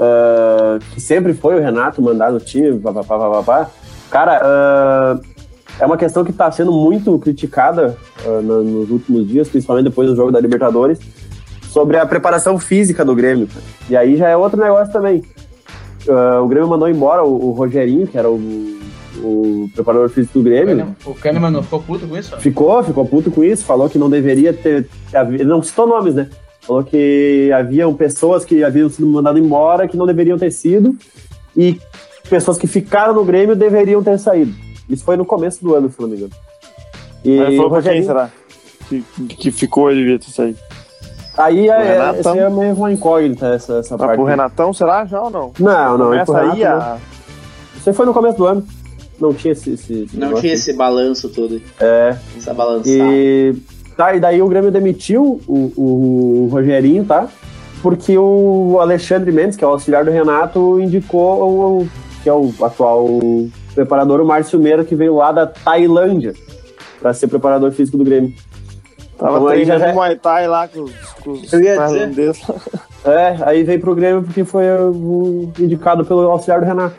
ah, 0.00 0.78
que 0.94 1.00
sempre 1.00 1.34
foi 1.34 1.56
o 1.56 1.60
Renato 1.62 2.00
mandar 2.00 2.32
no 2.32 2.40
time, 2.40 2.78
papapá, 2.80 3.18
papapá. 3.18 3.70
Cara, 4.10 4.40
ah, 4.42 5.20
é 5.80 5.86
uma 5.86 5.96
questão 5.96 6.24
que 6.24 6.30
está 6.30 6.50
sendo 6.50 6.72
muito 6.72 7.18
criticada 7.18 7.96
ah, 8.24 8.40
na- 8.42 8.58
nos 8.62 8.90
últimos 8.90 9.26
dias, 9.28 9.48
principalmente 9.48 9.84
depois 9.84 10.08
do 10.08 10.16
jogo 10.16 10.30
da 10.32 10.40
Libertadores 10.40 10.98
sobre 11.70 11.98
a 11.98 12.06
preparação 12.06 12.58
física 12.58 13.04
do 13.04 13.14
Grêmio. 13.14 13.48
E 13.90 13.96
aí 13.96 14.16
já 14.16 14.28
é 14.28 14.36
outro 14.36 14.58
negócio 14.60 14.92
também. 14.92 15.22
Ah, 16.08 16.40
o 16.42 16.48
Grêmio 16.48 16.68
mandou 16.68 16.88
embora 16.88 17.22
o, 17.24 17.48
o 17.48 17.52
Rogerinho, 17.52 18.06
que 18.06 18.16
era 18.16 18.30
o, 18.30 18.78
o 19.18 19.68
preparador 19.74 20.08
físico 20.08 20.38
do 20.38 20.44
Grêmio. 20.44 20.96
O 21.04 21.14
Kahneman 21.14 21.50
não 21.50 21.62
ficou 21.62 21.82
puto 21.82 22.06
com 22.06 22.16
isso? 22.16 22.36
Ficou, 22.38 22.82
ficou 22.84 23.04
puto 23.04 23.30
com 23.30 23.42
isso, 23.44 23.64
falou 23.64 23.88
que 23.90 23.98
não 23.98 24.08
deveria 24.08 24.52
ter. 24.52 24.88
Não 25.44 25.62
citou 25.62 25.86
nomes, 25.86 26.14
né? 26.14 26.28
Falou 26.62 26.82
que 26.82 27.50
haviam 27.52 27.92
pessoas 27.94 28.44
que 28.44 28.64
haviam 28.64 28.88
sido 28.88 29.06
mandadas 29.06 29.40
embora 29.42 29.86
que 29.86 29.96
não 29.96 30.04
deveriam 30.06 30.36
ter 30.36 30.50
sido 30.50 30.96
e 31.56 31.78
pessoas 32.26 32.58
que 32.58 32.66
ficaram 32.66 33.14
no 33.14 33.24
Grêmio 33.24 33.54
deveriam 33.56 34.02
ter 34.02 34.18
saído. 34.18 34.52
Isso 34.88 35.04
foi 35.04 35.16
no 35.16 35.24
começo 35.24 35.62
do 35.64 35.74
ano, 35.74 35.90
se 35.90 36.00
não 36.00 36.08
me 36.08 36.16
engano. 36.16 36.32
E 37.24 37.36
Mas 37.38 37.54
o 37.54 37.56
falou 37.56 37.70
pra 37.70 37.82
quem, 37.82 37.90
Rogerinho- 38.00 38.06
será? 38.06 38.30
Que, 38.88 39.04
que 39.36 39.50
ficou, 39.50 39.90
ele 39.90 40.00
devia 40.00 40.18
ter 40.18 40.30
saído. 40.30 40.58
Aí 41.36 41.68
O 41.68 41.72
é, 41.72 42.18
esse 42.18 42.28
é 42.28 42.48
meio 42.48 42.74
uma 42.74 42.92
incógnita, 42.92 43.48
essa, 43.48 43.78
essa 43.78 43.96
Mas 43.96 44.06
parte. 44.06 44.14
pro 44.16 44.24
Renatão, 44.24 44.72
será 44.72 45.04
já 45.04 45.20
ou 45.20 45.28
não? 45.30 45.52
Não, 45.58 45.98
não, 45.98 46.14
é 46.14 46.24
Começa 46.24 46.52
aí 46.52 46.64
a... 46.64 46.76
não. 46.78 46.96
Isso 47.76 47.90
aí 47.90 47.94
foi 47.94 48.06
no 48.06 48.14
começo 48.14 48.38
do 48.38 48.46
ano. 48.46 48.66
Não 49.20 49.34
tinha 49.34 49.52
esse. 49.52 49.72
esse, 49.72 50.02
esse 50.04 50.16
Não 50.16 50.34
tinha 50.34 50.52
esse 50.54 50.72
balanço 50.74 51.28
todo, 51.28 51.60
É. 51.80 52.16
essa 52.36 52.54
balançada. 52.54 52.88
E, 52.90 53.54
tá, 53.96 54.14
e 54.14 54.20
daí 54.20 54.40
o 54.40 54.48
Grêmio 54.48 54.70
demitiu 54.70 55.40
o, 55.46 55.72
o 55.76 56.48
Rogerinho, 56.50 57.04
tá? 57.04 57.28
Porque 57.82 58.16
o 58.16 58.78
Alexandre 58.80 59.30
Mendes, 59.32 59.56
que 59.56 59.64
é 59.64 59.66
o 59.66 59.70
auxiliar 59.70 60.04
do 60.04 60.10
Renato, 60.10 60.80
indicou 60.80 61.42
o, 61.82 61.88
que 62.26 62.30
é 62.30 62.32
o 62.32 62.52
atual 62.60 63.06
preparador, 63.72 64.20
o 64.20 64.26
Márcio 64.26 64.58
Meira, 64.58 64.84
que 64.84 64.96
veio 64.96 65.14
lá 65.14 65.30
da 65.30 65.46
Tailândia 65.46 66.34
para 67.00 67.14
ser 67.14 67.28
preparador 67.28 67.70
físico 67.70 67.96
do 67.96 68.02
Grêmio. 68.02 68.34
Tava 69.16 69.36
Então 69.36 69.46
aí 69.46 69.60
já- 69.64 69.74
treinando 69.74 69.86
já- 69.90 69.94
Muay 69.94 70.16
Thai 70.16 70.48
lá 70.48 70.66
com 70.66 70.80
os, 70.80 70.92
com 71.22 71.40
tailandeses. 71.48 72.42
É, 73.06 73.36
aí 73.42 73.62
veio 73.62 73.78
pro 73.80 73.94
Grêmio 73.94 74.24
porque 74.24 74.42
foi 74.44 74.64
o, 74.68 75.52
indicado 75.60 76.04
pelo 76.04 76.28
auxiliar 76.28 76.58
do 76.58 76.66
Renato. 76.66 76.96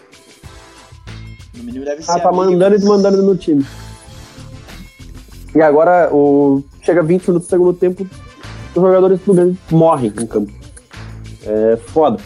No 1.58 1.64
mínimo 1.66 1.84
deve 1.84 2.02
ser 2.02 2.12
Ah, 2.12 2.20
tá 2.22 2.32
mandando 2.32 2.76
e 2.76 2.80
desmandando 2.80 3.22
no 3.22 3.36
time. 3.36 3.66
E 5.54 5.62
agora 5.62 6.08
o 6.14 6.64
chega 6.84 7.04
20 7.04 7.28
minutos 7.28 7.48
do 7.50 7.50
segundo 7.52 7.74
tempo, 7.74 8.08
os 8.74 8.82
jogadores 8.82 9.20
do 9.20 9.34
Grêmio 9.34 9.58
morrem 9.70 10.08
em 10.18 10.26
campo. 10.26 10.50
É 11.46 11.76
foda. 11.88 12.18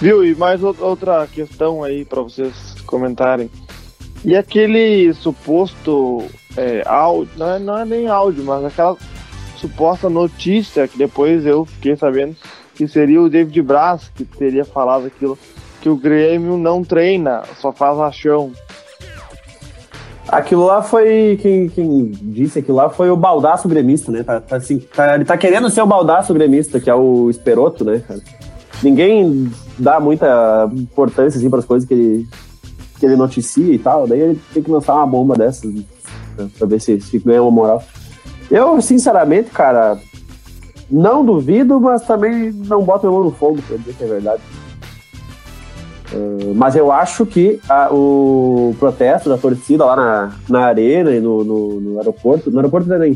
Viu? 0.00 0.24
E 0.24 0.34
mais 0.34 0.62
ou- 0.62 0.76
outra 0.80 1.26
questão 1.26 1.82
aí 1.82 2.04
pra 2.04 2.22
vocês 2.22 2.52
comentarem. 2.86 3.50
E 4.24 4.36
aquele 4.36 5.12
suposto 5.14 6.24
é, 6.56 6.82
áudio, 6.86 7.30
não 7.36 7.50
é, 7.50 7.58
não 7.58 7.78
é 7.78 7.84
nem 7.84 8.08
áudio, 8.08 8.44
mas 8.44 8.64
aquela 8.64 8.96
suposta 9.56 10.08
notícia 10.08 10.86
que 10.88 10.96
depois 10.98 11.44
eu 11.46 11.64
fiquei 11.64 11.96
sabendo 11.96 12.36
que 12.74 12.86
seria 12.86 13.20
o 13.20 13.28
David 13.28 13.60
Braz 13.62 14.10
que 14.14 14.24
teria 14.24 14.64
falado 14.64 15.06
aquilo, 15.06 15.36
que 15.80 15.88
o 15.88 15.96
Grêmio 15.96 16.56
não 16.56 16.84
treina, 16.84 17.42
só 17.60 17.72
faz 17.72 17.96
rachão. 17.98 18.52
Aquilo 20.28 20.66
lá 20.66 20.82
foi. 20.82 21.38
Quem, 21.40 21.68
quem 21.68 22.10
disse 22.10 22.58
aquilo 22.58 22.76
lá 22.76 22.90
foi 22.90 23.08
o 23.10 23.16
baldaço 23.16 23.66
gremista, 23.66 24.12
né? 24.12 24.22
Tá, 24.22 24.40
tá 24.40 24.56
assim, 24.56 24.78
tá- 24.78 25.14
ele 25.14 25.24
tá 25.24 25.36
querendo 25.38 25.70
ser 25.70 25.80
o 25.80 25.86
baldaço 25.86 26.34
gremista, 26.34 26.78
que 26.78 26.90
é 26.90 26.94
o 26.94 27.30
Esperoto, 27.30 27.84
né, 27.84 28.02
cara? 28.06 28.20
Ninguém 28.82 29.50
dá 29.78 29.98
muita 30.00 30.68
importância 30.72 31.38
assim, 31.38 31.50
para 31.50 31.58
as 31.58 31.64
coisas 31.64 31.86
que 31.88 31.94
ele, 31.94 32.28
que 32.98 33.06
ele 33.06 33.16
noticia 33.16 33.72
e 33.74 33.78
tal. 33.78 34.06
Daí 34.06 34.20
ele 34.20 34.40
tem 34.54 34.62
que 34.62 34.70
lançar 34.70 34.94
uma 34.94 35.06
bomba 35.06 35.34
dessas 35.36 35.72
pra, 36.36 36.46
pra 36.58 36.66
ver 36.66 36.80
se, 36.80 37.00
se 37.00 37.18
ganha 37.18 37.42
uma 37.42 37.50
moral. 37.50 37.82
Eu, 38.50 38.80
sinceramente, 38.80 39.50
cara, 39.50 39.98
não 40.90 41.24
duvido, 41.24 41.80
mas 41.80 42.02
também 42.02 42.50
não 42.52 42.82
boto 42.82 43.06
meu 43.06 43.14
mão 43.16 43.24
no 43.24 43.30
fogo 43.32 43.60
pra 43.66 43.76
dizer 43.76 43.94
que 43.94 44.04
é 44.04 44.06
verdade. 44.06 44.42
Uh, 46.10 46.54
mas 46.54 46.74
eu 46.74 46.90
acho 46.90 47.26
que 47.26 47.60
a- 47.68 47.92
o 47.92 48.74
protesto 48.78 49.28
da 49.28 49.36
torcida 49.36 49.84
lá 49.84 49.94
na, 49.94 50.32
na 50.48 50.64
arena 50.66 51.10
e 51.10 51.20
no, 51.20 51.44
no, 51.44 51.80
no 51.80 51.98
aeroporto, 51.98 52.50
no 52.50 52.56
aeroporto 52.58 52.90
ainda 52.90 53.04
nem 53.04 53.12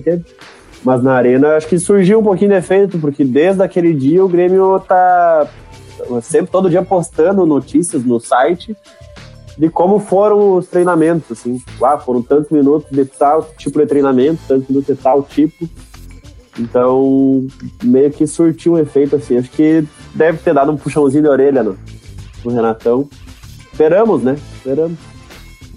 mas 0.84 1.02
na 1.02 1.14
arena 1.14 1.56
acho 1.56 1.68
que 1.68 1.78
surgiu 1.78 2.20
um 2.20 2.22
pouquinho 2.22 2.50
de 2.50 2.56
efeito, 2.56 2.98
porque 2.98 3.24
desde 3.24 3.62
aquele 3.62 3.94
dia 3.94 4.24
o 4.24 4.28
Grêmio 4.28 4.78
tá 4.80 5.48
sempre 6.22 6.50
todo 6.50 6.68
dia 6.68 6.82
postando 6.82 7.46
notícias 7.46 8.04
no 8.04 8.18
site 8.18 8.76
de 9.56 9.68
como 9.68 9.98
foram 9.98 10.56
os 10.56 10.66
treinamentos, 10.66 11.30
assim, 11.30 11.62
ah, 11.82 11.98
foram 11.98 12.22
tantos 12.22 12.50
minutos 12.50 12.90
de 12.90 13.04
tal 13.04 13.42
tipo 13.56 13.78
de 13.78 13.86
treinamento, 13.86 14.40
tantos 14.48 14.68
minutos 14.68 14.96
de 14.96 15.00
tal 15.00 15.22
tipo. 15.22 15.68
Então, 16.58 17.46
meio 17.82 18.10
que 18.10 18.26
surtiu 18.26 18.74
um 18.74 18.78
efeito 18.78 19.16
assim. 19.16 19.38
Acho 19.38 19.50
que 19.50 19.86
deve 20.14 20.38
ter 20.38 20.52
dado 20.52 20.72
um 20.72 20.76
puxãozinho 20.76 21.22
de 21.22 21.28
orelha 21.28 21.62
no, 21.62 21.78
no 22.44 22.50
Renatão. 22.50 23.08
Esperamos, 23.72 24.22
né? 24.22 24.36
Esperamos. 24.56 24.98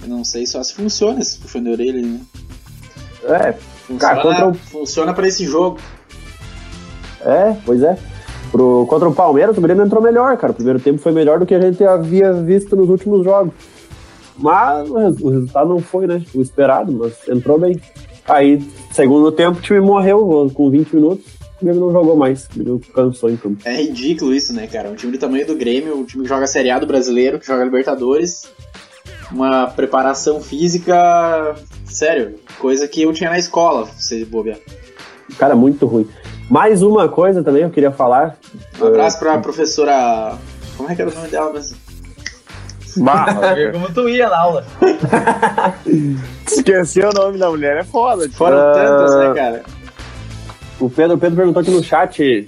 Eu 0.02 0.10
não 0.10 0.24
sei 0.24 0.46
só 0.46 0.62
se 0.64 0.74
funciona 0.74 1.20
esse 1.20 1.38
puxão 1.40 1.64
de 1.64 1.70
orelha, 1.70 2.02
né? 2.02 2.20
É, 3.24 3.56
Funciona, 3.88 4.00
Cara, 4.00 4.22
contra 4.22 4.48
o- 4.50 4.54
funciona 4.54 5.14
pra 5.14 5.28
esse 5.28 5.46
jogo. 5.46 5.78
é, 7.24 7.56
pois 7.66 7.82
é. 7.84 7.98
Pro, 8.52 8.86
contra 8.88 9.10
o 9.10 9.14
Palmeiras, 9.14 9.58
o 9.58 9.62
Grêmio 9.62 9.86
entrou 9.86 10.02
melhor, 10.02 10.36
cara. 10.38 10.52
O 10.52 10.56
primeiro 10.56 10.80
tempo 10.80 11.00
foi 11.00 11.12
melhor 11.12 11.40
do 11.40 11.46
que 11.46 11.54
a 11.56 11.60
gente 11.60 11.84
havia 11.84 12.32
visto 12.34 12.76
nos 12.76 12.90
últimos 12.90 13.24
jogos. 13.24 13.54
Mas 14.38 14.90
o, 14.90 14.98
res- 14.98 15.20
o 15.22 15.30
resultado 15.30 15.70
não 15.70 15.80
foi, 15.80 16.08
né? 16.08 16.22
O 16.34 16.42
esperado, 16.42 16.92
mas 16.92 17.14
entrou 17.28 17.60
bem. 17.60 17.80
Aí, 18.28 18.62
segundo 18.92 19.32
tempo, 19.32 19.60
o 19.60 19.62
time 19.62 19.80
morreu 19.80 20.50
com 20.54 20.70
20 20.70 20.94
minutos. 20.96 21.26
O 21.62 21.66
Grêmio 21.66 21.82
não 21.82 21.92
jogou 21.92 22.16
mais. 22.16 22.46
O 22.46 22.54
Grêmio 22.60 22.82
cansou 22.94 23.30
em 23.30 23.38
campo. 23.38 23.58
É 23.66 23.76
ridículo 23.82 24.34
isso, 24.34 24.54
né, 24.54 24.68
cara? 24.68 24.90
Um 24.90 24.96
time 24.96 25.12
do 25.14 25.18
tamanho 25.20 25.46
do 25.48 25.56
Grêmio, 25.56 25.96
um 25.98 26.04
time 26.06 26.24
que 26.24 26.30
joga 26.30 26.48
Série 26.48 26.70
A 26.70 26.80
do 26.80 26.86
brasileiro, 26.88 27.40
que 27.40 27.46
joga 27.48 27.64
Libertadores. 27.64 28.44
Uma 29.32 29.68
preparação 29.68 30.40
física. 30.42 31.56
Sério, 31.86 32.36
coisa 32.60 32.88
que 32.88 33.04
eu 33.04 33.14
tinha 33.14 33.30
na 33.30 33.38
escola, 33.38 33.88
se 33.98 34.26
bobear. 34.26 34.58
Cara, 35.38 35.56
muito 35.56 35.86
ruim. 35.86 36.08
Mais 36.50 36.82
uma 36.84 37.08
coisa 37.10 37.44
também 37.44 37.64
eu 37.64 37.70
queria 37.70 37.92
falar. 37.92 38.38
Um 38.80 38.88
abraço 38.88 39.18
pra 39.20 39.38
professora. 39.40 40.38
Como 40.78 40.90
é 40.92 40.96
que 40.96 41.02
era 41.02 41.12
o 41.12 41.14
nome 41.16 41.28
dela 41.30 41.52
mesmo? 41.54 41.78
Ver 43.56 43.72
como 43.74 43.92
tu 43.94 44.08
ia 44.08 44.30
na 44.30 44.38
aula. 44.40 44.66
Esquecer 46.48 47.06
o 47.06 47.14
nome 47.14 47.38
da 47.38 47.50
mulher 47.50 47.78
é 47.78 47.84
foda. 47.84 48.30
Foram 48.30 48.58
Ah. 48.58 48.74
tantas, 48.74 49.16
né, 49.18 49.34
cara? 49.34 49.64
O 50.80 50.90
Pedro, 50.90 51.16
o 51.16 51.20
Pedro 51.20 51.36
perguntou 51.38 51.62
aqui 51.62 51.72
no 51.72 51.84
chat. 51.84 52.48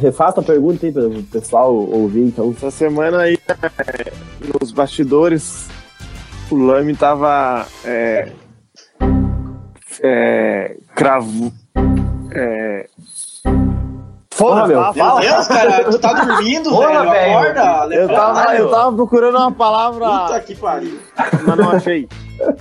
Refaça 0.00 0.40
a 0.40 0.42
pergunta 0.42 0.86
aí 0.86 0.92
para 0.92 1.06
o 1.06 1.22
pessoal 1.24 1.74
ouvir, 1.74 2.22
então. 2.22 2.54
Essa 2.56 2.70
semana 2.70 3.18
aí, 3.22 3.38
é, 3.48 4.12
nos 4.60 4.72
bastidores, 4.72 5.66
o 6.50 6.56
Lame 6.56 6.94
tava. 6.96 7.66
É, 7.84 8.28
é, 10.02 10.76
cravo. 10.94 11.52
É, 12.32 12.86
Porra, 14.40 14.66
meu. 14.66 14.80
Meu 14.94 15.20
Deus, 15.20 15.48
cara, 15.48 15.84
tu 15.84 15.98
tá 15.98 16.12
dormindo, 16.14 16.70
Porra, 16.70 17.04
velho. 17.10 17.10
velho. 17.10 17.60
Acorda, 17.60 17.94
eu, 17.94 18.08
tava, 18.08 18.54
eu 18.56 18.70
tava 18.70 18.96
procurando 18.96 19.36
uma 19.36 19.52
palavra, 19.52 20.06
Puta 20.06 20.40
que 20.40 20.54
pariu. 20.54 20.98
mas 21.46 21.56
não 21.58 21.70
achei. 21.70 22.08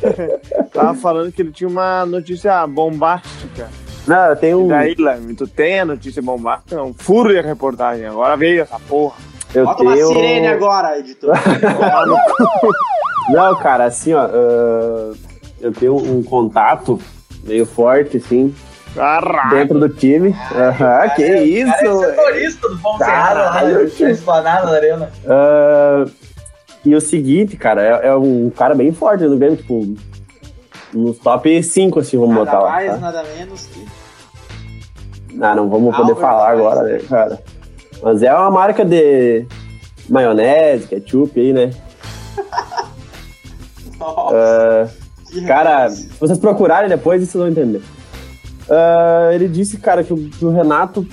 tava 0.74 0.94
falando 0.96 1.32
que 1.32 1.42
ele 1.42 1.52
tinha 1.52 1.70
uma 1.70 2.06
notícia 2.06 2.68
bombástica. 2.68 3.70
Não, 4.06 4.36
tem 4.36 4.54
um. 4.56 4.68
daí, 4.68 4.94
Lame, 4.98 5.36
tu 5.36 5.48
tem 5.48 5.80
a 5.80 5.86
notícia 5.86 6.22
bombástica? 6.22 6.76
É 6.76 6.82
um 6.82 6.94
furo 6.94 7.30
de 7.30 7.39
reportagem. 7.39 8.08
Agora 8.08 8.36
veio 8.36 8.62
essa 8.63 8.80
porra. 8.80 9.15
Eu 9.54 9.65
Bota 9.65 9.82
uma 9.82 9.94
tenho... 9.94 10.08
sirene 10.08 10.48
agora, 10.48 11.00
editor. 11.00 11.34
Não, 13.30 13.56
cara, 13.58 13.86
assim, 13.86 14.13
ó. 14.13 14.22
ah, 14.22 15.13
eu 15.62 15.72
tenho 15.72 15.96
um 15.96 16.24
contato 16.24 17.00
meio 17.43 17.65
forte, 17.65 18.17
assim, 18.17 18.54
Caralho. 18.95 19.58
dentro 19.58 19.80
do 19.80 19.89
time. 19.89 20.36
Aham, 20.54 21.10
que 21.15 21.23
isso! 21.25 21.71
Cara, 21.71 21.88
é 21.88 22.15
setorista 22.15 22.69
do 22.69 22.78
Cerrado, 22.78 22.99
Caralho, 22.99 23.84
né? 23.86 23.91
Na 23.99 24.10
esplanada 24.12 24.67
da 24.67 24.75
arena. 24.75 25.12
Ah, 25.28 26.06
e 26.86 26.95
o 26.95 27.02
seguinte, 27.02 27.58
cara, 27.58 27.82
é, 28.04 28.08
é 28.08 28.15
um 28.15 28.49
cara 28.49 28.73
bem 28.73 28.91
forte 28.91 29.23
no 29.25 29.38
Grêmio, 29.38 29.58
tipo, 29.58 29.95
nos 30.93 31.17
top 31.19 31.62
5, 31.62 31.99
assim, 31.99 32.17
vamos 32.17 32.36
Nada 32.36 32.45
botar 32.45 32.60
lá. 32.63 32.71
mais, 32.71 32.91
tá? 32.91 32.97
nada 32.97 33.23
menos 33.38 33.65
que. 33.67 33.86
Ah, 35.41 35.56
não 35.56 35.69
vamos 35.69 35.95
poder 35.95 36.12
Albert 36.12 36.21
falar 36.21 36.52
agora, 36.52 36.82
né, 36.84 36.99
cara? 37.08 37.39
Mas 38.02 38.23
é 38.23 38.34
uma 38.34 38.49
marca 38.49 38.84
de 38.84 39.45
maionese, 40.10 40.88
ketchup 40.88 41.39
aí, 41.39 41.54
né? 41.54 41.69
Nossa, 43.99 44.91
que 44.99 44.99
Cara, 45.48 45.89
se 45.89 46.08
vocês 46.20 46.38
procurarem 46.39 46.89
depois, 46.89 47.22
vocês 47.22 47.34
vão 47.34 47.47
entender. 47.49 47.82
Ah, 48.70 49.30
ele 49.34 49.47
disse, 49.47 49.78
cara, 49.78 50.03
que 50.03 50.14
o, 50.14 50.18
que 50.30 50.45
o 50.45 50.49
Renato 50.51 51.06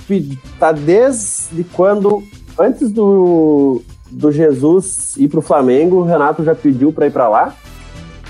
tá 0.59 0.71
desde 0.71 1.63
quando, 1.73 2.23
antes 2.59 2.91
do, 2.91 3.81
do 4.11 4.31
Jesus 4.31 5.15
ir 5.17 5.27
pro 5.27 5.41
Flamengo, 5.41 5.97
o 5.97 6.03
Renato 6.03 6.43
já 6.43 6.53
pediu 6.53 6.93
pra 6.93 7.07
ir 7.07 7.11
pra 7.11 7.27
lá. 7.27 7.55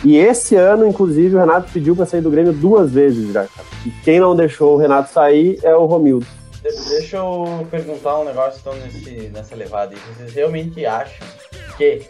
E 0.04 0.16
esse 0.16 0.56
ano, 0.56 0.88
inclusive, 0.88 1.36
o 1.36 1.40
Renato 1.40 1.72
pediu 1.74 1.96
pra 1.96 2.06
sair 2.06 2.22
do 2.22 2.30
Grêmio 2.30 2.54
duas 2.54 2.92
vezes 2.92 3.34
já, 3.34 3.46
cara. 3.46 3.68
E 3.86 3.90
quem 4.04 4.20
não 4.20 4.36
deixou 4.36 4.76
o 4.76 4.78
Renato 4.78 5.12
sair 5.12 5.60
é 5.64 5.76
o 5.76 5.86
Romildo. 5.86 6.26
De- 6.62 6.90
Deixa 6.90 7.18
eu 7.18 7.66
perguntar 7.72 8.20
um 8.20 8.26
negócio 8.26 8.60
então 8.62 8.74
nesse, 8.76 9.30
nessa 9.34 9.56
levada 9.56 9.94
aí. 9.96 10.00
Vocês 10.16 10.34
realmente 10.34 10.86
acham 10.86 11.26
que 11.78 12.02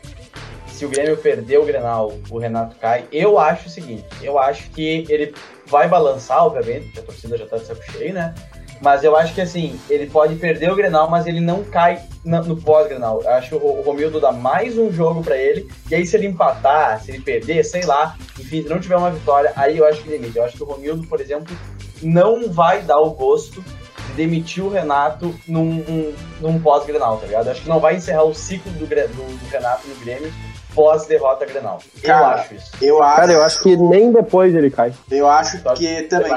se 0.78 0.86
o 0.86 0.89
Grêmio 0.89 1.17
perder 1.17 1.59
o 1.59 1.65
Grenal, 1.65 2.13
o 2.30 2.38
Renato 2.38 2.75
cai? 2.80 3.05
Eu 3.11 3.39
acho 3.39 3.67
o 3.67 3.69
seguinte, 3.71 4.05
eu 4.21 4.38
acho 4.38 4.69
que 4.71 5.05
ele 5.09 5.34
vai 5.65 5.88
balançar, 5.88 6.45
obviamente, 6.45 6.86
porque 6.86 6.99
a 6.99 7.03
torcida 7.03 7.38
já 7.38 7.45
tá 7.45 7.57
de 7.57 7.65
saco 7.65 7.82
cheio, 7.91 8.13
né? 8.13 8.34
Mas 8.80 9.03
eu 9.03 9.17
acho 9.17 9.34
que 9.34 9.41
assim, 9.41 9.80
ele 9.89 10.05
pode 10.07 10.36
perder 10.36 10.71
o 10.71 10.75
Grenal, 10.75 11.09
mas 11.09 11.25
ele 11.25 11.39
não 11.39 11.63
cai 11.63 11.99
no 12.23 12.55
pós-Grenal. 12.61 13.23
Acho 13.28 13.49
que 13.49 13.55
o, 13.55 13.82
Romildo 13.82 14.19
dá 14.19 14.32
mais 14.32 14.78
um 14.78 14.91
jogo 14.91 15.23
pra 15.23 15.36
ele, 15.36 15.67
e 15.89 15.95
aí 15.95 16.05
se 16.05 16.15
ele 16.15 16.28
empatar, 16.28 17.01
se 17.03 17.09
ele 17.11 17.21
perder, 17.21 17.63
sei 17.65 17.84
lá, 17.84 18.15
enfim, 18.39 18.61
se 18.61 18.69
não 18.69 18.80
tiver 18.80 18.95
uma 18.97 19.09
vitória, 19.09 19.51
aí 19.55 19.80
eu 19.80 19.86
acho 19.88 20.03
que 20.03 20.09
limite. 20.09 20.38
Eu 20.38 20.43
acho 20.43 20.55
que 20.57 20.61
o 20.63 20.67
Romildo, 20.67 21.07
por 21.07 21.19
exemplo, 21.19 21.57
não 22.03 22.51
vai 22.51 22.84
dar 22.84 22.99
o 22.99 23.09
gosto 23.09 23.63
de 24.09 24.13
demitir 24.13 24.63
o 24.63 24.69
Renato 24.69 25.34
num, 25.47 25.63
um- 25.89 26.13
num 26.39 26.59
pós-Grenal, 26.59 27.17
tá 27.17 27.25
ligado? 27.25 27.47
Eu 27.47 27.53
acho 27.53 27.61
que 27.63 27.69
não 27.69 27.80
vai 27.80 27.95
encerrar 27.95 28.25
o 28.25 28.34
ciclo 28.36 28.71
do, 28.73 28.86
do- 28.86 29.38
do 29.39 29.49
Renato 29.49 29.88
no 29.88 29.95
Grêmio 29.95 30.32
pós-derrota 30.78 31.43
Grenal. 31.45 31.80
Eu 31.95 32.07
Cara, 32.07 32.36
acho 32.36 32.53
isso. 32.53 32.71
Eu 32.80 33.01
acho, 33.01 33.15
Cara, 33.15 33.34
eu 33.34 33.41
acho 33.43 33.63
que 33.63 33.75
nem 33.75 34.11
depois 34.11 34.53
ele 34.53 34.69
cai. 34.69 34.93
eu 35.09 35.28
acho 35.28 35.57
que 35.75 36.03
também 36.03 36.30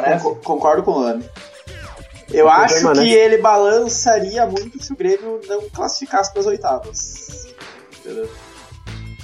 concordo 0.42 0.82
com 0.82 0.92
o 0.92 1.00
Lame. 1.00 1.24
Eu 2.32 2.48
Acho 2.48 2.58
que 2.60 2.64
acho 2.64 2.74
permanece. 2.86 3.06
que 3.08 3.12
ele 3.14 3.38
balançaria 3.38 4.46
muito 4.46 4.82
se 4.82 4.92
o 4.92 4.96
Grêmio 4.96 5.40
não 5.48 5.62
classificasse 5.68 6.30
para 6.32 6.40
as 6.40 6.46
oitavas. 6.46 7.46
Entendeu? 7.98 8.30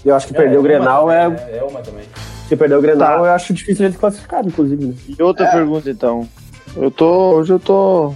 Eu 0.04 0.14
acho 0.14 0.26
que 0.26 0.34
perder 0.34 0.56
o 0.56 0.60
uma 0.60 0.68
Grenal 0.68 1.06
também, 1.06 1.16
é. 1.18 1.28
né? 1.28 1.58
É 1.58 1.62
uma 1.62 1.80
também. 1.80 2.04
Se 2.48 2.56
perder 2.56 2.74
o 2.76 2.82
Grenal, 2.82 3.22
Tá. 3.22 3.28
eu 3.28 3.32
acho 3.32 3.54
difícil 3.54 3.86
gente 3.86 3.96
classificar, 3.98 4.44
inclusive, 4.44 4.84
né? 4.86 4.94
E 5.08 5.22
outra 5.22 5.46
É. 5.46 5.50
pergunta, 5.52 5.88
então. 5.88 6.28
Eu 6.76 6.90
tô. 6.90 7.36
Hoje 7.36 7.52
eu 7.52 7.58
tô. 7.60 8.12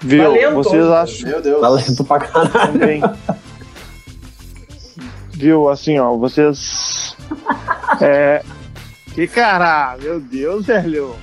Viu? 0.00 0.54
Vocês 0.54 0.86
acham 0.86 1.28
Meu 1.28 1.42
Deus. 1.42 1.60
Valendo 1.60 2.04
pra 2.04 2.18
caralho. 2.20 2.72
também. 2.72 3.02
Viu, 5.38 5.68
assim, 5.68 5.98
ó, 6.00 6.16
vocês. 6.16 7.16
É. 8.00 8.42
Que 9.14 9.26
cara, 9.26 9.96
meu 10.00 10.20
Deus, 10.20 10.66
velho. 10.66 11.16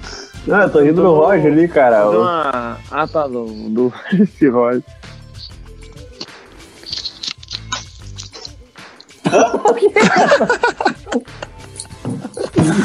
Não, 0.47 0.61
eu 0.63 0.70
tô 0.70 0.80
rindo 0.80 1.01
do 1.01 1.13
Roger 1.13 1.51
ali, 1.51 1.68
cara. 1.68 2.09
Uma. 2.09 2.78
Ah, 2.91 3.07
tá, 3.07 3.28
do. 3.28 3.45
do 3.45 3.93
esse 4.11 4.49
Roger. 4.49 4.84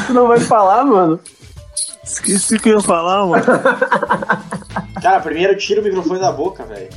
Tu 0.07 0.13
não 0.13 0.27
vai 0.27 0.39
falar, 0.39 0.85
mano? 0.85 1.19
Esqueci 2.03 2.55
o 2.55 2.59
que 2.59 2.69
eu 2.69 2.77
ia 2.77 2.81
falar, 2.81 3.25
mano. 3.25 3.43
Cara, 5.01 5.19
primeiro 5.19 5.57
tira 5.57 5.81
o 5.81 5.83
microfone 5.83 6.19
da 6.19 6.31
boca, 6.31 6.63
velho. 6.63 6.89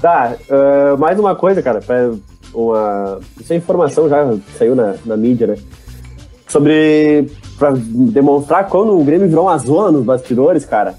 Tá, 0.00 0.36
ah, 0.50 0.96
mais 0.98 1.18
uma 1.18 1.34
coisa, 1.34 1.62
cara. 1.62 1.80
Pra 1.80 2.12
uma... 2.54 3.18
Isso 3.40 3.52
é 3.52 3.56
informação 3.56 4.08
já 4.08 4.34
saiu 4.58 4.74
na, 4.74 4.94
na 5.04 5.16
mídia, 5.16 5.46
né? 5.46 5.56
Sobre. 6.48 7.30
Pra 7.58 7.72
demonstrar 7.76 8.68
quando 8.68 8.98
o 8.98 9.04
Grêmio 9.04 9.28
virou 9.28 9.44
uma 9.44 9.56
zona 9.58 9.92
nos 9.92 10.04
bastidores, 10.04 10.64
cara. 10.64 10.94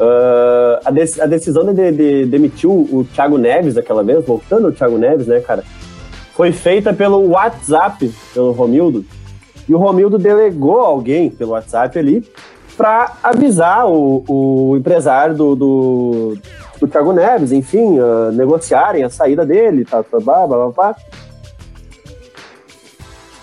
ah, 0.00 0.80
a, 0.84 0.90
dec- 0.90 1.20
a 1.20 1.26
decisão 1.26 1.72
de, 1.72 1.92
de 1.92 2.26
demitir 2.26 2.68
o, 2.70 3.06
Thiago 3.14 3.36
Neves 3.36 3.76
aquela 3.76 4.02
vez, 4.02 4.24
voltando 4.24 4.68
o 4.68 4.72
Thiago 4.72 4.96
Neves, 4.98 5.26
né, 5.26 5.40
cara? 5.40 5.62
Foi 6.34 6.52
feita 6.52 6.92
pelo 6.94 7.28
WhatsApp, 7.28 8.10
pelo 8.32 8.52
Romildo. 8.52 9.04
E 9.68 9.74
o 9.74 9.78
Romildo 9.78 10.18
delegou 10.18 10.80
alguém 10.80 11.30
pelo 11.30 11.50
WhatsApp 11.52 11.98
ali 11.98 12.24
pra 12.76 13.16
avisar 13.22 13.86
o, 13.86 14.24
o 14.26 14.76
empresário 14.76 15.34
do, 15.36 15.54
do, 15.54 16.38
do 16.80 16.88
Thiago 16.88 17.12
Neves, 17.12 17.52
enfim, 17.52 17.98
ah, 17.98 18.30
negociarem 18.32 19.04
a 19.04 19.10
saída 19.10 19.44
dele, 19.44 19.84
tá, 19.84 20.02
tá, 20.02 20.18
blá, 20.18 20.46
blá, 20.46 20.56
blá, 20.56 20.70
blá. 20.70 20.96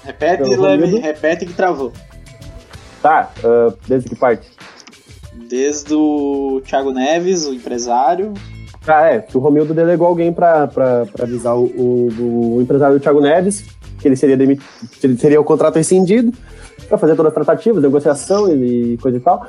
Repete, 0.04 0.56
Lame, 0.56 0.86
Romildo. 0.86 1.00
repete 1.00 1.46
que 1.46 1.54
travou. 1.54 1.92
Tá, 3.02 3.32
ah, 3.44 3.74
desde 3.88 4.10
que 4.10 4.16
parte? 4.16 4.50
Desde 5.34 5.94
o 5.94 6.62
Thiago 6.66 6.92
Neves, 6.92 7.46
o 7.46 7.54
empresário. 7.54 8.34
Ah, 8.88 9.06
é, 9.08 9.20
que 9.20 9.38
o 9.38 9.40
Romildo 9.42 9.74
delegou 9.74 10.08
alguém 10.08 10.32
pra 10.32 10.70
avisar 11.22 11.58
o, 11.58 11.66
o, 11.66 12.56
o 12.56 12.62
empresário 12.62 12.98
do 12.98 13.02
Thiago 13.02 13.22
Neves 13.22 13.78
que 14.00 14.08
ele 14.08 14.16
seria 14.16 14.38
demitido, 14.38 14.66
que 15.00 15.08
ele 15.08 15.18
seria 15.18 15.42
o 15.42 15.44
contrato 15.44 15.76
rescindido 15.76 16.32
pra 16.88 16.98
fazer 16.98 17.16
todas 17.16 17.32
as 17.32 17.34
tratativas, 17.34 17.82
negociação 17.82 18.50
e 18.54 18.98
coisa 19.02 19.18
e 19.18 19.20
tal. 19.20 19.48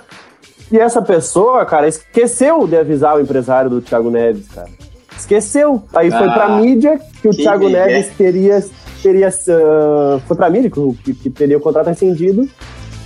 E 0.70 0.78
essa 0.78 1.00
pessoa, 1.00 1.64
cara, 1.64 1.88
esqueceu 1.88 2.66
de 2.66 2.76
avisar 2.76 3.16
o 3.16 3.20
empresário 3.20 3.70
do 3.70 3.80
Thiago 3.80 4.10
Neves, 4.10 4.48
cara. 4.48 4.68
Esqueceu. 5.16 5.82
Aí 5.94 6.10
foi 6.10 6.28
Ah, 6.28 6.32
pra 6.32 6.48
mídia 6.50 7.00
que 7.20 7.28
o 7.28 7.30
que 7.30 7.42
Thiago 7.42 7.66
migué. 7.66 7.86
Neves 7.86 8.12
teria. 8.16 8.64
teria 9.02 9.28
ah, 9.28 10.20
foi 10.26 10.36
pra 10.36 10.50
mídia 10.50 10.70
que, 10.70 11.14
que, 11.14 11.30
teria 11.30 11.56
o 11.56 11.60
contrato 11.60 11.86
rescindido. 11.88 12.48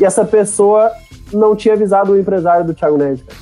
E 0.01 0.05
essa 0.05 0.25
pessoa 0.25 0.91
não 1.33 1.55
tinha 1.55 1.75
avisado 1.75 2.13
o 2.13 2.19
empresário 2.19 2.67
do 2.67 2.75
Thiago 2.75 2.99
Neves, 2.99 3.23
cara. 3.23 3.41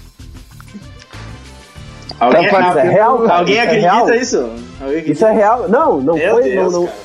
Alguém, 2.20 2.44
Isso 2.46 2.78
é 2.78 2.82
real, 2.82 3.18
cara. 3.20 3.38
alguém 3.38 3.54
Isso 3.54 3.62
é 3.62 3.64
acredita 3.64 3.92
real. 3.94 4.14
isso? 4.14 4.50
Acredita? 4.80 5.12
Isso 5.12 5.24
é 5.26 5.32
real. 5.32 5.68
Não, 5.70 6.00
não 6.02 6.14
Meu 6.16 6.34
foi. 6.34 6.42
Deus, 6.42 6.72
não, 6.72 6.80
não. 6.82 6.86
cara. 6.86 6.98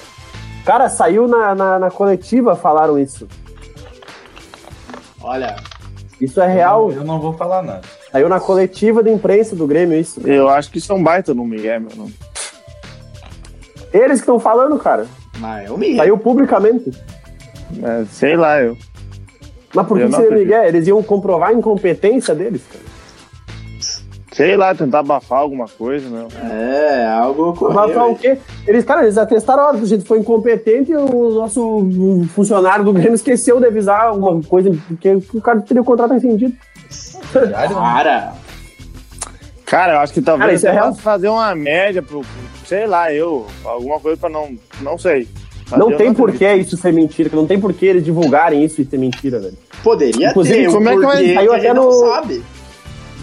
Cara, 0.65 0.89
saiu 0.89 1.27
na, 1.27 1.55
na, 1.55 1.79
na 1.79 1.89
coletiva, 1.91 2.55
falaram 2.55 2.99
isso. 2.99 3.25
Olha, 5.21 5.55
Isso 6.19 6.39
é 6.41 6.47
real. 6.47 6.91
Eu 6.91 7.03
não 7.03 7.19
vou 7.19 7.33
falar 7.33 7.61
nada. 7.61 7.81
Saiu 8.11 8.29
na 8.29 8.39
coletiva 8.39 9.03
da 9.03 9.11
imprensa 9.11 9.55
do 9.55 9.67
Grêmio, 9.67 9.99
isso. 9.99 10.21
Eu 10.25 10.47
acho 10.49 10.71
que 10.71 10.77
isso 10.77 10.91
é 10.91 10.95
um 10.95 11.03
baita 11.03 11.33
no 11.33 11.45
Miguel, 11.45 11.81
meu 11.81 11.95
nome. 11.95 12.13
Eles 13.91 14.19
que 14.19 14.23
estão 14.23 14.39
falando, 14.39 14.77
cara. 14.79 15.05
mas 15.39 15.67
é 15.67 15.71
o 15.71 15.77
Miguel. 15.77 15.97
Saiu 15.97 16.17
publicamente. 16.17 16.91
É, 17.83 18.05
sei 18.11 18.35
lá, 18.35 18.61
eu. 18.61 18.77
Mas 19.73 19.87
por 19.87 19.99
Eu 19.99 20.07
que 20.07 20.11
não 20.13 20.19
seria. 20.19 20.37
Miguel? 20.37 20.63
Eles 20.63 20.87
iam 20.87 21.03
comprovar 21.03 21.49
a 21.49 21.53
incompetência 21.53 22.33
deles, 22.33 22.61
cara. 22.71 22.94
Sei 24.35 24.57
lá, 24.57 24.75
tentar 24.75 24.99
abafar 24.99 25.39
alguma 25.39 25.65
coisa, 25.65 26.09
meu. 26.09 26.27
É, 26.51 27.05
algo 27.07 27.51
ocorreu. 27.51 27.89
Pra 27.93 28.05
o 28.07 28.15
quê? 28.17 28.37
Eles, 28.67 28.83
cara, 28.83 29.03
eles 29.03 29.17
atestaram, 29.17 29.63
ó, 29.63 29.69
a 29.69 29.85
gente 29.85 30.03
foi 30.05 30.19
incompetente 30.19 30.91
e 30.91 30.95
o 30.97 31.29
nosso 31.35 31.87
funcionário 32.35 32.83
do 32.83 32.91
Grêmio 32.91 33.13
esqueceu 33.15 33.61
de 33.61 33.65
avisar 33.67 34.07
alguma 34.07 34.41
coisa, 34.43 34.75
porque 34.89 35.13
o 35.33 35.39
cara 35.41 35.61
teria 35.61 35.81
o 35.81 35.85
contrato 35.85 36.11
rescindido. 36.13 36.53
Cara, 37.31 38.33
Cara, 39.65 39.93
eu 39.93 39.99
acho 39.99 40.13
que 40.13 40.21
talvez 40.21 40.45
Cara, 40.45 40.53
isso 40.55 40.67
é 40.67 40.71
real? 40.71 40.93
fazer 40.95 41.29
uma 41.29 41.55
média 41.55 42.01
pro. 42.01 42.21
Sei 42.65 42.85
lá, 42.85 43.11
eu. 43.13 43.45
Alguma 43.63 43.99
coisa 43.99 44.17
pra 44.17 44.29
não. 44.29 44.49
Não 44.81 44.97
sei. 44.97 45.27
Mas 45.71 45.79
não 45.79 45.95
tem 45.95 46.13
porquê 46.13 46.53
isso 46.55 46.77
ser 46.77 46.93
mentira, 46.93 47.29
que 47.29 47.35
não 47.35 47.47
tem 47.47 47.59
porquê 47.59 47.87
eles 47.87 48.03
divulgarem 48.05 48.63
isso 48.63 48.81
e 48.81 48.85
ser 48.85 48.97
mentira, 48.99 49.39
velho. 49.39 49.57
poderia 49.83 50.29
Inclusive, 50.29 50.65
ter, 50.65 50.71
como 50.71 50.89
é 50.89 50.95
que 50.95 51.01
vai- 51.01 51.33
saiu 51.33 51.53
a 51.53 51.57
até 51.57 51.73
no- 51.73 51.83
não 51.85 51.91
sabe. 51.91 52.43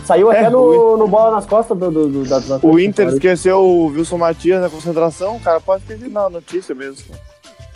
Saiu 0.04 0.32
É, 0.32 0.40
até 0.40 0.50
no, 0.50 0.96
no 0.96 1.06
bola 1.06 1.30
nas 1.36 1.46
costas 1.46 1.78
do, 1.78 1.90
do, 1.90 2.08
do, 2.08 2.24
da, 2.24 2.58
O 2.62 2.78
Inter 2.78 3.08
esqueceu 3.08 3.58
o 3.60 3.86
Wilson 3.86 4.18
Matias 4.18 4.60
na 4.60 4.68
concentração, 4.68 5.38
cara 5.40 5.60
pode 5.60 5.84
ter 5.84 5.96
na 6.10 6.28
notícia 6.28 6.74
mesmo. 6.74 7.14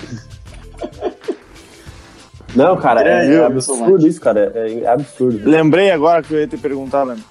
Não, 2.55 2.77
cara, 2.79 3.03
é, 3.07 3.35
é 3.35 3.45
absurdo 3.45 4.07
isso, 4.09 4.20
cara. 4.20 4.51
É, 4.55 4.81
é 4.81 4.89
absurdo. 4.89 5.49
Lembrei 5.49 5.91
agora 5.91 6.22
que 6.22 6.33
eu 6.33 6.41
ia 6.41 6.47
te 6.47 6.57
perguntar, 6.57 7.05
Lembra? 7.05 7.22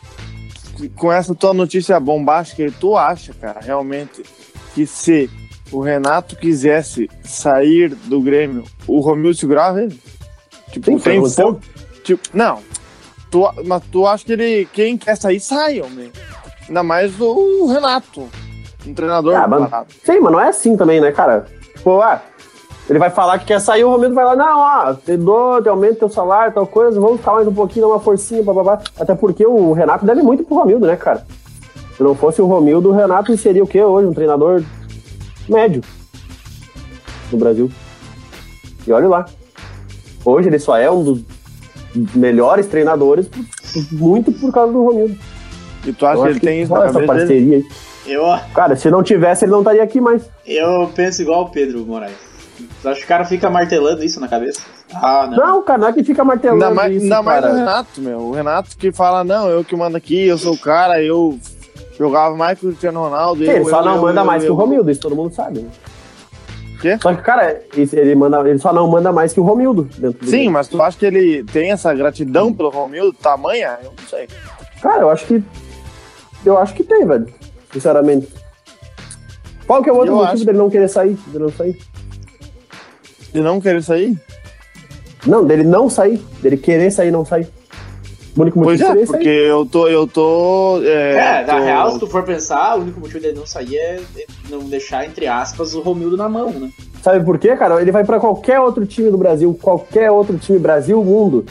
Com 0.95 1.11
essa 1.11 1.33
tua 1.33 1.53
notícia 1.53 1.99
bombástica, 1.99 2.71
tu 2.79 2.95
acha, 2.95 3.33
cara, 3.33 3.59
realmente, 3.61 4.23
que 4.75 4.85
se 4.85 5.29
o 5.71 5.79
Renato 5.81 6.35
quisesse 6.35 7.09
sair 7.23 7.89
do 7.95 8.21
Grêmio, 8.21 8.65
o 8.85 8.99
Romildo 8.99 9.35
segurava 9.37 9.81
ele? 9.81 9.99
Tipo, 10.71 10.99
tem 10.99 11.17
aconteceu. 11.17 11.53
fo- 11.55 11.59
tipo, 12.03 12.21
não. 12.33 12.59
Tu, 13.35 13.51
mas 13.65 13.83
tu 13.91 14.07
acha 14.07 14.23
que 14.23 14.31
ele, 14.31 14.65
quem 14.71 14.97
quer 14.97 15.17
sair, 15.17 15.41
sai, 15.41 15.81
homem. 15.81 16.09
Ainda 16.69 16.81
mais 16.83 17.19
o 17.19 17.67
Renato, 17.67 18.29
um 18.87 18.93
treinador 18.93 19.35
Ah, 19.35 19.45
mas-. 19.45 19.69
Sim, 20.05 20.21
mas 20.21 20.31
não 20.31 20.39
é 20.39 20.47
assim 20.47 20.77
também, 20.77 21.01
né, 21.01 21.11
cara? 21.11 21.45
Tipo, 21.75 21.99
ah, 21.99 22.21
ele 22.89 22.97
vai 22.97 23.09
falar 23.09 23.37
que 23.39 23.47
quer 23.47 23.59
sair, 23.59 23.83
o 23.83 23.91
Romildo 23.91 24.15
vai 24.15 24.23
lá, 24.23 24.37
não, 24.37 24.59
ó, 24.59 24.93
te 24.93 25.17
dou, 25.17 25.61
te 25.61 25.67
aumento 25.67 25.99
teu 25.99 26.07
salário, 26.07 26.53
tal 26.53 26.65
coisa, 26.65 26.97
vamos 26.97 27.17
ficar 27.17 27.33
mais 27.33 27.45
um 27.45 27.53
pouquinho, 27.53 27.87
dar 27.87 27.91
uma 27.91 27.99
forcinha, 27.99 28.41
bababá. 28.41 28.79
Até 28.97 29.13
porque 29.13 29.45
o 29.45 29.73
Renato 29.73 30.05
deve 30.05 30.21
muito 30.21 30.45
pro 30.45 30.55
Romildo, 30.55 30.87
né, 30.87 30.95
cara? 30.95 31.27
Se 31.97 32.01
não 32.03 32.15
fosse 32.15 32.41
o 32.41 32.45
Romildo, 32.45 32.87
o 32.87 32.93
Renato 32.93 33.35
seria 33.37 33.65
o 33.65 33.67
quê 33.67 33.83
hoje? 33.83 34.07
Um 34.07 34.13
treinador 34.13 34.63
médio 35.49 35.81
no 37.33 37.37
Brasil. 37.37 37.69
E 38.87 38.93
olha 38.93 39.09
lá. 39.09 39.25
Hoje 40.23 40.47
ele 40.47 40.57
só 40.57 40.77
é 40.77 40.89
um 40.89 41.03
dos 41.03 41.34
melhores 42.13 42.67
treinadores, 42.67 43.27
muito 43.91 44.31
por 44.31 44.51
causa 44.51 44.71
do 44.73 44.83
Romildo. 44.83 45.15
E 45.85 45.93
tu 45.93 46.05
acha 46.05 46.17
Eu 46.17 46.21
que 46.23 46.27
acho 46.29 46.37
ele 46.37 46.39
tem 46.39 46.61
isso 46.63 46.73
na 46.73 46.85
essa 46.85 46.93
cabeça 46.93 47.15
dele? 47.15 47.19
parceria 47.19 47.57
aí. 47.57 47.65
Eu, 48.07 48.23
Cara, 48.53 48.75
se 48.75 48.89
não 48.91 49.01
tivesse, 49.01 49.45
ele 49.45 49.51
não 49.51 49.59
estaria 49.59 49.81
aqui 49.83 49.99
mais. 49.99 50.23
eu 50.45 50.89
penso 50.95 51.21
igual 51.21 51.43
o 51.43 51.49
Pedro 51.49 51.85
Moraes. 51.85 52.13
Tu 52.81 52.87
acha 52.89 52.99
que 52.99 53.05
o 53.05 53.07
cara 53.07 53.25
fica 53.25 53.49
martelando 53.49 54.03
isso 54.03 54.19
na 54.19 54.27
cabeça? 54.27 54.61
Ah, 54.93 55.27
não. 55.29 55.37
Não, 55.37 55.63
cara, 55.63 55.79
não 55.79 55.87
é 55.87 55.93
que 55.93 56.03
fica 56.03 56.23
martelando 56.23 56.63
Ainda 56.63 56.75
mais, 56.75 56.93
isso, 56.95 57.03
ainda 57.03 57.21
mais 57.23 57.41
cara. 57.41 57.53
o 57.53 57.57
Renato, 57.57 58.01
meu. 58.01 58.19
O 58.19 58.31
Renato 58.31 58.77
que 58.77 58.91
fala, 58.91 59.23
não, 59.23 59.49
eu 59.49 59.63
que 59.63 59.75
mando 59.75 59.97
aqui, 59.97 60.27
eu 60.27 60.37
sou 60.37 60.53
o 60.53 60.57
cara, 60.57 61.01
eu 61.01 61.37
jogava 61.97 62.35
mais 62.35 62.59
que 62.59 62.65
o 62.65 62.69
Cristiano 62.69 63.01
Ronaldo. 63.01 63.43
Sim, 63.43 63.49
eu, 63.49 63.55
ele 63.57 63.65
só 63.65 63.79
eu, 63.79 63.85
não 63.85 63.95
eu, 63.95 64.01
manda 64.03 64.21
eu, 64.21 64.25
mais 64.25 64.43
eu. 64.43 64.47
que 64.49 64.53
o 64.53 64.55
Romildo, 64.55 64.91
isso 64.91 65.01
todo 65.01 65.15
mundo 65.15 65.33
sabe. 65.33 65.65
Quê? 66.85 66.99
Só 67.01 67.15
que, 67.15 67.21
cara, 67.23 67.59
ele, 67.75 68.13
manda, 68.13 68.47
ele 68.47 68.59
só 68.59 68.71
não 68.71 68.87
manda 68.87 69.11
mais 69.11 69.33
que 69.33 69.39
o 69.39 69.43
Romildo 69.43 69.89
dentro 69.97 70.27
Sim, 70.27 70.49
mas 70.49 70.67
tu 70.67 70.79
acha 70.79 70.95
que 70.95 71.03
ele 71.07 71.43
tem 71.45 71.71
essa 71.71 71.91
gratidão 71.95 72.53
pelo 72.53 72.69
Romildo, 72.69 73.11
tamanha? 73.13 73.79
Eu 73.83 73.91
não 73.97 74.07
sei. 74.07 74.27
Cara, 74.83 75.01
eu 75.01 75.09
acho 75.09 75.25
que. 75.25 75.43
Eu 76.45 76.55
acho 76.59 76.75
que 76.75 76.83
tem, 76.83 77.03
velho. 77.03 77.25
Sinceramente. 77.73 78.31
Qual 79.65 79.81
que 79.81 79.89
é 79.89 79.91
o 79.91 79.95
outro 79.95 80.11
Eu 80.11 80.17
motivo 80.17 80.33
acho- 80.35 80.45
dele 80.45 80.59
não 80.59 80.69
querer 80.69 80.87
sair? 80.87 81.17
Dele 81.25 81.45
não 81.45 81.51
sair? 81.51 81.81
De 83.33 83.41
não 83.41 83.59
querer 83.59 83.81
sair? 83.81 84.21
Não, 85.25 85.43
dele 85.43 85.63
não 85.63 85.89
sair. 85.89 86.17
Dele 86.39 86.55
querer 86.57 86.91
sair 86.91 87.07
e 87.07 87.11
não 87.11 87.25
sair. 87.25 87.47
O 88.37 88.41
único 88.41 88.59
motivo 88.59 88.77
Pois 88.77 88.81
é, 88.81 88.85
seria 88.87 89.05
porque 89.05 89.23
sair. 89.23 89.47
eu 89.47 89.65
tô. 89.65 89.87
Eu 89.87 90.05
tô. 90.07 90.81
É, 90.83 91.41
É, 91.41 91.45
na 91.45 91.53
tô- 91.57 91.63
real, 91.63 91.91
se 91.91 91.99
tu 91.99 92.07
for 92.07 92.23
pensar, 92.23 92.77
o 92.77 92.81
único 92.81 92.99
motivo 92.99 93.19
dele 93.21 93.37
não 93.37 93.45
sair 93.45 93.77
é 93.77 93.99
não 94.49 94.59
deixar, 94.59 95.05
entre 95.05 95.25
aspas, 95.27 95.73
o 95.73 95.79
Romildo 95.81 96.17
na 96.17 96.27
mão, 96.27 96.49
né? 96.51 96.69
Sabe 97.01 97.23
por 97.23 97.37
quê, 97.39 97.55
cara? 97.55 97.81
Ele 97.81 97.91
vai 97.91 98.03
pra 98.03 98.19
qualquer 98.19 98.59
outro 98.59 98.85
time 98.85 99.09
do 99.09 99.17
Brasil, 99.17 99.57
qualquer 99.61 100.11
outro 100.11 100.37
time, 100.37 100.59
Brasil, 100.59 101.01
mundo. 101.03 101.45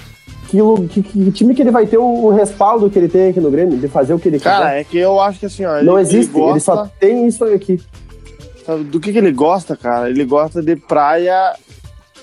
Que, 0.48 0.58
que- 0.88 1.02
que 1.02 1.32
time 1.32 1.54
que 1.54 1.62
ele 1.62 1.70
vai 1.70 1.86
ter 1.86 1.96
o, 1.98 2.04
o 2.26 2.30
respaldo 2.30 2.88
que 2.90 2.98
ele 2.98 3.08
tem 3.08 3.30
aqui 3.30 3.40
no 3.40 3.50
Grêmio, 3.50 3.76
de 3.78 3.88
fazer 3.88 4.12
o 4.14 4.18
que 4.18 4.28
ele 4.28 4.38
Cara, 4.38 4.66
quiser? 4.66 4.80
é 4.80 4.84
que 4.84 4.98
eu 4.98 5.18
acho 5.20 5.40
que 5.40 5.46
assim, 5.46 5.64
ó. 5.64 5.78
Ele, 5.78 5.86
não 5.86 5.98
existe, 5.98 6.30
Ele, 6.32 6.42
ele, 6.44 6.52
gosta, 6.52 6.74
só 6.74 6.90
tem 7.00 7.26
isso 7.26 7.44
aqui. 7.44 7.80
sabe, 8.64 8.84
do 8.84 9.00
que, 9.00 9.10
que 9.10 9.18
ele 9.18 9.32
gosta, 9.32 9.74
cara? 9.76 10.08
Ele 10.10 10.24
gosta 10.24 10.62
de 10.62 10.76
praia 10.76 11.54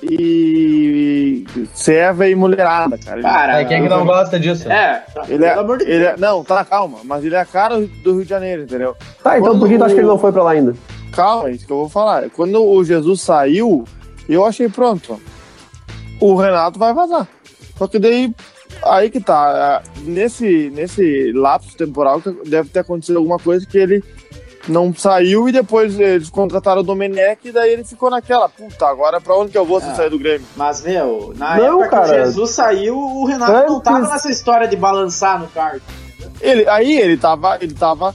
e. 0.04 1.46
serva 1.74 2.28
e 2.28 2.36
mulherada, 2.36 2.98
cara. 2.98 3.22
Cara, 3.22 3.62
É, 3.62 3.66
quem 3.66 3.78
é 3.78 3.82
que 3.82 3.90
não 3.90 4.06
gosta 4.06 4.40
disso? 4.40 4.72
É, 4.72 5.04
Ele 5.28 5.46
é, 5.46 5.50
pelo 5.50 5.62
amor 5.62 5.78
de 5.78 5.84
ele 5.86 6.04
é-. 6.06 6.16
Não, 6.18 6.44
tá, 6.44 6.64
calma. 6.66 7.00
Mas 7.04 7.24
ele 7.24 7.36
é 7.36 7.40
a 7.40 7.46
cara 7.46 7.80
do 7.80 8.14
Rio 8.14 8.24
de 8.24 8.30
Janeiro, 8.30 8.64
entendeu? 8.64 8.96
Tá, 9.24 9.38
então 9.38 9.52
Quando 9.52 9.60
por 9.60 9.70
que 9.70 9.78
tu 9.78 9.84
acha 9.84 9.94
que 9.94 10.00
ele 10.02 10.08
não 10.08 10.20
foi 10.20 10.32
pra 10.32 10.44
lá 10.44 10.52
ainda? 10.52 10.76
Calma, 11.14 11.50
é 11.50 11.52
isso 11.54 11.66
que 11.66 11.72
eu 11.74 11.78
vou 11.78 11.90
falar. 11.90 12.30
Quando 12.30 12.64
o 12.64 12.84
Jesus 12.84 13.22
saiu, 13.22 13.84
eu 14.30 14.46
achei 14.46 14.70
pronto. 14.70 15.20
O 16.20 16.36
Renato 16.36 16.80
vai 16.80 16.94
vazar. 16.94 17.28
Só 17.78 17.88
que 17.88 18.00
daí, 18.00 18.34
aí 18.84 19.10
que 19.10 19.20
tá. 19.20 19.82
Nesse, 20.04 20.72
nesse 20.74 21.32
lapso 21.34 21.76
temporal, 21.76 22.22
que 22.22 22.32
deve 22.50 22.70
ter 22.70 22.80
acontecido 22.80 23.18
alguma 23.18 23.38
coisa 23.40 23.66
que 23.66 23.78
ele 23.78 24.04
não 24.68 24.94
saiu 24.94 25.50
e 25.50 25.52
depois 25.52 26.00
eles 26.00 26.30
contrataram 26.30 26.82
o 26.82 26.84
Domenech 26.84 27.40
e 27.48 27.52
daí 27.52 27.72
ele 27.74 27.84
ficou 27.84 28.10
naquela, 28.10 28.48
puta, 28.48 28.86
agora 28.88 29.20
pra 29.20 29.36
onde 29.36 29.52
que 29.52 29.58
eu 29.58 29.66
vou 29.66 29.80
se 29.82 29.88
Ah. 29.90 29.96
sair 29.96 30.10
do 30.10 30.20
Grêmio? 30.20 30.46
Mas, 30.56 30.82
meu, 30.84 31.34
na 31.38 31.58
Não, 31.58 31.82
época 31.84 31.84
que 31.86 31.90
cara. 31.90 32.22
o 32.22 32.26
Jesus 32.26 32.52
saiu, 32.52 32.98
o 32.98 33.26
Renato 33.26 33.72
não 33.72 33.80
tava 33.80 34.00
nessa 34.08 34.30
história 34.30 34.68
de 34.68 34.76
balançar 34.76 35.40
no 35.40 35.48
kart. 35.48 35.82
Ele, 36.40 36.68
aí 36.70 36.98
ele 37.00 37.18
tava, 37.18 37.58
ele 37.62 37.74
tava, 37.74 38.14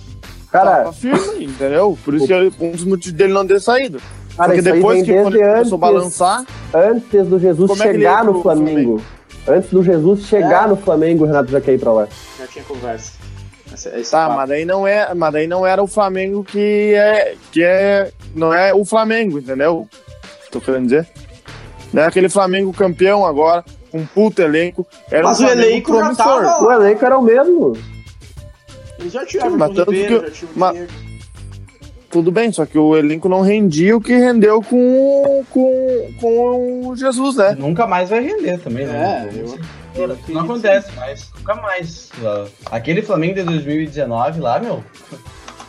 Cara, 0.50 0.70
tava 0.84 0.92
firme, 0.92 1.44
entendeu? 1.46 1.98
Por 2.04 2.14
isso 2.14 2.26
que 2.26 2.32
ele- 2.32 2.52
um 2.60 2.70
dos 2.70 2.84
motivos 2.84 3.16
dele 3.18 3.32
não 3.32 3.46
ter 3.46 3.60
saído. 3.60 4.00
cara 4.36 4.48
Porque 4.48 4.62
depois 4.62 5.02
que 5.02 5.12
quando 5.12 5.32
desde 5.32 5.38
ele 5.38 5.44
antes, 5.44 5.70
começou 5.70 5.76
a 5.76 5.80
balançar, 5.80 6.44
antes 6.74 7.26
do 7.26 7.38
Jesus 7.38 7.70
é 7.70 7.74
que 7.74 7.82
chegar 7.92 8.24
no 8.24 8.32
pro 8.34 8.42
Flamengo. 8.42 9.02
Antes 9.48 9.70
do 9.70 9.82
Jesus 9.82 10.26
chegar 10.26 10.64
É. 10.64 10.68
no 10.68 10.76
Flamengo, 10.76 11.24
o 11.24 11.26
Renato 11.26 11.50
já 11.52 11.60
quer 11.60 11.74
ir 11.74 11.78
pra 11.78 11.92
lá. 11.92 12.08
Já 12.38 12.46
tinha 12.48 12.64
conversa. 12.64 13.12
Esse, 13.76 14.10
Tá, 14.10 14.24
papo. 14.26 14.36
mas 14.38 14.48
daí 14.48 14.64
não 14.64 14.86
é, 14.86 15.12
mas 15.14 15.32
daí 15.32 15.46
não 15.46 15.66
era 15.66 15.82
o 15.82 15.86
Flamengo 15.86 16.42
que 16.42 16.94
é, 16.94 17.34
que 17.52 17.62
é, 17.62 18.10
não 18.34 18.52
é 18.52 18.72
o 18.74 18.84
Flamengo, 18.84 19.38
entendeu? 19.38 19.86
Tô 20.50 20.60
querendo 20.60 20.84
dizer. 20.84 21.06
Não 21.92 22.02
é 22.02 22.06
aquele 22.06 22.28
Flamengo 22.28 22.72
campeão 22.72 23.24
agora, 23.24 23.64
com 23.90 23.98
um 23.98 24.06
puto 24.06 24.42
elenco. 24.42 24.86
Era 25.10 25.24
Mas 25.24 25.40
um 25.40 25.46
o 25.46 25.48
elenco 25.50 25.92
já 25.92 25.98
promissor. 26.00 26.24
tava 26.44 26.64
O 26.64 26.72
elenco 26.72 27.04
era 27.04 27.18
o 27.18 27.22
mesmo. 27.22 27.72
Eles 28.98 29.12
já 29.12 29.24
tinham 29.26 29.48
Sim, 29.48 29.54
o 29.54 29.58
mas 29.58 29.74
tanto 29.74 29.90
Ribeiro, 29.90 30.20
que- 30.22 30.26
já 30.28 30.32
tinha 30.32 30.50
o 30.50 30.58
mas-. 30.58 30.88
Tudo 32.10 32.30
bem, 32.32 32.50
só 32.52 32.64
que 32.64 32.78
o 32.78 32.96
elenco 32.96 33.28
não 33.28 33.42
rendia 33.42 33.96
o 33.96 34.00
que 34.00 34.14
rendeu 34.16 34.62
com, 34.62 35.44
com, 35.50 36.10
com 36.20 36.88
o 36.88 36.96
Jesus, 36.96 37.36
né? 37.36 37.54
Nunca 37.58 37.86
mais 37.86 38.08
vai 38.08 38.20
render 38.20 38.58
também, 38.58 38.86
né? 38.86 39.28
É, 39.34 39.38
eu- 39.38 39.58
Não 40.28 40.40
acontece 40.42 40.92
mais, 40.96 41.30
nunca 41.36 41.54
mais. 41.56 42.10
Aquele 42.70 43.02
Flamengo 43.02 43.34
de 43.34 43.42
2019 43.42 44.40
lá, 44.40 44.58
meu, 44.58 44.82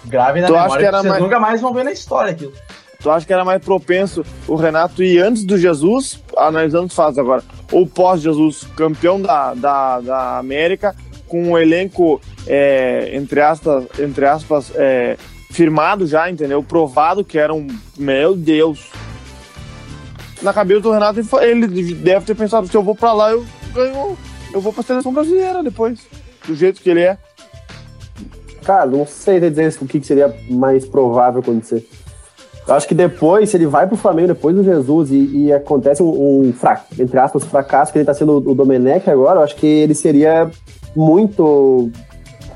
grave 0.05 0.41
na 0.41 0.47
Tu 0.47 0.53
memória 0.53 0.78
que 0.78 0.86
era 0.86 0.97
vocês 0.99 1.11
mais- 1.11 1.23
nunca 1.23 1.39
mais 1.39 1.61
vão 1.61 1.73
ver 1.73 1.84
na 1.84 1.91
história 1.91 2.32
aquilo. 2.32 2.53
Tu 2.99 3.11
acha 3.11 3.25
que 3.25 3.34
era 3.34 3.45
mais 3.45 3.63
propenso 3.63 4.25
o 4.47 4.55
Renato 4.55 5.03
ir 5.03 5.19
antes 5.21 5.43
do 5.45 5.57
Jesus, 5.57 6.19
analisando 6.36 6.88
os 6.88 6.95
fatos 6.95 7.17
agora, 7.19 7.43
ou 7.71 7.86
pós-Jesus, 7.86 8.65
campeão 8.75 9.21
da, 9.21 9.53
da, 9.53 10.01
da 10.01 10.38
América, 10.39 10.95
com 11.28 11.51
um 11.51 11.57
elenco, 11.57 12.19
é, 12.47 13.11
entre 13.13 13.39
aspas, 13.41 13.84
entre 13.99 14.25
aspas 14.25 14.71
é, 14.75 15.15
firmado 15.51 16.07
já, 16.07 16.30
entendeu? 16.30 16.63
Provado 16.63 17.23
que 17.23 17.38
era 17.38 17.53
um. 17.53 17.67
Meu 17.97 18.36
Deus! 18.36 18.89
Na 20.41 20.53
cabeça 20.53 20.82
do 20.82 20.91
Renato, 20.91 21.19
ele 21.41 21.93
deve 21.95 22.25
ter 22.25 22.36
pensado: 22.36 22.67
se 22.67 22.75
eu 22.75 22.82
vou 22.84 22.95
pra 22.95 23.11
lá, 23.13 23.32
eu 23.32 23.45
ganho. 23.78 24.17
Eu 24.53 24.59
vou 24.61 24.73
pra 24.73 24.84
seleção 24.84 25.13
brasileira 25.13 25.61
depois. 25.63 25.99
Do 26.45 26.55
jeito 26.55 26.82
que 26.82 26.89
ele 26.89 27.01
é. 27.01 27.17
Cara, 28.63 28.86
não 28.86 29.05
sei 29.07 29.39
dizer 29.39 29.73
o 29.82 29.86
que 29.86 30.03
seria 30.03 30.34
mais 30.49 30.86
provável 30.86 31.39
acontecer. 31.39 31.88
Eu 32.67 32.73
acho 32.73 32.86
que 32.86 32.93
depois, 32.95 33.49
se 33.49 33.55
ele 33.55 33.65
vai 33.65 33.88
pro 33.88 33.95
Flamengo 33.95 34.28
depois 34.30 34.53
do 34.53 34.61
Jesus 34.63 35.09
e, 35.09 35.45
e 35.45 35.53
acontece 35.53 36.03
um, 36.03 36.47
um 36.49 36.53
fra- 36.53 36.84
entre 36.99 37.17
aspas, 37.17 37.45
fracasso 37.45 37.93
que 37.93 37.97
ele 37.99 38.05
tá 38.05 38.13
sendo 38.13 38.38
o 38.38 38.53
Domenech 38.53 39.09
agora, 39.09 39.39
eu 39.39 39.43
acho 39.43 39.55
que 39.55 39.65
ele 39.65 39.95
seria 39.95 40.51
muito. 40.93 41.89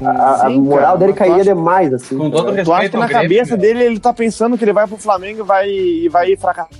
A, 0.01 0.47
a 0.47 0.49
Sim, 0.49 0.59
moral 0.59 0.81
cara, 0.87 0.97
dele 0.97 1.13
cairia 1.13 1.35
acha- 1.41 1.53
demais, 1.53 1.93
assim. 1.93 2.17
Com 2.17 2.29
todo 2.29 2.45
Tu 2.45 2.49
acha 2.49 2.55
respeito 2.81 2.91
que 2.91 2.97
na 2.97 3.07
Grêmio, 3.07 3.21
cabeça 3.23 3.51
meu, 3.51 3.57
dele 3.61 3.83
ele 3.83 3.99
tá 3.99 4.11
pensando 4.13 4.57
que 4.57 4.63
ele 4.65 4.73
vai 4.73 4.87
pro 4.87 4.97
Flamengo 4.97 5.39
e 5.39 5.43
vai, 5.43 5.69
e 5.69 6.09
vai 6.09 6.35
fracassar? 6.35 6.71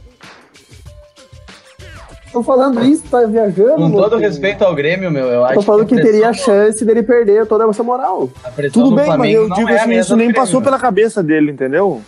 Tô 2.32 2.42
falando 2.42 2.84
isso, 2.86 3.04
tá 3.12 3.26
viajando. 3.26 3.76
Com 3.76 3.92
todo 3.92 4.18
respeito 4.18 4.64
ao 4.64 4.74
Grêmio, 4.74 5.12
meu, 5.12 5.26
eu 5.26 5.44
acho 5.44 5.56
Tô 5.56 5.62
falando 5.62 5.86
que 5.86 6.00
a 6.00 6.02
teria 6.02 6.30
a 6.30 6.34
chance 6.34 6.84
dele 6.86 7.04
perder 7.04 7.46
toda 7.46 7.66
essa 7.66 7.84
moral. 7.84 8.30
Tudo 8.72 8.92
do 8.92 8.96
bem, 8.96 9.18
mas 9.18 9.34
eu 9.34 9.50
digo 9.50 9.70
é 9.70 9.76
assim, 9.76 9.94
isso 9.98 10.16
nem 10.16 10.32
passou 10.32 10.62
pela 10.62 10.80
cabeça 10.80 11.22
dele, 11.22 11.52
entendeu? 11.52 12.02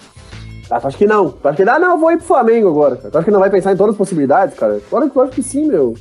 Ah, 0.70 0.80
tu 0.80 0.88
acha 0.88 0.98
que 0.98 1.06
não? 1.06 1.30
Tu 1.30 1.48
acha 1.48 1.64
que 1.64 1.70
ah, 1.70 1.78
não, 1.78 1.92
eu 1.92 1.98
vou 1.98 2.12
ir 2.12 2.18
pro 2.18 2.26
Flamengo 2.26 2.70
agora, 2.70 2.96
cara. 2.96 3.12
Tu 3.12 3.18
acha 3.18 3.24
que 3.26 3.30
ele 3.30 3.36
não 3.36 3.42
vai 3.42 3.50
pensar 3.50 3.74
em 3.74 3.78
todas 3.78 3.94
as 3.94 3.98
possibilidades, 3.98 4.58
cara? 4.58 4.80
Olha 4.92 5.10
que 5.10 5.16
eu 5.16 5.22
acho 5.22 5.32
que 5.34 5.44
sim, 5.44 5.68
meu. 5.68 5.94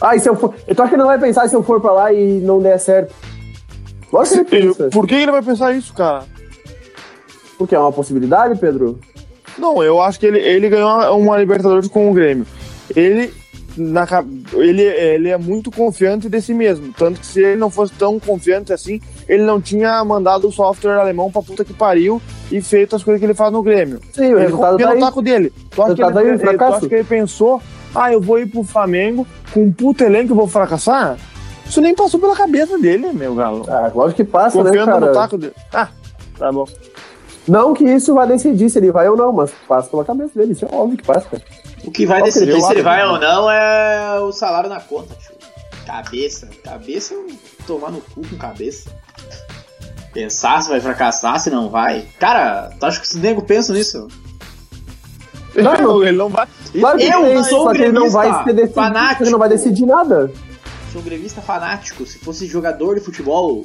Ah, 0.00 0.16
e 0.16 0.20
se 0.20 0.28
eu 0.28 0.34
for. 0.34 0.52
Tu 0.52 0.82
acha 0.82 0.88
que 0.88 0.94
ele 0.94 1.02
não 1.02 1.06
vai 1.06 1.18
pensar 1.18 1.48
se 1.48 1.54
eu 1.54 1.62
for 1.62 1.80
pra 1.80 1.92
lá 1.92 2.12
e 2.12 2.40
não 2.40 2.60
der 2.60 2.78
certo? 2.78 3.14
Lógico 4.12 4.44
que 4.44 4.56
ele 4.56 4.66
pensa. 4.74 4.90
Por 4.90 5.06
que 5.06 5.14
ele 5.14 5.30
vai 5.30 5.42
pensar 5.42 5.72
isso, 5.72 5.94
cara? 5.94 6.24
Porque 7.56 7.74
é 7.74 7.78
uma 7.78 7.92
possibilidade, 7.92 8.58
Pedro? 8.58 8.98
Não, 9.56 9.82
eu 9.82 10.00
acho 10.02 10.18
que 10.18 10.26
ele, 10.26 10.40
ele 10.40 10.68
ganhou 10.68 11.16
uma 11.16 11.38
Libertadores 11.38 11.88
com 11.88 12.10
o 12.10 12.14
Grêmio. 12.14 12.44
Ele, 12.94 13.32
na, 13.76 14.06
ele, 14.54 14.82
ele 14.82 15.28
é 15.30 15.38
muito 15.38 15.70
confiante 15.70 16.28
de 16.28 16.40
si 16.40 16.52
mesmo. 16.54 16.92
Tanto 16.96 17.20
que 17.20 17.26
se 17.26 17.40
ele 17.42 17.56
não 17.56 17.70
fosse 17.70 17.92
tão 17.94 18.18
confiante 18.20 18.72
assim, 18.72 19.00
ele 19.28 19.42
não 19.42 19.60
tinha 19.60 20.04
mandado 20.04 20.48
o 20.48 20.52
software 20.52 20.98
alemão 21.00 21.30
pra 21.30 21.42
puta 21.42 21.64
que 21.64 21.72
pariu 21.72 22.20
e 22.52 22.60
feito 22.60 22.94
as 22.96 23.02
coisas 23.02 23.18
que 23.20 23.26
ele 23.26 23.34
faz 23.34 23.52
no 23.52 23.62
Grêmio. 23.62 24.00
Sim, 24.12 24.34
o 24.34 24.38
resultado 24.38 24.78
tá 24.78 24.90
aí. 24.90 25.00
taco 25.00 25.22
dele. 25.22 25.52
Tu 25.70 25.82
acha, 25.82 25.92
ele, 25.92 26.00
tá 26.12 26.20
aí, 26.20 26.28
ele- 26.28 26.38
tu 26.58 26.64
acha 26.64 26.88
que 26.88 26.94
ele 26.94 27.04
pensou, 27.04 27.60
ah, 27.94 28.12
eu 28.12 28.20
vou 28.20 28.38
ir 28.38 28.46
pro 28.46 28.62
Flamengo 28.62 29.26
com 29.52 29.62
um 29.64 29.72
puto 29.72 30.04
elenco 30.04 30.32
e 30.32 30.36
vou 30.36 30.46
fracassar? 30.46 31.16
Isso 31.66 31.80
nem 31.80 31.94
passou 31.94 32.20
pela 32.20 32.36
cabeça 32.36 32.78
dele, 32.78 33.10
meu 33.12 33.34
galo. 33.34 33.64
Ah, 33.68 33.90
lógico 33.94 34.16
que 34.22 34.30
passa, 34.30 34.58
né, 34.58 34.64
Confiando 34.64 34.92
cara? 34.92 35.06
no 35.06 35.12
taco 35.12 35.38
dele. 35.38 35.54
Ah, 35.72 35.88
tá 36.38 36.52
bom. 36.52 36.66
Não 37.48 37.72
que 37.74 37.84
isso 37.84 38.14
vai 38.14 38.26
decidir 38.26 38.68
se 38.70 38.78
ele 38.78 38.92
vai 38.92 39.08
ou 39.08 39.16
não, 39.16 39.32
mas 39.32 39.50
passa 39.66 39.88
pela 39.88 40.04
cabeça 40.04 40.30
dele. 40.38 40.52
Isso 40.52 40.64
é 40.64 40.68
óbvio 40.70 40.98
que 40.98 41.04
passa, 41.04 41.26
cara. 41.30 41.42
O 41.86 41.90
que 41.90 42.06
vai 42.06 42.20
Eu 42.20 42.24
decidir 42.24 42.60
se 42.60 42.72
ele 42.72 42.82
vai 42.82 43.06
ou 43.06 43.18
não 43.18 43.50
é 43.50 44.18
o 44.20 44.32
salário 44.32 44.68
na 44.70 44.80
conta, 44.80 45.14
tio. 45.16 45.34
Cabeça. 45.86 46.48
Cabeça, 46.62 47.14
tomar 47.66 47.90
no 47.90 48.00
cu 48.00 48.22
com 48.26 48.36
cabeça. 48.36 48.90
Pensar 50.12 50.62
se 50.62 50.70
vai 50.70 50.80
fracassar, 50.80 51.38
se 51.40 51.50
não 51.50 51.68
vai. 51.68 52.06
Cara, 52.18 52.70
tu 52.78 52.86
acha 52.86 53.00
que 53.00 53.06
os 53.06 53.14
nego 53.14 53.42
pensam 53.42 53.74
nisso? 53.74 54.08
Não, 55.54 56.02
ele 56.02 56.16
não 56.16 56.28
vai. 56.28 56.46
Claro 56.72 56.98
que 56.98 57.04
Eu 57.04 57.22
tem, 57.22 57.44
sou 57.44 57.64
só 57.64 57.72
que 57.72 57.82
ele 57.82 57.92
não 57.92 58.10
vai 58.10 58.44
decidir, 58.44 58.72
fanático. 58.72 59.22
ele 59.22 59.30
não 59.30 59.38
vai 59.38 59.48
decidir 59.48 59.86
nada. 59.86 60.32
Sou 60.92 61.00
um 61.00 61.04
gremista 61.04 61.40
fanático. 61.40 62.04
Se 62.06 62.18
fosse 62.18 62.46
jogador 62.46 62.94
de 62.94 63.00
futebol, 63.00 63.64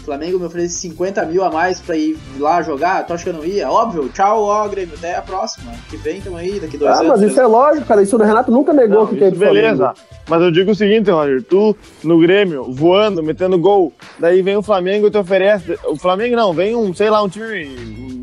o 0.00 0.04
Flamengo 0.04 0.38
me 0.38 0.46
oferece 0.46 0.74
50 0.76 1.24
mil 1.26 1.44
a 1.44 1.50
mais 1.50 1.80
pra 1.80 1.96
ir 1.96 2.18
lá 2.38 2.62
jogar, 2.62 3.06
tu 3.06 3.12
acha 3.12 3.24
que 3.24 3.30
eu 3.30 3.34
não 3.34 3.44
ia? 3.44 3.70
Óbvio, 3.70 4.08
tchau, 4.08 4.42
ó, 4.44 4.66
Grêmio, 4.68 4.94
até 4.96 5.16
a 5.16 5.22
próxima. 5.22 5.72
Que 5.88 5.96
vem, 5.96 6.20
tamo 6.20 6.36
aí, 6.36 6.58
daqui 6.58 6.76
dois 6.76 6.96
Ah, 6.96 7.00
anos. 7.00 7.20
mas 7.20 7.30
isso 7.30 7.40
é 7.40 7.46
lógico, 7.46 7.86
cara. 7.86 8.02
Isso 8.02 8.16
o 8.16 8.18
Renato 8.22 8.50
nunca 8.50 8.72
negou 8.72 9.00
Não, 9.00 9.06
que 9.06 9.18
Flamengo. 9.18 9.38
beleza. 9.38 9.94
Mas 10.28 10.42
eu 10.42 10.50
digo 10.50 10.70
o 10.70 10.74
seguinte, 10.74 11.10
Roger, 11.10 11.42
tu 11.42 11.76
no 12.04 12.18
Grêmio, 12.20 12.64
voando, 12.72 13.22
metendo 13.22 13.58
gol, 13.58 13.92
daí 14.18 14.42
vem 14.42 14.56
o 14.56 14.62
Flamengo 14.62 15.06
e 15.06 15.10
te 15.10 15.18
oferece. 15.18 15.78
O 15.86 15.96
Flamengo 15.96 16.34
não, 16.36 16.52
vem 16.52 16.74
um, 16.74 16.94
sei 16.94 17.10
lá, 17.10 17.22
um 17.22 17.28
time 17.28 17.66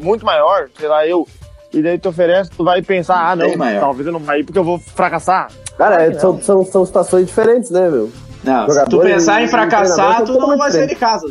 muito 0.02 0.26
maior, 0.26 0.70
sei 0.80 0.88
lá, 0.88 1.06
eu. 1.06 1.28
E 1.74 1.82
daí 1.82 2.00
te 2.00 2.08
oferece, 2.08 2.50
tu 2.52 2.64
vai 2.64 2.82
pensar, 2.82 3.30
ah, 3.32 3.36
não, 3.36 3.50
talvez 3.80 4.08
eu 4.08 4.14
não 4.14 4.22
vai 4.22 4.40
ir 4.40 4.44
porque 4.46 4.58
eu 4.58 4.64
vou 4.64 4.80
fracassar. 4.80 5.50
Cara, 5.78 6.02
é, 6.02 6.14
são, 6.14 6.42
são, 6.42 6.66
são 6.66 6.86
situações 6.86 7.28
diferentes, 7.28 7.70
né, 7.70 7.90
meu? 7.90 8.10
Não, 8.44 8.70
se 8.70 8.86
tu 8.86 9.00
pensar 9.00 9.44
em 9.44 9.48
fracassar, 9.48 10.24
tu 10.24 10.34
não 10.34 10.58
vai 10.58 10.72
sair 10.72 10.88
de 10.88 10.96
casa. 10.96 11.28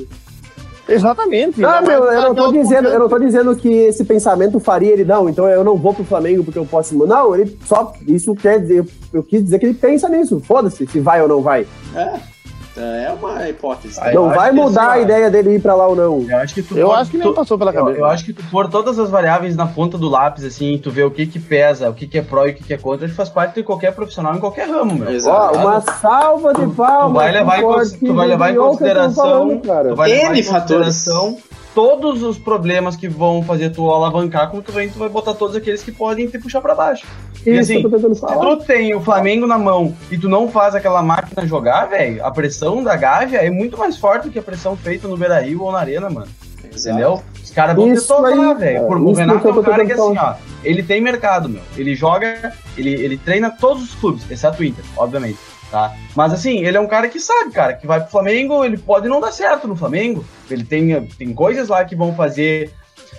Exatamente. 0.89 1.61
Não, 1.61 1.71
ainda 1.71 1.89
meu, 1.89 2.05
eu 2.05 2.23
não 2.23 2.35
tô 2.35 2.53
dizendo, 2.53 2.89
eu 2.89 2.99
não 2.99 3.09
tô 3.09 3.19
dizendo 3.19 3.57
que 3.57 3.69
esse 3.69 4.05
pensamento 4.05 4.61
faria 4.61 4.93
ele, 4.93 5.05
não, 5.05 5.29
então 5.29 5.49
eu 5.49 5.65
não 5.65 5.77
vou 5.77 5.93
pro 5.93 6.05
Flamengo 6.05 6.45
porque 6.45 6.59
eu 6.59 6.67
posso. 6.67 6.95
Não, 7.07 7.35
ele 7.35 7.59
só. 7.65 7.93
Isso 8.07 8.35
quer 8.35 8.61
dizer. 8.61 8.87
Eu 9.13 9.23
quis 9.23 9.43
dizer 9.43 9.59
que 9.59 9.67
ele 9.67 9.75
pensa 9.75 10.09
nisso. 10.09 10.41
Foda-se 10.41 10.87
se 10.87 11.01
vai 11.01 11.21
ou 11.23 11.29
não 11.29 11.43
vai. 11.43 11.67
É. 11.95 12.36
É 12.79 13.11
uma 13.13 13.49
hipótese. 13.49 13.99
Aí- 14.01 14.15
Não 14.15 14.29
eu 14.29 14.35
vai 14.35 14.53
mudar 14.53 14.91
assim, 14.91 14.99
a 14.99 15.03
ideia 15.03 15.31
dele 15.31 15.55
ir 15.57 15.61
pra 15.63 15.75
lá 15.75 15.87
ou 15.87 15.97
não. 15.97 16.27
Eu 16.29 16.37
acho 16.39 16.55
que 16.55 16.63
tu 16.63 16.77
Eu 16.77 16.89
pôr- 16.89 16.97
acho 16.99 17.11
que 17.11 17.19
nem 17.19 17.27
tu- 17.27 17.33
passou 17.35 17.57
pela 17.59 17.71
eu, 17.71 17.75
cabeça. 17.75 17.99
eu 17.99 18.05
acho 18.07 18.25
que 18.25 18.33
tu 18.33 18.43
pôr 18.51 18.69
todas 18.69 18.99
as 18.99 19.09
variáveis 19.11 19.57
na 19.57 19.67
ponta 19.67 19.97
do 19.97 20.09
lápis, 20.09 20.45
assim, 20.45 20.79
tu 20.83 20.91
vê 20.91 21.03
o 21.03 21.11
que 21.11 21.27
que 21.27 21.39
pesa, 21.39 21.89
o 21.89 21.95
que 21.95 22.07
que 22.07 22.19
é 22.19 22.23
pró 22.23 22.47
e 22.47 22.51
o 22.51 22.55
que 22.55 22.65
que 22.65 22.75
é 22.75 22.79
contra, 22.79 23.09
faz 23.09 23.29
parte 23.29 23.55
de 23.55 23.63
qualquer 23.63 23.93
profissional 23.95 24.35
em 24.35 24.39
qualquer 24.41 24.69
ramo, 24.69 24.95
meu. 24.95 25.11
Exato. 25.11 25.57
Ó, 25.59 25.61
uma 25.63 25.81
salva 25.81 26.53
de 26.55 26.67
palmas. 26.75 27.13
Tu 27.13 27.15
vai 27.25 27.33
levar 27.33 27.59
em, 27.59 27.99
tu 28.07 28.15
vai 28.15 28.27
levar 28.27 28.51
em 28.51 28.55
eu 28.55 28.63
consideração, 28.67 29.15
falando, 29.25 29.61
tu 29.61 29.67
vai 29.97 30.09
levar 30.09 30.09
N 30.33 30.41
em 30.41 30.45
consideração. 30.45 31.37
Todos 31.77 32.23
os 32.23 32.39
problemas 32.39 32.97
que 32.97 33.07
vão 33.07 33.43
fazer 33.43 33.69
tu 33.69 33.91
alavancar, 33.91 34.49
como 34.49 34.63
tu 34.63 34.73
vem, 34.73 34.89
tu 34.89 34.99
vai 34.99 35.11
botar 35.11 35.35
todos 35.35 35.55
aqueles 35.55 35.83
que 35.83 35.93
podem 35.93 36.27
te 36.27 36.39
puxar 36.39 36.63
pra 36.63 36.75
baixo. 36.75 37.07
E 37.45 37.51
Isso 37.51 37.61
assim, 37.61 37.83
tô 37.83 37.91
tentando 37.91 38.15
se 38.15 38.23
tu 38.23 38.57
tem 38.65 38.95
o 38.95 39.01
Flamengo 39.03 39.47
na 39.47 39.59
mão 39.59 39.95
e 40.11 40.17
tu 40.17 40.27
não 40.27 40.49
faz 40.49 40.75
aquela 40.75 41.03
máquina 41.03 41.47
jogar, 41.47 41.85
velho, 41.85 42.25
a 42.25 42.31
pressão 42.31 42.83
da 42.83 42.97
Gávea 42.97 43.41
é 43.41 43.51
muito 43.51 43.77
mais 43.77 43.99
forte 43.99 44.25
do 44.25 44.31
que 44.31 44.39
a 44.39 44.43
pressão 44.43 44.75
feita 44.75 45.07
no 45.07 45.19
Beira-Rio 45.19 45.65
ou 45.65 45.71
na 45.71 45.81
Arena, 45.81 46.09
mano. 46.09 46.29
Entendeu? 46.65 47.23
Os 47.45 47.51
caras 47.51 47.77
vão 47.77 47.95
te 47.95 48.01
tocar, 48.01 48.55
velho. 48.55 48.83
O 48.87 49.13
Renato 49.13 49.47
é 49.47 49.53
um 49.53 49.63
cara 49.63 49.85
que 49.85 49.91
tentando 49.91 50.19
assim, 50.19 50.19
ó, 50.19 50.35
ele 50.65 50.83
tem 50.83 51.03
mercado, 51.03 51.47
meu. 51.47 51.63
Ele 51.77 51.95
joga, 51.95 52.55
ele, 52.79 52.91
ele 52.91 53.19
treina 53.19 53.51
todos 53.51 53.83
os 53.83 53.95
clubes, 53.95 54.29
exceto 54.31 54.63
o 54.63 54.65
Inter, 54.65 54.85
obviamente. 54.97 55.39
Tá? 55.71 55.95
Mas 56.15 56.33
assim, 56.33 56.65
ele 56.65 56.77
é 56.77 56.81
um 56.81 56.87
cara 56.87 57.09
que 57.09 57.19
sabe, 57.19 57.51
cara, 57.51 57.75
que 57.75 57.87
vai 57.87 58.01
pro 58.01 58.11
Flamengo, 58.11 58.65
ele 58.65 58.79
pode 58.79 59.09
não 59.09 59.21
dar 59.21 59.33
certo 59.33 59.67
no 59.67 59.75
Flamengo. 59.77 60.25
Ele 60.51 60.65
tem, 60.65 61.07
tem 61.07 61.35
coisas 61.35 61.69
lá 61.69 61.85
que 61.85 61.97
vão 61.97 62.15
fazer. 62.15 62.71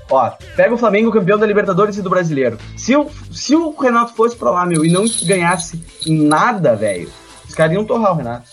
Ó, 0.10 0.32
pega 0.56 0.74
o 0.74 0.78
Flamengo 0.78 1.12
campeão 1.12 1.38
da 1.38 1.45
Libertadores 1.45 1.98
e 1.98 2.02
do 2.02 2.10
Brasileiro. 2.10 2.58
Se 2.78 2.95
o, 2.95 3.08
se 3.32 3.54
o 3.56 3.72
Renato 3.72 4.14
fosse 4.14 4.36
pra 4.38 4.52
lá, 4.52 4.66
meu, 4.66 4.86
e 4.86 4.91
não 4.91 5.04
ganhasse 5.26 5.84
nada, 6.08 6.76
velho, 6.76 7.10
os 7.48 7.54
caras 7.54 7.74
iam 7.74 7.84
torrar 7.84 8.14
o 8.14 8.16
Renato. 8.16 8.48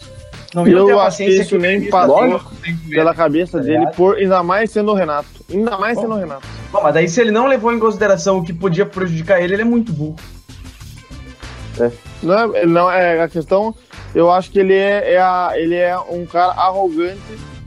Não 0.52 0.66
iam 0.66 0.86
ter 0.86 0.92
Eu 0.92 1.00
a 1.00 1.06
acho 1.06 1.18
que 1.18 1.24
paciência 1.24 1.42
isso 1.42 1.58
nem 1.58 1.88
passou 1.88 2.24
ele. 2.24 2.78
pela 2.90 3.14
cabeça 3.14 3.58
Tá 3.58 3.64
dele, 3.64 3.86
por, 3.96 4.16
ainda 4.16 4.42
mais 4.42 4.70
sendo 4.72 4.90
o 4.90 4.94
Renato. 4.94 5.28
Ainda 5.52 5.78
mais 5.78 5.98
sendo 5.98 6.14
o 6.14 6.18
Renato. 6.18 6.46
Bom, 6.72 6.80
mas 6.82 6.94
daí 6.94 7.08
se 7.08 7.20
ele 7.20 7.30
não 7.30 7.46
levou 7.46 7.72
em 7.72 7.78
consideração 7.78 8.38
o 8.38 8.44
que 8.44 8.52
podia 8.52 8.84
prejudicar 8.86 9.40
ele, 9.40 9.54
ele 9.54 9.62
é 9.62 9.64
muito 9.64 9.92
burro. 9.92 10.16
Não, 12.24 12.54
é- 12.54 12.66
não 12.66 12.90
é 12.90 13.22
a 13.22 13.28
questão. 13.28 13.74
Eu 14.14 14.30
acho 14.30 14.50
que 14.50 14.58
ele 14.58 14.74
é, 14.74 15.14
é 15.14 15.18
a- 15.20 15.52
ele 15.54 15.74
é 15.74 15.96
um 15.98 16.24
cara 16.26 16.52
arrogante 16.52 17.18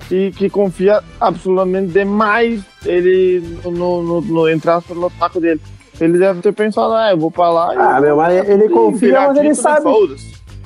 e 0.09 0.31
que 0.31 0.49
confia 0.49 1.03
absolutamente 1.19 1.91
demais 1.91 2.61
ele 2.85 3.59
no, 3.65 4.01
no, 4.01 4.21
no, 4.21 4.49
entre 4.49 4.69
aspas, 4.69 4.95
no 4.97 5.09
taco 5.09 5.39
dele. 5.39 5.61
Ele 5.99 6.17
deve 6.17 6.41
ter 6.41 6.53
pensado, 6.53 6.93
ah, 6.93 7.11
eu 7.11 7.17
vou 7.17 7.31
pra 7.31 7.49
lá. 7.49 7.73
Ah, 7.75 7.99
meu, 7.99 8.15
mas 8.17 8.47
ele 8.47 8.69
confia, 8.69 9.27
mas 9.27 9.37
ele 9.37 9.55
sabe. 9.55 9.85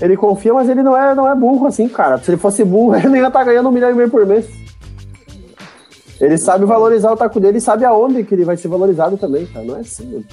Ele 0.02 0.18
confia, 0.18 0.54
mas 0.54 0.68
ele 0.68 0.82
não 0.84 0.98
é, 0.98 1.14
não 1.16 1.28
é 1.30 1.36
burro 1.36 1.68
assim, 1.68 1.88
cara. 1.88 2.18
Se 2.18 2.32
ele 2.32 2.38
fosse 2.38 2.64
burro, 2.64 2.96
ele 2.98 3.18
ia 3.20 3.28
estar 3.28 3.44
ganhando 3.44 3.70
um 3.70 3.72
milhão 3.72 3.90
e 3.90 3.94
meio 3.94 4.10
por 4.10 4.26
mês. 4.26 4.46
Ele 6.20 6.38
sabe 6.38 6.66
valorizar 6.66 7.12
o 7.12 7.18
taco 7.18 7.40
dele 7.40 7.58
e 7.58 7.62
sabe 7.62 7.84
aonde 7.86 8.24
que 8.24 8.34
ele 8.36 8.46
vai 8.46 8.56
ser 8.56 8.68
valorizado 8.68 9.18
também, 9.18 9.46
cara. 9.48 9.66
Não 9.66 9.78
é 9.78 9.80
assim, 9.80 10.06
mano. 10.06 10.26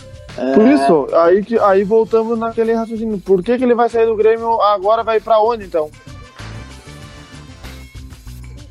Por 0.54 0.66
isso, 0.66 1.06
aí, 1.14 1.42
que, 1.44 1.58
aí 1.58 1.84
voltamos 1.84 2.38
naquele 2.38 2.72
raciocínio. 2.72 3.18
Por 3.18 3.42
que, 3.42 3.56
que 3.58 3.64
ele 3.64 3.74
vai 3.74 3.88
sair 3.88 4.06
do 4.06 4.16
Grêmio 4.16 4.60
agora? 4.60 5.02
Vai 5.02 5.20
pra 5.20 5.40
onde 5.40 5.64
então? 5.64 5.90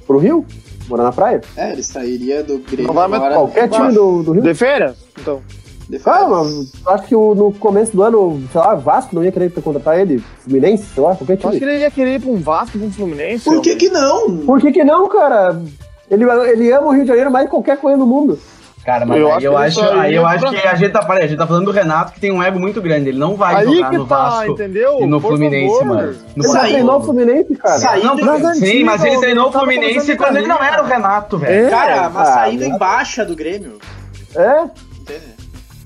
Pro 0.05 0.18
Rio? 0.18 0.45
Morar 0.88 1.03
na 1.03 1.11
praia? 1.11 1.41
É, 1.57 1.74
ele 1.74 1.84
sairia 1.84 2.43
do 2.43 2.59
Grêmio 2.59 2.88
Não 2.88 2.93
vai 2.93 3.07
mais 3.07 3.22
agora. 3.22 3.36
Qualquer 3.36 3.70
time 3.70 3.91
do, 3.91 4.24
do 4.24 4.32
Rio? 4.32 4.41
De 4.41 4.53
férias? 4.53 4.95
Então. 5.20 5.41
De 5.89 5.99
férias. 5.99 6.30
mas 6.30 6.72
acho 6.88 7.07
que 7.07 7.15
o- 7.15 7.36
no 7.36 7.51
começo 7.53 7.93
do 7.95 8.03
ano, 8.03 8.41
sei 8.51 8.61
lá, 8.61 8.76
Vasco 8.76 9.13
não 9.15 9.24
ia 9.24 9.32
querer 9.32 9.51
contratar 9.61 9.99
ele, 9.99 10.24
Fluminense, 10.43 10.86
sei 10.93 11.03
lá, 11.03 11.15
qualquer 11.15 11.34
Eu 11.34 11.49
acho 11.49 11.51
que 11.51 11.59
time. 11.59 11.72
ele 11.74 11.82
ia 11.82 11.91
querer 11.91 12.15
ir 12.15 12.22
pra 12.22 12.30
um 12.32 12.38
Vasco, 12.38 12.78
pra 12.78 12.88
um 12.88 12.91
Fluminense. 12.91 13.43
Por 13.43 13.61
que 13.61 13.76
que 13.76 13.89
não? 13.89 14.38
Por 14.39 14.61
que 14.61 14.72
que 14.72 14.84
não, 14.84 15.07
cara? 15.09 15.61
Ele, 16.09 16.24
ele 16.24 16.72
ama 16.72 16.88
o 16.88 16.91
Rio 16.91 17.01
de 17.01 17.07
Janeiro 17.09 17.32
mais 17.32 17.45
que 17.45 17.51
qualquer 17.51 17.78
coisa 17.78 17.97
no 17.97 18.05
mundo. 18.05 18.39
Cara, 18.88 19.06
mas 19.06 19.20
Eu 19.20 19.28
aí 19.28 19.34
acho 19.36 19.46
eu 19.46 19.58
acho, 19.58 19.82
aí 20.00 20.16
eu 20.16 20.26
acho 20.26 20.50
que 20.50 20.66
a 20.66 20.74
gente 20.76 20.92
tá, 20.94 21.06
a 21.06 21.28
gente 21.28 21.38
tá 21.38 21.46
falando 21.46 21.66
do 21.66 21.72
Renato 21.72 22.14
que 22.14 22.22
tem 22.22 22.32
um 22.32 22.42
ego 22.42 22.58
muito 22.58 22.82
grande. 22.82 23.10
Ele 23.10 23.20
não 23.20 23.36
vai 23.36 23.56
Aí 23.56 23.66
jogar 23.66 23.90
que 23.90 23.98
no 23.98 24.06
tá, 24.08 24.16
Vasco 24.30 24.52
entendeu? 24.54 25.00
e 25.02 25.06
no 25.06 25.20
Por 25.20 25.28
Fluminense, 25.32 25.78
favor. 25.80 25.86
mano. 25.86 26.16
No 26.38 26.46
Ele 26.46 26.60
treinou 26.60 26.98
o 26.98 27.02
Fluminense, 27.04 27.56
cara. 27.58 27.78
Saindo- 27.80 28.16
Não, 28.26 28.54
sim, 28.56 28.86
mas 28.86 29.04
ele 29.04 29.18
treinou 29.20 29.50
o 29.50 29.52
tava 29.52 29.66
Fluminense 29.66 30.16
quando 30.16 30.38
ele 30.38 30.48
não 30.48 30.64
era 30.64 30.82
o 30.82 30.86
Renato, 30.86 31.38
velho. 31.38 31.68
É, 31.68 31.70
Cara, 31.70 32.10
mas 32.10 32.30
Ah, 32.30 32.34
saindo 32.34 32.62
né? 32.62 32.68
em 32.68 32.78
baixa 32.78 33.26
do 33.26 33.36
Grêmio. 33.36 33.78
É? 34.34 34.62
Entende? 35.02 35.36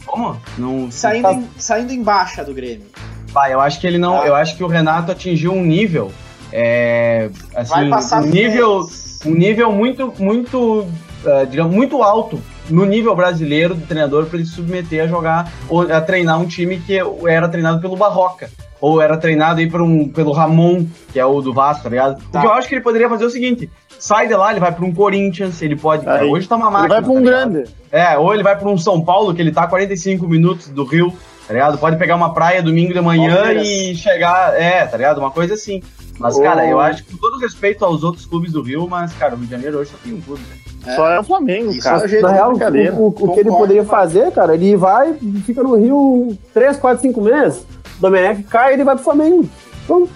Como? 0.06 0.38
Não. 0.60 0.92
Saindo, 0.92 1.24
Tá. 1.24 1.34
em, 1.34 1.50
saindo 1.58 1.92
em 1.94 2.04
baixa 2.04 2.44
do 2.44 2.54
Grêmio. 2.54 2.86
Pai, 3.34 3.52
eu 3.52 3.60
acho 3.62 3.80
que 3.82 3.88
ele 3.88 3.98
não. 3.98 4.20
Tá. 4.20 4.28
Eu 4.28 4.36
acho 4.36 4.56
que 4.56 4.64
o 4.64 4.68
Renato 4.68 5.12
atingiu 5.12 5.54
um 5.54 5.64
nível. 5.64 6.12
É, 6.54 7.32
Vai 7.52 7.64
assim, 7.64 7.90
passar 7.90 8.22
um 8.22 8.28
nível, 8.28 8.82
um 9.26 9.32
nível 9.32 9.72
muito, 9.72 10.14
muito, 10.20 10.86
eh, 11.26 11.46
digamos, 11.50 11.74
muito 11.74 12.04
alto 12.04 12.40
no 12.72 12.86
nível 12.86 13.16
brasileiro 13.16 13.76
do 13.76 13.86
treinador 13.86 14.26
para 14.26 14.38
ele 14.38 14.46
se 14.48 14.54
submeter 14.56 15.04
a 15.04 15.08
jogar 15.08 15.52
ou 15.70 15.82
a 15.82 16.02
treinar 16.02 16.40
um 16.40 16.46
time 16.46 16.80
que 16.80 16.98
era 17.28 17.48
treinado 17.50 17.80
pelo 17.82 17.96
Barroca. 17.96 18.50
Ou 18.80 19.00
era 19.00 19.16
treinado 19.16 19.60
aí 19.60 19.70
por 19.70 19.80
um, 19.80 20.08
pelo 20.08 20.32
Ramon, 20.32 20.88
que 21.14 21.20
é 21.20 21.26
o 21.26 21.40
do 21.40 21.54
Vasco, 21.54 21.84
tá 21.84 21.90
ligado? 21.90 22.16
Tá. 22.32 22.40
Porque 22.40 22.48
eu 22.48 22.54
acho 22.54 22.68
que 22.68 22.74
ele 22.74 22.82
poderia 22.82 23.08
fazer 23.08 23.26
o 23.26 23.30
seguinte: 23.30 23.70
sai 24.00 24.28
de 24.28 24.34
lá, 24.34 24.50
ele 24.50 24.60
vai 24.60 24.72
para 24.72 24.84
um 24.84 24.92
Corinthians, 24.92 25.62
ele 25.62 25.76
pode. 25.76 26.08
Aí. 26.10 26.28
hoje 26.28 26.48
tá 26.48 26.56
uma 26.56 26.66
Ele 26.66 26.74
máquina. 26.74 26.96
vai 26.96 27.04
pra 27.04 27.12
um 27.12 27.16
tá 27.16 27.22
grande. 27.22 27.70
É, 27.92 28.18
ou 28.18 28.34
ele 28.34 28.42
vai 28.42 28.58
pra 28.58 28.68
um 28.68 28.78
São 28.80 29.00
Paulo, 29.06 29.36
que 29.36 29.42
ele 29.42 29.52
tá 29.52 29.66
a 29.66 29.68
45 29.68 30.28
minutos 30.28 30.70
do 30.70 30.84
Rio, 30.84 31.14
tá 31.48 31.54
ligado? 31.54 31.78
Pode 31.78 31.98
pegar 31.98 32.16
uma 32.16 32.34
praia 32.34 32.64
domingo 32.64 32.92
de 32.92 33.02
manhã 33.02 33.36
Palmeiras. 33.36 33.68
e 33.68 33.94
chegar. 33.96 34.60
É, 34.60 34.84
tá 34.88 34.98
ligado? 34.98 35.20
Uma 35.20 35.30
coisa 35.30 35.54
assim. 35.54 35.84
Mas, 36.18 36.36
Ô. 36.36 36.42
cara, 36.42 36.66
eu 36.68 36.80
acho 36.80 37.04
que 37.04 37.12
com 37.12 37.18
todo 37.18 37.38
respeito 37.38 37.86
aos 37.86 38.04
outros 38.04 38.26
clubes 38.26 38.52
do 38.52 38.64
Rio, 38.64 38.88
mas, 38.90 39.14
cara, 39.14 39.36
o 39.36 39.38
Rio 39.38 39.46
de 39.46 39.52
Janeiro 39.52 39.78
hoje 39.78 39.92
só 39.92 39.98
tem 40.04 40.14
um 40.14 40.22
clube, 40.22 40.42
velho. 40.42 40.71
É. 40.86 40.96
Só 40.96 41.10
é 41.10 41.20
o 41.20 41.24
Flamengo, 41.24 41.72
Isso 41.72 41.84
cara. 41.84 42.02
é 42.02 42.06
o 42.06 42.08
jeito 42.08 42.24
Na 42.24 42.32
real, 42.32 42.54
o, 42.54 43.04
o- 43.04 43.08
o 43.08 43.34
que 43.34 43.40
ele 43.40 43.50
poderia 43.50 43.84
fazer, 43.86 44.32
cara, 44.32 44.54
ele 44.56 44.76
vai, 44.76 45.14
fica 45.46 45.62
no 45.62 45.76
Rio 45.76 46.36
3, 46.54 46.78
4, 46.78 47.02
5 47.02 47.22
meses, 47.22 47.60
o 47.98 48.02
Domenech 48.02 48.44
cai 48.44 48.72
e 48.72 48.74
ele 48.74 48.84
vai 48.84 48.96
pro 48.96 49.04
Flamengo. 49.04 49.48
Então, 49.86 50.08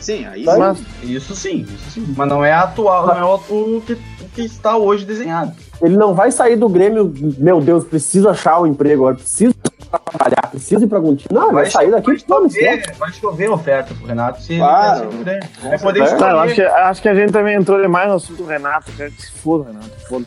Sim, 0.00 0.26
aí 0.26 0.44
Tá. 0.44 0.52
sim. 0.54 0.58
Mas 0.58 0.78
Isso 1.10 1.34
sim, 1.36 1.60
isso 1.62 1.90
sim. 1.92 2.14
Mas 2.16 2.28
não 2.28 2.44
é 2.44 2.52
atual, 2.52 3.06
não 3.06 3.16
é 3.16 3.24
o, 3.24 3.36
o 3.76 3.80
que, 3.86 3.92
o 3.92 3.98
que 4.34 4.42
está 4.42 4.76
hoje 4.76 5.04
desenhado. 5.04 5.52
ele 5.80 5.96
não 5.96 6.12
vai 6.12 6.32
sair 6.32 6.56
do 6.56 6.68
Grêmio, 6.68 7.12
meu 7.38 7.60
Deus, 7.60 7.84
preciso 7.84 8.28
achar 8.28 8.60
um 8.60 8.66
emprego 8.66 9.02
agora, 9.02 9.14
preciso 9.14 9.54
trabalhar, 9.98 10.50
preciso 10.50 10.84
ir 10.84 10.88
pra 10.88 10.98
algum 10.98 11.14
time. 11.14 11.28
Não, 11.32 11.44
ele 11.44 11.52
vai 11.52 11.70
sair 11.70 11.90
daqui 11.90 12.06
vai 12.06 12.16
de 12.16 12.24
todo 12.24 12.48
chover, 12.48 12.94
vai 12.98 13.12
chover 13.12 13.50
oferta 13.50 13.94
pro 13.94 14.06
Renato 14.06 14.42
se 14.42 14.56
Claro. 14.56 15.10
ele. 15.12 15.40
Vai 15.62 15.78
poder 15.78 16.00
eu 16.00 16.04
acho, 16.04 16.14
escolher. 16.14 16.54
que, 16.54 16.62
acho 16.62 17.02
que 17.02 17.08
a 17.08 17.14
gente 17.14 17.32
também 17.32 17.56
entrou 17.56 17.80
demais 17.80 18.08
no 18.08 18.14
assunto 18.14 18.42
do 18.42 18.46
Renato. 18.46 18.90
Cara. 18.92 19.10
Que 19.10 19.22
se 19.22 19.32
foda, 19.32 19.64
Renato. 19.64 19.90
Foda. 20.08 20.26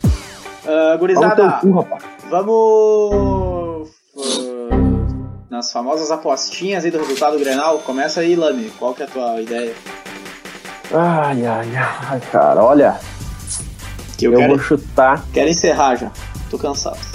No 0.66 0.98
gurizada, 0.98 1.52
cu, 1.62 1.72
rapaz. 1.72 2.04
vamos 2.30 3.90
ah, 4.18 4.76
nas 5.50 5.72
famosas 5.72 6.10
apostinhas 6.10 6.84
aí 6.84 6.92
do 6.92 6.98
resultado 6.98 7.38
do 7.38 7.40
Grenal. 7.40 7.80
Começa 7.80 8.22
aí, 8.22 8.36
Lami. 8.36 8.72
Qual 8.80 8.94
que 8.94 9.04
é 9.04 9.06
a 9.06 9.10
tua 9.10 9.42
ideia? 9.42 9.74
Ai, 10.94 11.46
ai, 11.46 11.68
ai, 11.76 12.22
cara, 12.32 12.64
olha, 12.64 13.00
Que 14.18 14.28
eu, 14.28 14.34
eu, 14.34 14.40
quero, 14.40 14.56
vou 14.56 14.64
chutar, 14.64 15.24
quero 15.34 15.50
encerrar 15.50 15.96
já. 15.96 16.12
Tô 16.50 16.58
cansado. 16.58 17.15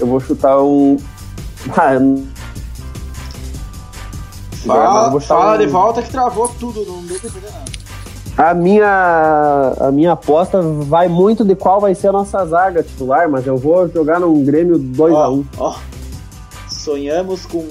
Eu 0.00 0.06
vou 0.06 0.20
chutar 0.20 0.58
um... 0.62 0.96
Ah, 1.70 1.98
Fala, 4.66 5.20
fala 5.20 5.54
um- 5.54 5.58
de 5.58 5.66
volta 5.66 6.02
que 6.02 6.10
travou 6.10 6.48
tudo, 6.48 6.84
não 6.86 7.02
deu 7.02 7.18
pra 7.20 7.28
entender 7.28 7.50
nada. 7.50 7.64
A 8.36 8.52
minha, 8.54 9.72
a 9.78 9.92
minha 9.92 10.12
aposta 10.12 10.60
vai 10.60 11.06
muito 11.06 11.44
de 11.44 11.54
qual 11.54 11.80
vai 11.80 11.94
ser 11.94 12.08
a 12.08 12.12
nossa 12.12 12.44
zaga 12.46 12.82
titular, 12.82 13.28
mas 13.30 13.46
eu 13.46 13.56
vou 13.56 13.86
jogar 13.88 14.18
num 14.18 14.44
Grêmio 14.44 14.76
2x1. 14.78 15.44
Ó, 15.58 15.70
ó. 15.70 15.76
Sonhamos 16.68 17.46
com 17.46 17.64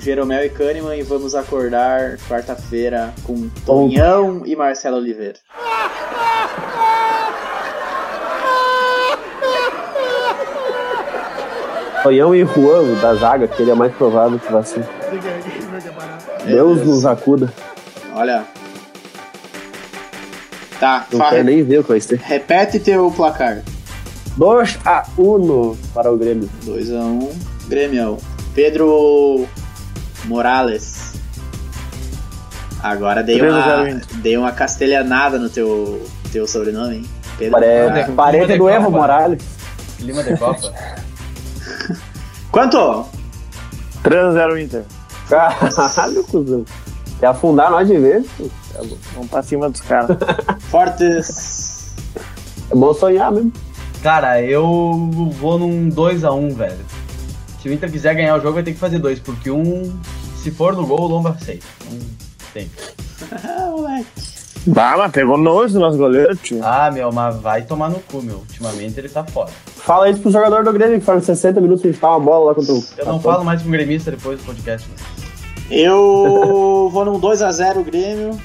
Jeromel 0.00 0.46
e 0.46 0.48
Kahneman 0.50 0.96
e 0.96 1.02
vamos 1.02 1.34
acordar 1.34 2.16
quarta-feira 2.28 3.12
com 3.24 3.48
Tonhão 3.66 4.42
e 4.46 4.56
Marcelo 4.56 4.96
Oliveira. 4.96 5.34
Tonhão 12.02 12.34
e 12.34 12.44
Juan 12.44 12.94
da 13.00 13.14
zaga, 13.14 13.48
que 13.48 13.62
ele 13.62 13.70
é 13.70 13.74
mais 13.74 13.92
provável 13.94 14.38
que 14.38 14.52
vai 14.52 14.64
ser. 14.64 14.84
Deus 16.46 16.84
nos 16.86 17.04
acuda. 17.04 17.52
Olha. 18.14 18.44
Tá, 20.80 21.06
Não 21.12 21.18
fa- 21.18 21.30
quero 21.30 21.44
nem 21.44 21.62
ver 21.64 21.80
o 21.80 21.82
que 21.82 21.88
vai 21.90 22.00
ser. 22.00 22.18
repete 22.22 22.78
teu 22.78 23.10
placar. 23.10 23.62
2x1 24.38 25.76
para 25.92 26.12
o 26.12 26.16
Grêmio. 26.16 26.48
2x1, 26.64 27.32
Grêmio. 27.68 28.18
Pedro 28.54 29.46
Morales. 30.26 31.14
Agora 32.80 33.24
dei 33.24 33.38
3 33.38 33.52
a 33.52 33.60
0 33.62 33.82
uma, 33.90 34.00
dei 34.22 34.36
uma 34.36 34.52
castelhanada 34.52 35.36
no 35.38 35.48
teu, 35.50 36.00
teu 36.32 36.46
sobrenome, 36.46 36.96
hein? 36.98 37.04
Pedro 37.36 37.52
Pare... 37.58 37.66
Morales. 37.82 38.14
Parede 38.14 38.56
do 38.58 38.68
Evo 38.68 38.90
Morales. 38.90 39.42
Lima 39.98 40.22
de 40.22 40.36
Copa. 40.36 40.72
Quanto? 42.50 43.06
3x0 44.02 44.62
Inter. 44.62 44.84
Caralho, 45.28 46.24
cuzão. 46.24 46.64
Quer 47.20 47.26
afundar 47.26 47.70
nós 47.70 47.88
de 47.88 47.98
vez? 47.98 48.26
Vamos 49.14 49.28
pra 49.28 49.42
cima 49.42 49.68
dos 49.68 49.80
caras. 49.80 50.16
Fortes. 50.70 51.94
É 52.70 52.74
bom 52.74 52.94
sonhar 52.94 53.32
mesmo. 53.32 53.52
Cara, 54.02 54.40
eu 54.40 54.62
vou 55.40 55.58
num 55.58 55.90
2x1, 55.90 56.54
velho. 56.54 56.86
Se 57.60 57.68
o 57.68 57.72
Inter 57.72 57.90
quiser 57.90 58.14
ganhar 58.14 58.36
o 58.36 58.40
jogo, 58.40 58.54
vai 58.54 58.62
ter 58.62 58.72
que 58.72 58.78
fazer 58.78 59.00
dois, 59.00 59.18
porque 59.18 59.50
um, 59.50 59.92
se 60.36 60.50
for 60.52 60.74
no 60.76 60.86
gol, 60.86 61.00
o 61.00 61.06
Lomba 61.08 61.30
aceita. 61.30 61.66
Não 61.90 61.98
tem. 62.54 62.70
Ah, 63.32 63.70
moleque. 63.74 64.06
Bah, 64.66 64.96
mas 64.96 65.12
pegou 65.12 65.36
nojo 65.36 65.74
do 65.74 65.80
nosso 65.80 65.96
goleiro, 65.96 66.36
tio. 66.36 66.60
Ah, 66.62 66.90
meu, 66.90 67.10
mas 67.10 67.36
vai 67.40 67.62
tomar 67.62 67.88
no 67.88 67.98
cu, 68.00 68.22
meu. 68.22 68.36
Ultimamente 68.36 68.98
ele 69.00 69.08
tá 69.08 69.24
fora. 69.24 69.50
Fala 69.88 70.10
isso 70.10 70.20
pro 70.20 70.30
jogador 70.30 70.62
do 70.62 70.70
Grêmio 70.70 71.00
que 71.00 71.06
faz 71.06 71.24
60 71.24 71.62
minutos 71.62 71.80
sem 71.80 71.94
chutar 71.94 72.10
uma 72.10 72.20
bola 72.20 72.48
lá 72.50 72.54
contra 72.54 72.74
o. 72.74 72.84
Eu 72.98 73.06
não 73.06 73.18
falo 73.18 73.42
mais 73.42 73.62
com 73.62 73.68
o 73.68 73.72
gremista 73.72 74.10
depois 74.10 74.38
do 74.38 74.44
podcast. 74.44 74.86
né? 74.86 74.96
Eu 75.70 76.90
vou 76.92 77.06
num 77.06 77.18
2x0 77.18 77.84
Grêmio. 77.84 78.38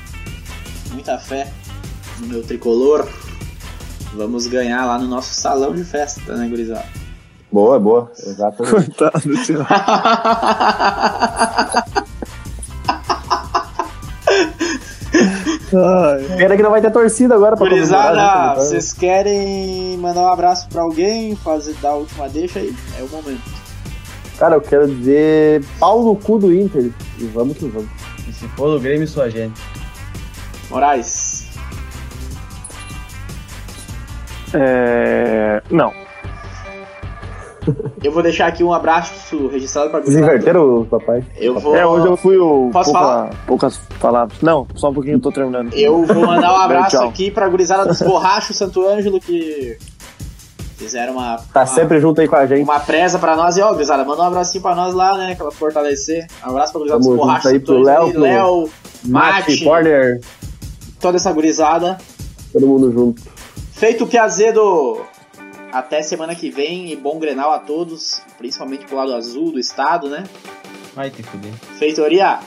Muita 0.93 1.17
fé 1.17 1.51
no 2.21 2.27
meu 2.27 2.43
tricolor. 2.43 3.05
Vamos 4.13 4.47
ganhar 4.47 4.85
lá 4.85 4.97
no 4.97 5.05
nosso 5.05 5.33
salão 5.33 5.75
de 5.75 5.83
festa, 5.83 6.33
né, 6.33 6.47
gurizada? 6.47 6.85
Boa, 7.51 7.77
boa. 7.77 8.09
Exatamente. 8.25 8.95
Coitado. 8.95 9.21
Pena 16.37 16.55
que 16.55 16.63
não 16.63 16.71
vai 16.71 16.81
ter 16.81 16.91
torcida 16.91 17.35
agora 17.35 17.57
pra 17.57 17.67
Gurizada, 17.67 18.15
né? 18.15 18.55
vocês 18.55 18.93
querem 18.93 19.97
mandar 19.97 20.21
um 20.21 20.27
abraço 20.27 20.67
pra 20.69 20.81
alguém, 20.81 21.35
fazer 21.35 21.73
dar 21.81 21.89
a 21.89 21.95
última 21.95 22.29
deixa 22.29 22.59
aí? 22.59 22.73
É 22.99 23.03
o 23.03 23.09
momento. 23.09 23.41
Cara, 24.37 24.55
eu 24.55 24.61
quero 24.61 24.87
dizer 24.87 25.63
pau 25.79 26.03
no 26.03 26.15
cu 26.15 26.37
do 26.37 26.53
Inter. 26.53 26.91
E 27.19 27.25
vamos 27.25 27.57
que 27.57 27.65
vamos. 27.67 27.89
E 28.27 28.33
se 28.33 28.47
for 28.49 28.71
do 28.71 28.79
Grêmio, 28.79 29.07
sua 29.07 29.29
gente. 29.29 29.61
Moraes. 30.69 31.49
é... 34.53 35.61
Não. 35.69 35.93
Eu 38.03 38.11
vou 38.11 38.21
deixar 38.23 38.47
aqui 38.47 38.63
um 38.63 38.73
abraço 38.73 39.47
registrado 39.47 39.89
pra 39.89 39.99
Vocês 40.01 40.15
inverteram 40.17 40.81
o 40.81 40.85
papai? 40.85 41.23
Eu 41.37 41.59
vou, 41.59 41.75
É, 41.75 41.85
hoje 41.85 42.07
eu 42.07 42.17
fui 42.17 42.37
o. 42.37 42.69
Posso 42.71 42.91
pouca- 42.91 42.99
falar? 43.07 43.29
Poucas 43.47 43.77
palavras. 43.99 44.37
Não, 44.41 44.67
só 44.75 44.89
um 44.89 44.93
pouquinho 44.93 45.15
eu 45.15 45.21
tô 45.21 45.31
terminando. 45.31 45.73
eu 45.73 46.03
vou 46.05 46.25
mandar 46.27 46.53
um 46.53 46.57
abraço 46.61 46.97
aqui 47.01 47.31
pra 47.31 47.47
gurizada 47.47 47.85
dos 47.85 48.01
Borrachos 48.01 48.57
Santo 48.57 48.85
Ângelo 48.87 49.19
que 49.19 49.77
fizeram 50.77 51.13
uma, 51.13 51.37
Tá 51.53 51.61
uma, 51.61 51.65
sempre 51.65 51.99
junto 52.01 52.19
aí 52.19 52.27
com 52.27 52.35
a 52.35 52.45
gente. 52.45 52.63
uma 52.63 52.79
presa 52.79 53.17
pra 53.17 53.35
nós. 53.35 53.55
E 53.57 53.61
ó, 53.61 53.71
gurizada, 53.71 54.03
manda 54.03 54.21
um 54.21 54.25
abracinho 54.25 54.61
pra 54.61 54.75
nós 54.75 54.93
lá, 54.93 55.17
né? 55.17 55.35
Pra 55.35 55.49
fortalecer. 55.51 56.27
Um 56.45 56.49
abraço 56.49 56.71
pra 56.73 56.79
gurizada 56.79 56.99
dos 57.03 57.15
Borrachos 57.15 57.45
aí 57.51 57.59
pro. 57.59 57.79
Léo, 57.81 58.19
Léo, 58.19 58.69
Mate, 59.05 59.63
Corner, 59.63 60.19
toda 60.99 61.17
essa 61.17 61.31
gurizada. 61.31 61.97
todo 62.51 62.67
mundo 62.67 62.91
junto. 62.91 63.21
Feito 63.71 64.03
o 64.03 64.07
Piazedo. 64.07 65.01
Até 65.73 66.03
semana 66.03 66.35
que 66.35 66.51
vem 66.51 66.91
e 66.91 66.95
bom 66.95 67.17
Grenal 67.17 67.51
a 67.51 67.57
todos, 67.57 68.21
principalmente 68.37 68.85
pro 68.85 68.95
lado 68.95 69.15
azul 69.15 69.51
do 69.51 69.59
estado, 69.59 70.07
né? 70.07 70.23
Vai 70.95 71.09
te 71.09 71.23
fuder. 71.23 71.51
Feitoria. 71.79 72.39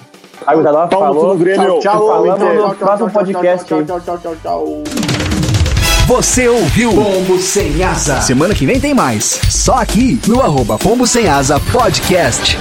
No 0.47 0.63
cu 0.63 0.89
falou. 0.91 1.37
Tchau, 1.37 1.81
tchau. 1.81 2.77
Tchau, 2.77 2.99
tchau, 2.99 3.11
podcast 3.11 3.67
Tchau, 3.67 3.79
aí. 3.81 3.85
tchau, 3.85 4.01
tchau, 4.01 4.19
tchau, 4.19 4.37
tchau. 4.37 4.85
Você 6.07 6.47
ouviu 6.47 6.93
Pombo 6.93 7.37
Sem 7.39 7.83
Asa. 7.83 8.21
Semana 8.21 8.55
que 8.55 8.65
vem 8.65 8.79
tem 8.79 8.95
mais. 8.95 9.41
Só 9.51 9.75
aqui 9.75 10.21
no 10.29 10.41
arroba 10.41 10.79
Pombo 10.79 11.05
Sem 11.05 11.27
Asa 11.27 11.59
Podcast. 11.73 12.57